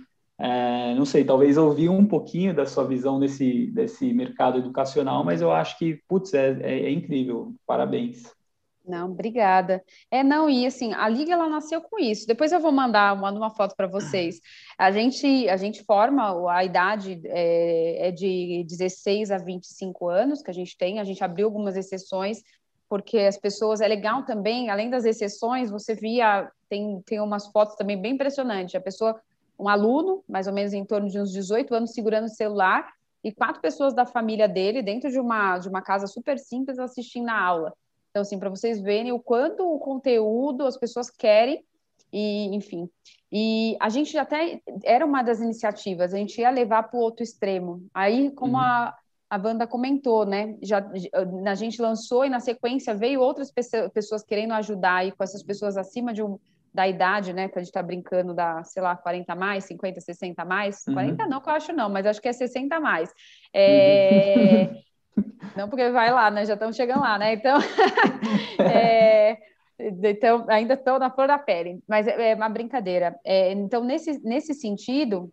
é, 0.44 0.96
não 0.96 1.06
sei, 1.06 1.24
talvez 1.24 1.56
ouvir 1.56 1.88
um 1.88 2.04
pouquinho 2.04 2.52
da 2.52 2.66
sua 2.66 2.84
visão 2.84 3.20
desse, 3.20 3.68
desse 3.68 4.12
mercado 4.12 4.58
educacional, 4.58 5.24
mas 5.24 5.40
eu 5.40 5.52
acho 5.52 5.78
que, 5.78 6.02
putz, 6.08 6.34
é, 6.34 6.58
é, 6.62 6.80
é 6.86 6.90
incrível. 6.90 7.54
Parabéns. 7.68 8.24
Não, 8.84 9.12
obrigada. 9.12 9.84
É, 10.10 10.24
não, 10.24 10.50
e 10.50 10.66
assim, 10.66 10.94
a 10.94 11.08
Liga 11.08 11.34
ela 11.34 11.48
nasceu 11.48 11.80
com 11.80 12.00
isso. 12.00 12.26
Depois 12.26 12.52
eu 12.52 12.60
vou 12.60 12.72
mandar, 12.72 13.16
mando 13.16 13.38
uma 13.38 13.52
foto 13.52 13.76
para 13.76 13.86
vocês. 13.86 14.42
A 14.80 14.90
gente, 14.90 15.48
a 15.48 15.58
gente 15.58 15.84
forma, 15.84 16.52
a 16.52 16.66
idade 16.66 17.22
é, 17.26 18.08
é, 18.08 18.12
de 18.12 18.66
16 18.68 19.30
a 19.30 19.38
25 19.38 20.10
anos 20.10 20.42
que 20.42 20.50
a 20.50 20.54
gente 20.54 20.76
tem, 20.76 21.00
a 21.00 21.04
gente 21.04 21.24
abriu 21.24 21.46
algumas 21.46 21.78
exceções, 21.78 22.42
porque 22.90 23.20
as 23.20 23.38
pessoas, 23.38 23.80
é 23.80 23.88
legal 23.88 24.26
também, 24.26 24.72
além 24.72 24.90
das 24.90 25.06
exceções, 25.06 25.70
você 25.70 25.94
via, 25.94 26.50
tem, 26.68 27.00
tem 27.06 27.22
umas 27.22 27.46
fotos 27.48 27.76
também 27.76 28.02
bem 28.02 28.16
impressionantes, 28.16 28.74
a 28.74 28.82
pessoa, 28.82 29.22
um 29.60 29.70
aluno, 29.70 30.24
mais 30.28 30.48
ou 30.48 30.54
menos 30.54 30.74
em 30.74 30.84
torno 30.84 31.10
de 31.10 31.20
uns 31.20 31.32
18 31.32 31.74
anos, 31.74 31.94
segurando 31.94 32.26
o 32.26 32.30
celular, 32.30 32.92
e 33.24 33.32
quatro 33.32 33.62
pessoas 33.62 33.94
da 33.94 34.06
família 34.06 34.48
dele, 34.48 34.82
dentro 34.82 35.10
de 35.10 35.20
uma, 35.20 35.60
de 35.60 35.70
uma 35.70 35.82
casa 35.82 36.08
super 36.08 36.40
simples, 36.40 36.80
assistindo 36.80 37.30
a 37.30 37.40
aula. 37.40 37.74
Então, 38.10 38.24
assim, 38.24 38.40
para 38.40 38.50
vocês 38.50 38.82
verem 38.82 39.12
o 39.12 39.20
quanto 39.20 39.64
o 39.64 39.80
conteúdo 39.80 40.66
as 40.66 40.78
pessoas 40.78 41.10
querem, 41.10 41.64
e 42.12 42.54
enfim. 42.54 42.90
E 43.32 43.78
a 43.80 43.88
gente 43.88 44.18
até 44.18 44.62
era 44.84 45.06
uma 45.06 45.22
das 45.22 45.40
iniciativas, 45.40 46.14
a 46.14 46.18
gente 46.18 46.42
ia 46.42 46.50
levar 46.50 46.84
para 46.84 47.00
o 47.00 47.02
outro 47.02 47.24
extremo. 47.24 47.86
Aí, 47.94 48.32
como 48.32 48.54
uhum. 48.54 48.60
a, 48.60 48.98
a 49.30 49.38
Wanda 49.38 49.66
comentou, 49.66 50.26
né? 50.26 50.58
Já 50.62 50.86
a 51.46 51.56
gente 51.56 51.82
lançou 51.82 52.26
e 52.26 52.30
na 52.30 52.42
sequência 52.42 52.94
veio 52.94 53.22
outras 53.22 53.50
pessoas 53.94 54.24
querendo 54.24 54.54
ajudar 54.56 54.96
aí 54.96 55.12
com 55.12 55.24
essas 55.24 55.42
pessoas 55.42 55.78
acima 55.78 56.14
de 56.14 56.22
um, 56.22 56.38
da 56.74 56.88
idade, 56.88 57.34
né? 57.34 57.50
Que 57.50 57.60
a 57.60 57.62
gente 57.62 57.70
está 57.70 57.84
brincando 57.84 58.34
da, 58.34 58.64
sei 58.64 58.82
lá, 58.82 58.96
40 58.96 59.36
mais, 59.36 59.66
50, 59.66 60.00
60 60.02 60.46
mais. 60.46 60.84
Uhum. 60.88 60.94
40 60.94 61.28
não, 61.28 61.42
que 61.42 61.50
eu 61.50 61.54
acho 61.54 61.74
não, 61.74 61.90
mas 61.90 62.06
acho 62.06 62.22
que 62.22 62.28
é 62.30 62.34
60 62.34 62.80
mais. 62.80 63.12
É... 63.54 64.68
Uhum. 64.70 64.82
Não, 65.56 65.70
porque 65.70 65.90
vai 65.90 66.12
lá, 66.12 66.30
né? 66.30 66.46
Já 66.46 66.54
estão 66.54 66.72
chegando 66.72 67.02
lá, 67.02 67.18
né? 67.18 67.34
Então, 67.34 67.58
é... 68.60 69.38
então 69.80 70.46
ainda 70.48 70.74
estou 70.74 71.00
na 71.00 71.10
flor 71.10 71.28
da 71.28 71.38
pele, 71.38 71.82
mas 71.88 72.08
é, 72.08 72.32
é 72.32 72.36
uma 72.36 72.50
brincadeira. 72.50 73.20
É, 73.24 73.52
então, 73.52 73.84
nesse, 73.84 74.20
nesse 74.24 74.54
sentido, 74.54 75.32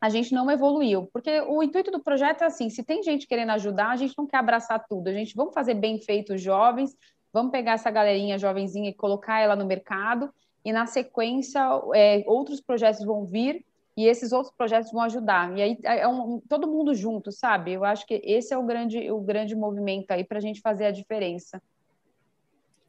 a 0.00 0.08
gente 0.08 0.34
não 0.34 0.50
evoluiu, 0.50 1.08
porque 1.12 1.40
o 1.40 1.62
intuito 1.62 1.90
do 1.90 2.02
projeto 2.02 2.42
é 2.42 2.46
assim, 2.46 2.68
se 2.68 2.84
tem 2.84 3.02
gente 3.02 3.26
querendo 3.26 3.50
ajudar, 3.50 3.90
a 3.90 3.96
gente 3.96 4.14
não 4.18 4.26
quer 4.26 4.36
abraçar 4.36 4.84
tudo, 4.86 5.08
a 5.08 5.12
gente 5.12 5.34
vamos 5.34 5.54
fazer 5.54 5.74
bem 5.74 5.98
feito 5.98 6.34
os 6.34 6.42
jovens, 6.42 6.94
vamos 7.32 7.50
pegar 7.50 7.72
essa 7.72 7.90
galerinha 7.90 8.38
jovenzinha 8.38 8.90
e 8.90 8.94
colocar 8.94 9.40
ela 9.40 9.56
no 9.56 9.64
mercado, 9.64 10.30
e 10.64 10.72
na 10.72 10.86
sequência 10.86 11.60
é, 11.94 12.24
outros 12.26 12.60
projetos 12.60 13.04
vão 13.04 13.24
vir 13.24 13.64
e 13.96 14.06
esses 14.06 14.32
outros 14.32 14.52
projetos 14.56 14.90
vão 14.90 15.02
ajudar. 15.02 15.56
E 15.56 15.62
aí 15.62 15.78
é 15.84 16.08
um, 16.08 16.40
todo 16.48 16.66
mundo 16.66 16.94
junto, 16.94 17.30
sabe? 17.30 17.72
Eu 17.72 17.84
acho 17.84 18.06
que 18.06 18.20
esse 18.24 18.52
é 18.52 18.58
o 18.58 18.64
grande, 18.64 19.10
o 19.10 19.20
grande 19.20 19.54
movimento 19.54 20.10
aí 20.10 20.24
para 20.24 20.38
a 20.38 20.40
gente 20.40 20.60
fazer 20.60 20.86
a 20.86 20.90
diferença. 20.90 21.62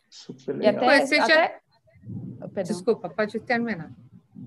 Super 0.10 0.56
legal. 0.56 0.84
E 0.84 0.88
até, 0.88 1.20
até... 1.20 1.62
Já... 2.56 2.64
Desculpa, 2.64 3.10
pode 3.10 3.40
terminar. 3.42 3.92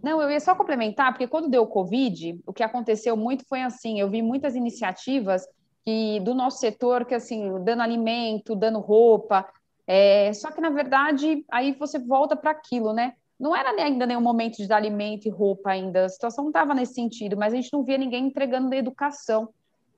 Não, 0.03 0.21
eu 0.23 0.31
ia 0.31 0.41
só 0.41 0.55
complementar, 0.55 1.13
porque 1.13 1.27
quando 1.27 1.49
deu 1.49 1.63
o 1.63 1.67
Covid, 1.67 2.41
o 2.47 2.53
que 2.53 2.63
aconteceu 2.63 3.17
muito 3.17 3.45
foi 3.47 3.63
assim, 3.63 3.99
eu 4.01 4.09
vi 4.09 4.23
muitas 4.23 4.55
iniciativas 4.55 5.47
que, 5.85 6.21
do 6.21 6.35
nosso 6.35 6.59
setor, 6.59 7.05
que 7.05 7.15
assim, 7.15 7.63
dando 7.65 7.83
alimento, 7.83 8.55
dando 8.55 8.79
roupa, 8.79 9.47
é, 9.91 10.31
só 10.35 10.51
que, 10.51 10.61
na 10.61 10.69
verdade, 10.69 11.47
aí 11.51 11.73
você 11.73 11.99
volta 11.99 12.37
para 12.37 12.51
aquilo, 12.51 12.93
né? 12.93 13.15
Não 13.41 13.57
era 13.57 13.71
ainda 13.71 14.05
nenhum 14.05 14.21
momento 14.21 14.59
de 14.59 14.69
dar 14.69 14.77
alimento 14.77 15.27
e 15.27 15.31
roupa 15.31 15.71
ainda, 15.71 16.05
a 16.05 16.09
situação 16.11 16.45
não 16.45 16.51
estava 16.51 16.75
nesse 16.75 16.93
sentido, 16.93 17.39
mas 17.39 17.55
a 17.55 17.57
gente 17.57 17.73
não 17.73 17.83
via 17.83 17.97
ninguém 17.97 18.27
entregando 18.27 18.69
da 18.69 18.77
educação. 18.77 19.45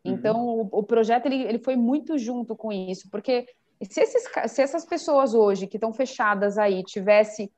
Uhum. 0.04 0.12
Então, 0.12 0.46
o, 0.46 0.68
o, 0.70 0.82
projeto 0.84 1.26
ele, 1.26 1.42
ele 1.42 1.58
foi 1.58 1.74
muito 1.74 2.16
junto 2.16 2.54
com 2.54 2.70
isso, 2.70 3.10
porque 3.10 3.46
se, 3.82 4.00
esses, 4.00 4.28
se 4.46 4.62
essas 4.62 4.84
pessoas 4.84 5.34
hoje 5.34 5.66
que 5.66 5.76
estão 5.76 5.92
fechadas 5.92 6.56
aí 6.56 6.84
tivesse 6.84 7.50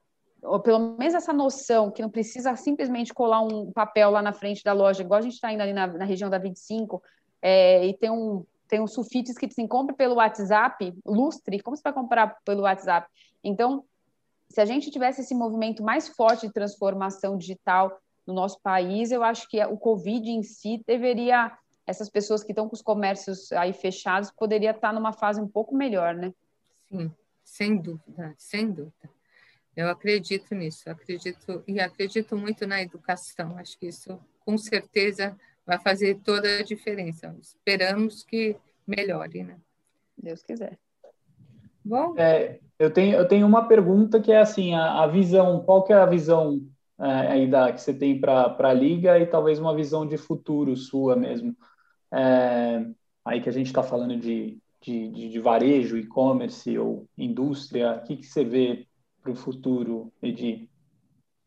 ou 0.43 0.59
pelo 0.59 0.97
menos 0.99 1.15
essa 1.15 1.33
noção 1.33 1.91
que 1.91 2.03
não 2.03 2.11
precisa 2.11 2.57
simplesmente 2.57 3.15
colar 3.15 3.43
um 3.43 3.71
papel 3.71 4.11
lá 4.11 4.23
na 4.23 4.33
frente 4.33 4.65
da 4.65 4.73
loja, 4.73 5.03
igual 5.03 5.19
a 5.19 5.23
gente 5.23 5.35
está 5.35 5.53
indo 5.53 5.61
ali 5.61 5.73
na, 5.73 5.87
na, 5.87 6.05
região 6.05 6.29
da 6.29 6.39
25, 6.39 7.01
é, 7.41 7.87
e 7.87 7.95
tem 7.95 8.11
um, 8.11 8.45
tem 8.73 8.81
um 8.81 8.87
sulfite 8.87 9.31
escrito 9.31 9.53
assim, 9.53 9.69
compre 9.69 9.95
pelo 9.95 10.15
WhatsApp, 10.15 10.95
lustre, 11.05 11.61
como 11.61 11.77
você 11.77 11.83
vai 11.83 11.93
comprar 11.93 12.39
pelo 12.43 12.63
WhatsApp? 12.63 13.07
Então, 13.45 13.85
se 14.49 14.63
a 14.63 14.65
gente 14.65 14.91
tivesse 14.91 15.21
esse 15.21 15.35
movimento 15.35 15.83
mais 15.83 16.09
forte 16.09 16.47
de 16.47 16.55
transformação 16.55 17.37
digital 17.37 18.01
no 18.27 18.33
nosso 18.33 18.59
país, 18.63 19.11
eu 19.11 19.23
acho 19.23 19.47
que 19.47 19.63
o 19.67 19.77
Covid 19.77 20.27
em 20.31 20.43
si 20.43 20.83
deveria, 20.87 21.53
essas 21.87 22.09
pessoas 22.09 22.43
que 22.43 22.53
estão 22.53 22.67
com 22.67 22.75
os 22.75 22.81
comércios 22.81 23.53
aí 23.53 23.75
fechados, 23.75 24.31
poderia 24.31 24.71
estar 24.71 24.95
numa 24.95 25.13
fase 25.13 25.39
um 25.39 25.49
pouco 25.49 25.77
melhor, 25.77 26.15
né? 26.15 26.33
Sim, 26.89 27.13
sem 27.45 27.77
dúvida, 27.77 28.35
sem 28.39 28.71
dúvida. 28.71 29.11
Eu 29.77 29.91
acredito 29.91 30.55
nisso, 30.55 30.89
acredito 30.89 31.63
e 31.69 31.79
acredito 31.79 32.39
muito 32.39 32.67
na 32.67 32.81
educação. 32.81 33.59
Acho 33.59 33.79
que 33.79 33.89
isso 33.89 34.19
com 34.47 34.57
certeza 34.57 35.39
vai 35.67 35.79
fazer 35.79 36.21
toda 36.25 36.59
a 36.59 36.63
diferença. 36.63 37.35
Esperamos 37.41 38.23
que 38.23 38.57
melhore, 38.87 39.45
né? 39.45 39.57
Deus 40.17 40.43
quiser. 40.43 40.79
Bom. 41.85 42.15
É, 42.17 42.61
eu 42.79 42.93
tenho 42.93 43.17
eu 43.17 43.27
tenho 43.27 43.47
uma 43.47 43.67
pergunta 43.67 44.21
que 44.21 44.31
é 44.31 44.41
assim 44.41 44.75
a, 44.75 45.03
a 45.03 45.07
visão. 45.07 45.63
Qual 45.65 45.85
que 45.85 45.93
é 45.93 45.97
a 45.97 46.07
visão 46.07 46.61
é, 47.03 47.33
aí 47.33 47.51
da 47.51 47.73
que 47.73 47.81
você 47.81 47.93
tem 47.93 48.21
para 48.21 48.57
a 48.57 48.73
liga 48.73 49.19
e 49.19 49.27
talvez 49.27 49.59
uma 49.59 49.75
visão 49.75 50.07
de 50.07 50.17
futuro 50.17 50.77
sua 50.77 51.17
mesmo. 51.17 51.57
É, 52.13 52.87
aí 53.25 53.41
que 53.41 53.49
a 53.49 53.53
gente 53.53 53.67
está 53.67 53.83
falando 53.83 54.17
de, 54.17 54.57
de, 54.81 55.09
de, 55.09 55.29
de 55.31 55.41
varejo, 55.41 55.99
e-commerce 55.99 56.79
ou 56.79 57.09
indústria, 57.19 57.97
o 57.97 58.03
que, 58.05 58.17
que 58.19 58.27
você 58.27 58.45
vê 58.45 58.87
para 59.21 59.33
o 59.33 59.37
futuro, 59.37 60.13
Edi? 60.23 60.69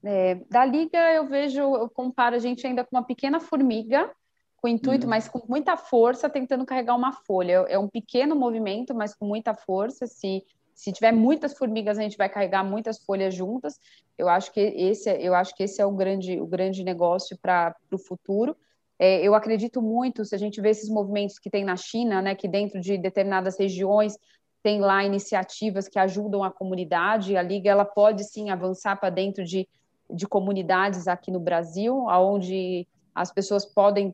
É, 0.06 0.36
da 0.49 0.64
liga 0.64 0.97
eu 1.14 1.28
vejo, 1.28 1.60
eu 1.60 1.89
comparo 1.89 2.36
a 2.36 2.39
gente 2.39 2.66
ainda 2.66 2.84
com 2.84 2.95
uma 2.95 3.03
pequena 3.03 3.39
formiga, 3.39 4.10
com 4.58 4.68
intuito, 4.68 5.06
uhum. 5.06 5.10
mas 5.10 5.28
com 5.28 5.41
muita 5.47 5.76
força, 5.76 6.30
tentando 6.30 6.66
carregar 6.66 6.95
uma 6.95 7.12
folha. 7.12 7.66
É 7.68 7.78
um 7.78 7.89
pequeno 7.89 8.36
movimento, 8.36 8.93
mas 8.93 9.16
com 9.16 9.26
muita 9.26 9.56
força. 9.56 10.08
Se 10.08 10.43
se 10.76 10.91
tiver 10.91 11.14
muitas 11.14 11.58
formigas, 11.58 11.97
a 11.97 12.01
gente 12.01 12.18
vai 12.18 12.28
carregar 12.28 12.64
muitas 12.64 12.99
folhas 12.99 13.34
juntas. 13.34 13.80
Eu 14.18 14.28
acho 14.28 14.51
que 14.51 14.60
esse, 14.60 15.10
é, 15.10 15.22
eu 15.22 15.34
acho 15.34 15.56
que 15.56 15.64
esse 15.64 15.82
é 15.82 15.86
o 15.86 15.91
grande, 15.91 16.39
o 16.39 16.45
grande 16.45 16.84
negócio 16.84 17.38
para 17.41 17.74
o 17.91 17.97
futuro. 17.97 18.56
É, 18.99 19.26
eu 19.26 19.34
acredito 19.34 19.82
muito, 19.82 20.26
se 20.26 20.36
a 20.36 20.38
gente 20.38 20.60
vê 20.60 20.70
esses 20.70 20.89
movimentos 20.89 21.39
que 21.39 21.49
tem 21.49 21.64
na 21.64 21.78
China, 21.78 22.22
né, 22.22 22.36
que 22.36 22.47
dentro 22.47 22.80
de 22.80 22.97
determinadas 22.97 23.58
regiões 23.58 24.18
tem 24.62 24.82
lá 24.82 25.03
iniciativas 25.03 25.88
que 25.88 25.97
ajudam 25.97 26.43
a 26.43 26.51
comunidade. 26.51 27.38
A 27.38 27.41
Liga 27.41 27.70
ela 27.70 27.86
pode 27.86 28.26
sim 28.26 28.49
avançar 28.49 28.99
para 28.99 29.10
dentro 29.10 29.45
de, 29.45 29.68
de 30.10 30.28
comunidades 30.28 31.08
aqui 31.08 31.32
no 31.32 31.39
Brasil, 31.39 32.10
aonde 32.10 32.88
as 33.14 33.32
pessoas 33.32 33.66
podem, 33.66 34.14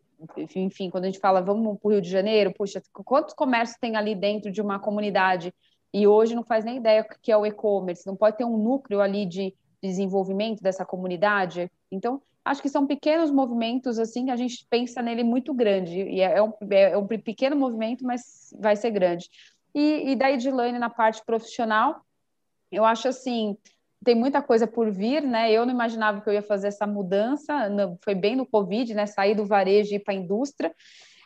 enfim, 0.56 0.90
quando 0.90 1.06
a 1.06 1.08
gente 1.08 1.20
fala 1.20 1.42
vamos 1.42 1.80
para 1.80 1.88
o 1.88 1.92
Rio 1.92 2.02
de 2.02 2.10
Janeiro, 2.10 2.54
puxa, 2.54 2.82
quantos 3.06 3.34
comércios 3.34 3.80
tem 3.80 3.96
ali 3.96 4.16
dentro 4.16 4.52
de 4.52 4.62
uma 4.62 4.80
comunidade? 4.80 5.54
E 5.94 6.08
hoje 6.08 6.36
não 6.36 6.44
faz 6.44 6.64
nem 6.64 6.78
ideia 6.78 7.02
o 7.02 7.22
que 7.22 7.32
é 7.32 7.38
o 7.38 7.46
e-commerce, 7.46 8.08
não 8.08 8.16
pode 8.16 8.38
ter 8.38 8.46
um 8.46 8.58
núcleo 8.58 9.02
ali 9.02 9.26
de 9.26 9.54
desenvolvimento 9.82 10.62
dessa 10.62 10.86
comunidade. 10.86 11.70
Então, 11.92 12.22
acho 12.46 12.62
que 12.62 12.70
são 12.70 12.88
pequenos 12.88 13.30
movimentos 13.30 14.00
assim 14.00 14.32
a 14.32 14.36
gente 14.36 14.66
pensa 14.70 15.02
nele 15.02 15.24
muito 15.24 15.54
grande 15.54 16.02
e 16.02 16.22
é 16.22 16.42
um, 16.42 16.52
é 16.72 16.98
um 16.98 17.06
pequeno 17.06 17.56
movimento 17.56 18.04
mas 18.04 18.52
vai 18.60 18.76
ser 18.76 18.90
grande 18.90 19.30
e, 19.74 20.12
e 20.12 20.16
da 20.16 20.32
Edilane 20.32 20.78
na 20.78 20.90
parte 20.90 21.24
profissional, 21.26 22.02
eu 22.72 22.86
acho 22.86 23.08
assim, 23.08 23.58
tem 24.04 24.16
muita 24.16 24.42
coisa 24.42 24.66
por 24.66 24.92
vir, 24.92 25.22
né? 25.22 25.52
Eu 25.52 25.66
não 25.66 25.74
imaginava 25.74 26.22
que 26.22 26.30
eu 26.30 26.34
ia 26.34 26.42
fazer 26.42 26.70
essa 26.70 26.88
mudança, 26.88 27.70
foi 28.04 28.16
bem 28.16 28.36
no 28.36 28.46
Covid, 28.46 28.94
né? 28.94 29.06
Sair 29.06 29.36
do 29.36 29.46
varejo 29.46 29.94
e 29.94 29.96
ir 29.96 30.00
para 30.00 30.14
a 30.14 30.18
indústria, 30.18 30.74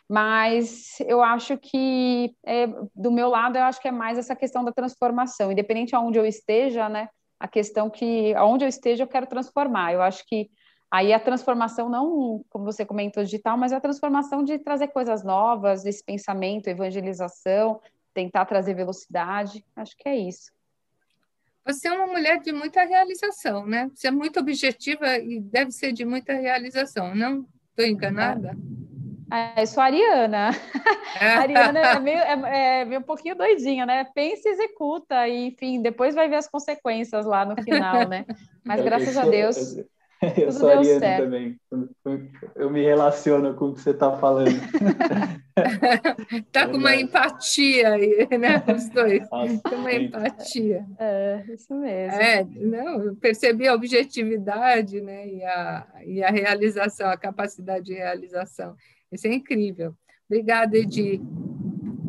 mas 0.08 0.98
eu 1.00 1.22
acho 1.22 1.58
que, 1.58 2.34
é, 2.44 2.68
do 2.94 3.10
meu 3.10 3.28
lado, 3.28 3.56
eu 3.56 3.64
acho 3.64 3.80
que 3.80 3.88
é 3.88 3.92
mais 3.92 4.18
essa 4.18 4.36
questão 4.36 4.64
da 4.64 4.72
transformação, 4.72 5.50
independente 5.50 5.96
aonde 5.96 6.18
eu 6.18 6.26
esteja, 6.26 6.88
né? 6.88 7.08
A 7.40 7.48
questão 7.48 7.90
que, 7.90 8.34
aonde 8.34 8.64
eu 8.64 8.68
esteja, 8.68 9.02
eu 9.04 9.08
quero 9.08 9.26
transformar. 9.26 9.92
Eu 9.92 10.02
acho 10.02 10.24
que 10.26 10.48
aí 10.90 11.12
a 11.12 11.20
transformação, 11.20 11.88
não 11.88 12.44
como 12.48 12.64
você 12.64 12.84
comentou, 12.84 13.24
digital, 13.24 13.56
mas 13.58 13.72
a 13.72 13.80
transformação 13.80 14.44
de 14.44 14.58
trazer 14.58 14.88
coisas 14.88 15.24
novas, 15.24 15.84
esse 15.84 16.04
pensamento, 16.04 16.68
evangelização, 16.68 17.80
tentar 18.14 18.46
trazer 18.46 18.74
velocidade. 18.74 19.64
Acho 19.74 19.96
que 19.96 20.08
é 20.08 20.16
isso. 20.16 20.55
Você 21.66 21.88
é 21.88 21.92
uma 21.92 22.06
mulher 22.06 22.40
de 22.40 22.52
muita 22.52 22.84
realização, 22.84 23.66
né? 23.66 23.90
Você 23.92 24.06
é 24.06 24.10
muito 24.10 24.38
objetiva 24.38 25.18
e 25.18 25.40
deve 25.40 25.72
ser 25.72 25.92
de 25.92 26.04
muita 26.04 26.32
realização, 26.32 27.14
não? 27.14 27.44
Estou 27.70 27.84
enganada? 27.84 28.56
É, 29.32 29.62
eu 29.62 29.66
sou 29.66 29.82
a 29.82 29.86
Ariana. 29.86 30.50
A 31.20 31.40
Ariana 31.40 31.80
é 31.80 31.98
meio, 31.98 32.18
é, 32.46 32.80
é 32.80 32.84
meio 32.84 33.00
um 33.00 33.04
pouquinho 33.04 33.34
doidinha, 33.34 33.84
né? 33.84 34.04
Pensa 34.14 34.48
e 34.48 34.52
executa, 34.52 35.26
e 35.26 35.48
enfim, 35.48 35.82
depois 35.82 36.14
vai 36.14 36.28
ver 36.28 36.36
as 36.36 36.48
consequências 36.48 37.26
lá 37.26 37.44
no 37.44 37.60
final, 37.60 38.08
né? 38.08 38.24
Mas 38.64 38.80
graças 38.82 39.16
a 39.16 39.24
Deus. 39.24 39.76
Eu 39.76 39.95
sou 40.52 40.68
ariano 40.68 41.00
certo. 41.00 41.24
também. 41.24 41.56
Eu 42.54 42.70
me 42.70 42.82
relaciono 42.82 43.54
com 43.54 43.66
o 43.66 43.74
que 43.74 43.80
você 43.80 43.90
está 43.90 44.16
falando. 44.16 44.56
Está 46.32 46.66
com 46.68 46.76
uma 46.76 46.94
empatia 46.96 47.90
aí, 47.90 48.26
né? 48.38 48.62
Os 48.74 48.88
dois. 48.88 49.28
Com 49.62 49.76
uma 49.76 49.92
empatia. 49.92 50.86
É, 50.98 51.44
isso 51.48 51.74
mesmo. 51.74 52.20
É, 52.20 52.44
não, 52.44 53.02
eu 53.02 53.16
percebi 53.16 53.68
a 53.68 53.74
objetividade, 53.74 55.00
né? 55.00 55.28
E 55.28 55.44
a, 55.44 55.86
e 56.04 56.22
a 56.22 56.30
realização, 56.30 57.08
a 57.08 57.16
capacidade 57.16 57.86
de 57.86 57.94
realização. 57.94 58.74
Isso 59.12 59.26
é 59.26 59.34
incrível. 59.34 59.94
Obrigada, 60.28 60.76
Edi. 60.76 61.20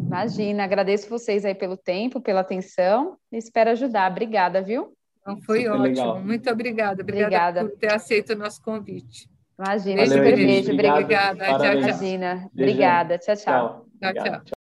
Imagina, 0.08 0.64
agradeço 0.64 1.10
vocês 1.10 1.44
aí 1.44 1.54
pelo 1.54 1.76
tempo, 1.76 2.22
pela 2.22 2.40
atenção 2.40 3.18
e 3.32 3.38
espero 3.38 3.72
ajudar. 3.72 4.10
Obrigada, 4.10 4.62
viu? 4.62 4.97
Então, 5.28 5.42
foi 5.42 5.64
Super 5.64 5.72
ótimo. 5.72 5.88
Legal. 5.88 6.22
Muito 6.22 6.50
obrigada. 6.50 7.02
obrigada. 7.02 7.28
Obrigada 7.28 7.66
por 7.66 7.78
ter 7.78 7.94
aceito 7.94 8.32
o 8.32 8.36
nosso 8.38 8.62
convite. 8.62 9.30
Imagina, 9.60 10.06
Valeu, 10.06 10.18
super 10.18 10.36
beijo. 10.38 10.72
Obrigada. 10.72 11.02
Obrigada. 11.02 11.46
Tchau, 11.46 11.60
tchau. 11.60 11.74
Imagina. 11.74 12.50
Obrigada. 12.54 13.18
Tchau, 13.18 13.36
tchau. 13.36 13.86
Tchau, 14.00 14.14
tchau. 14.14 14.57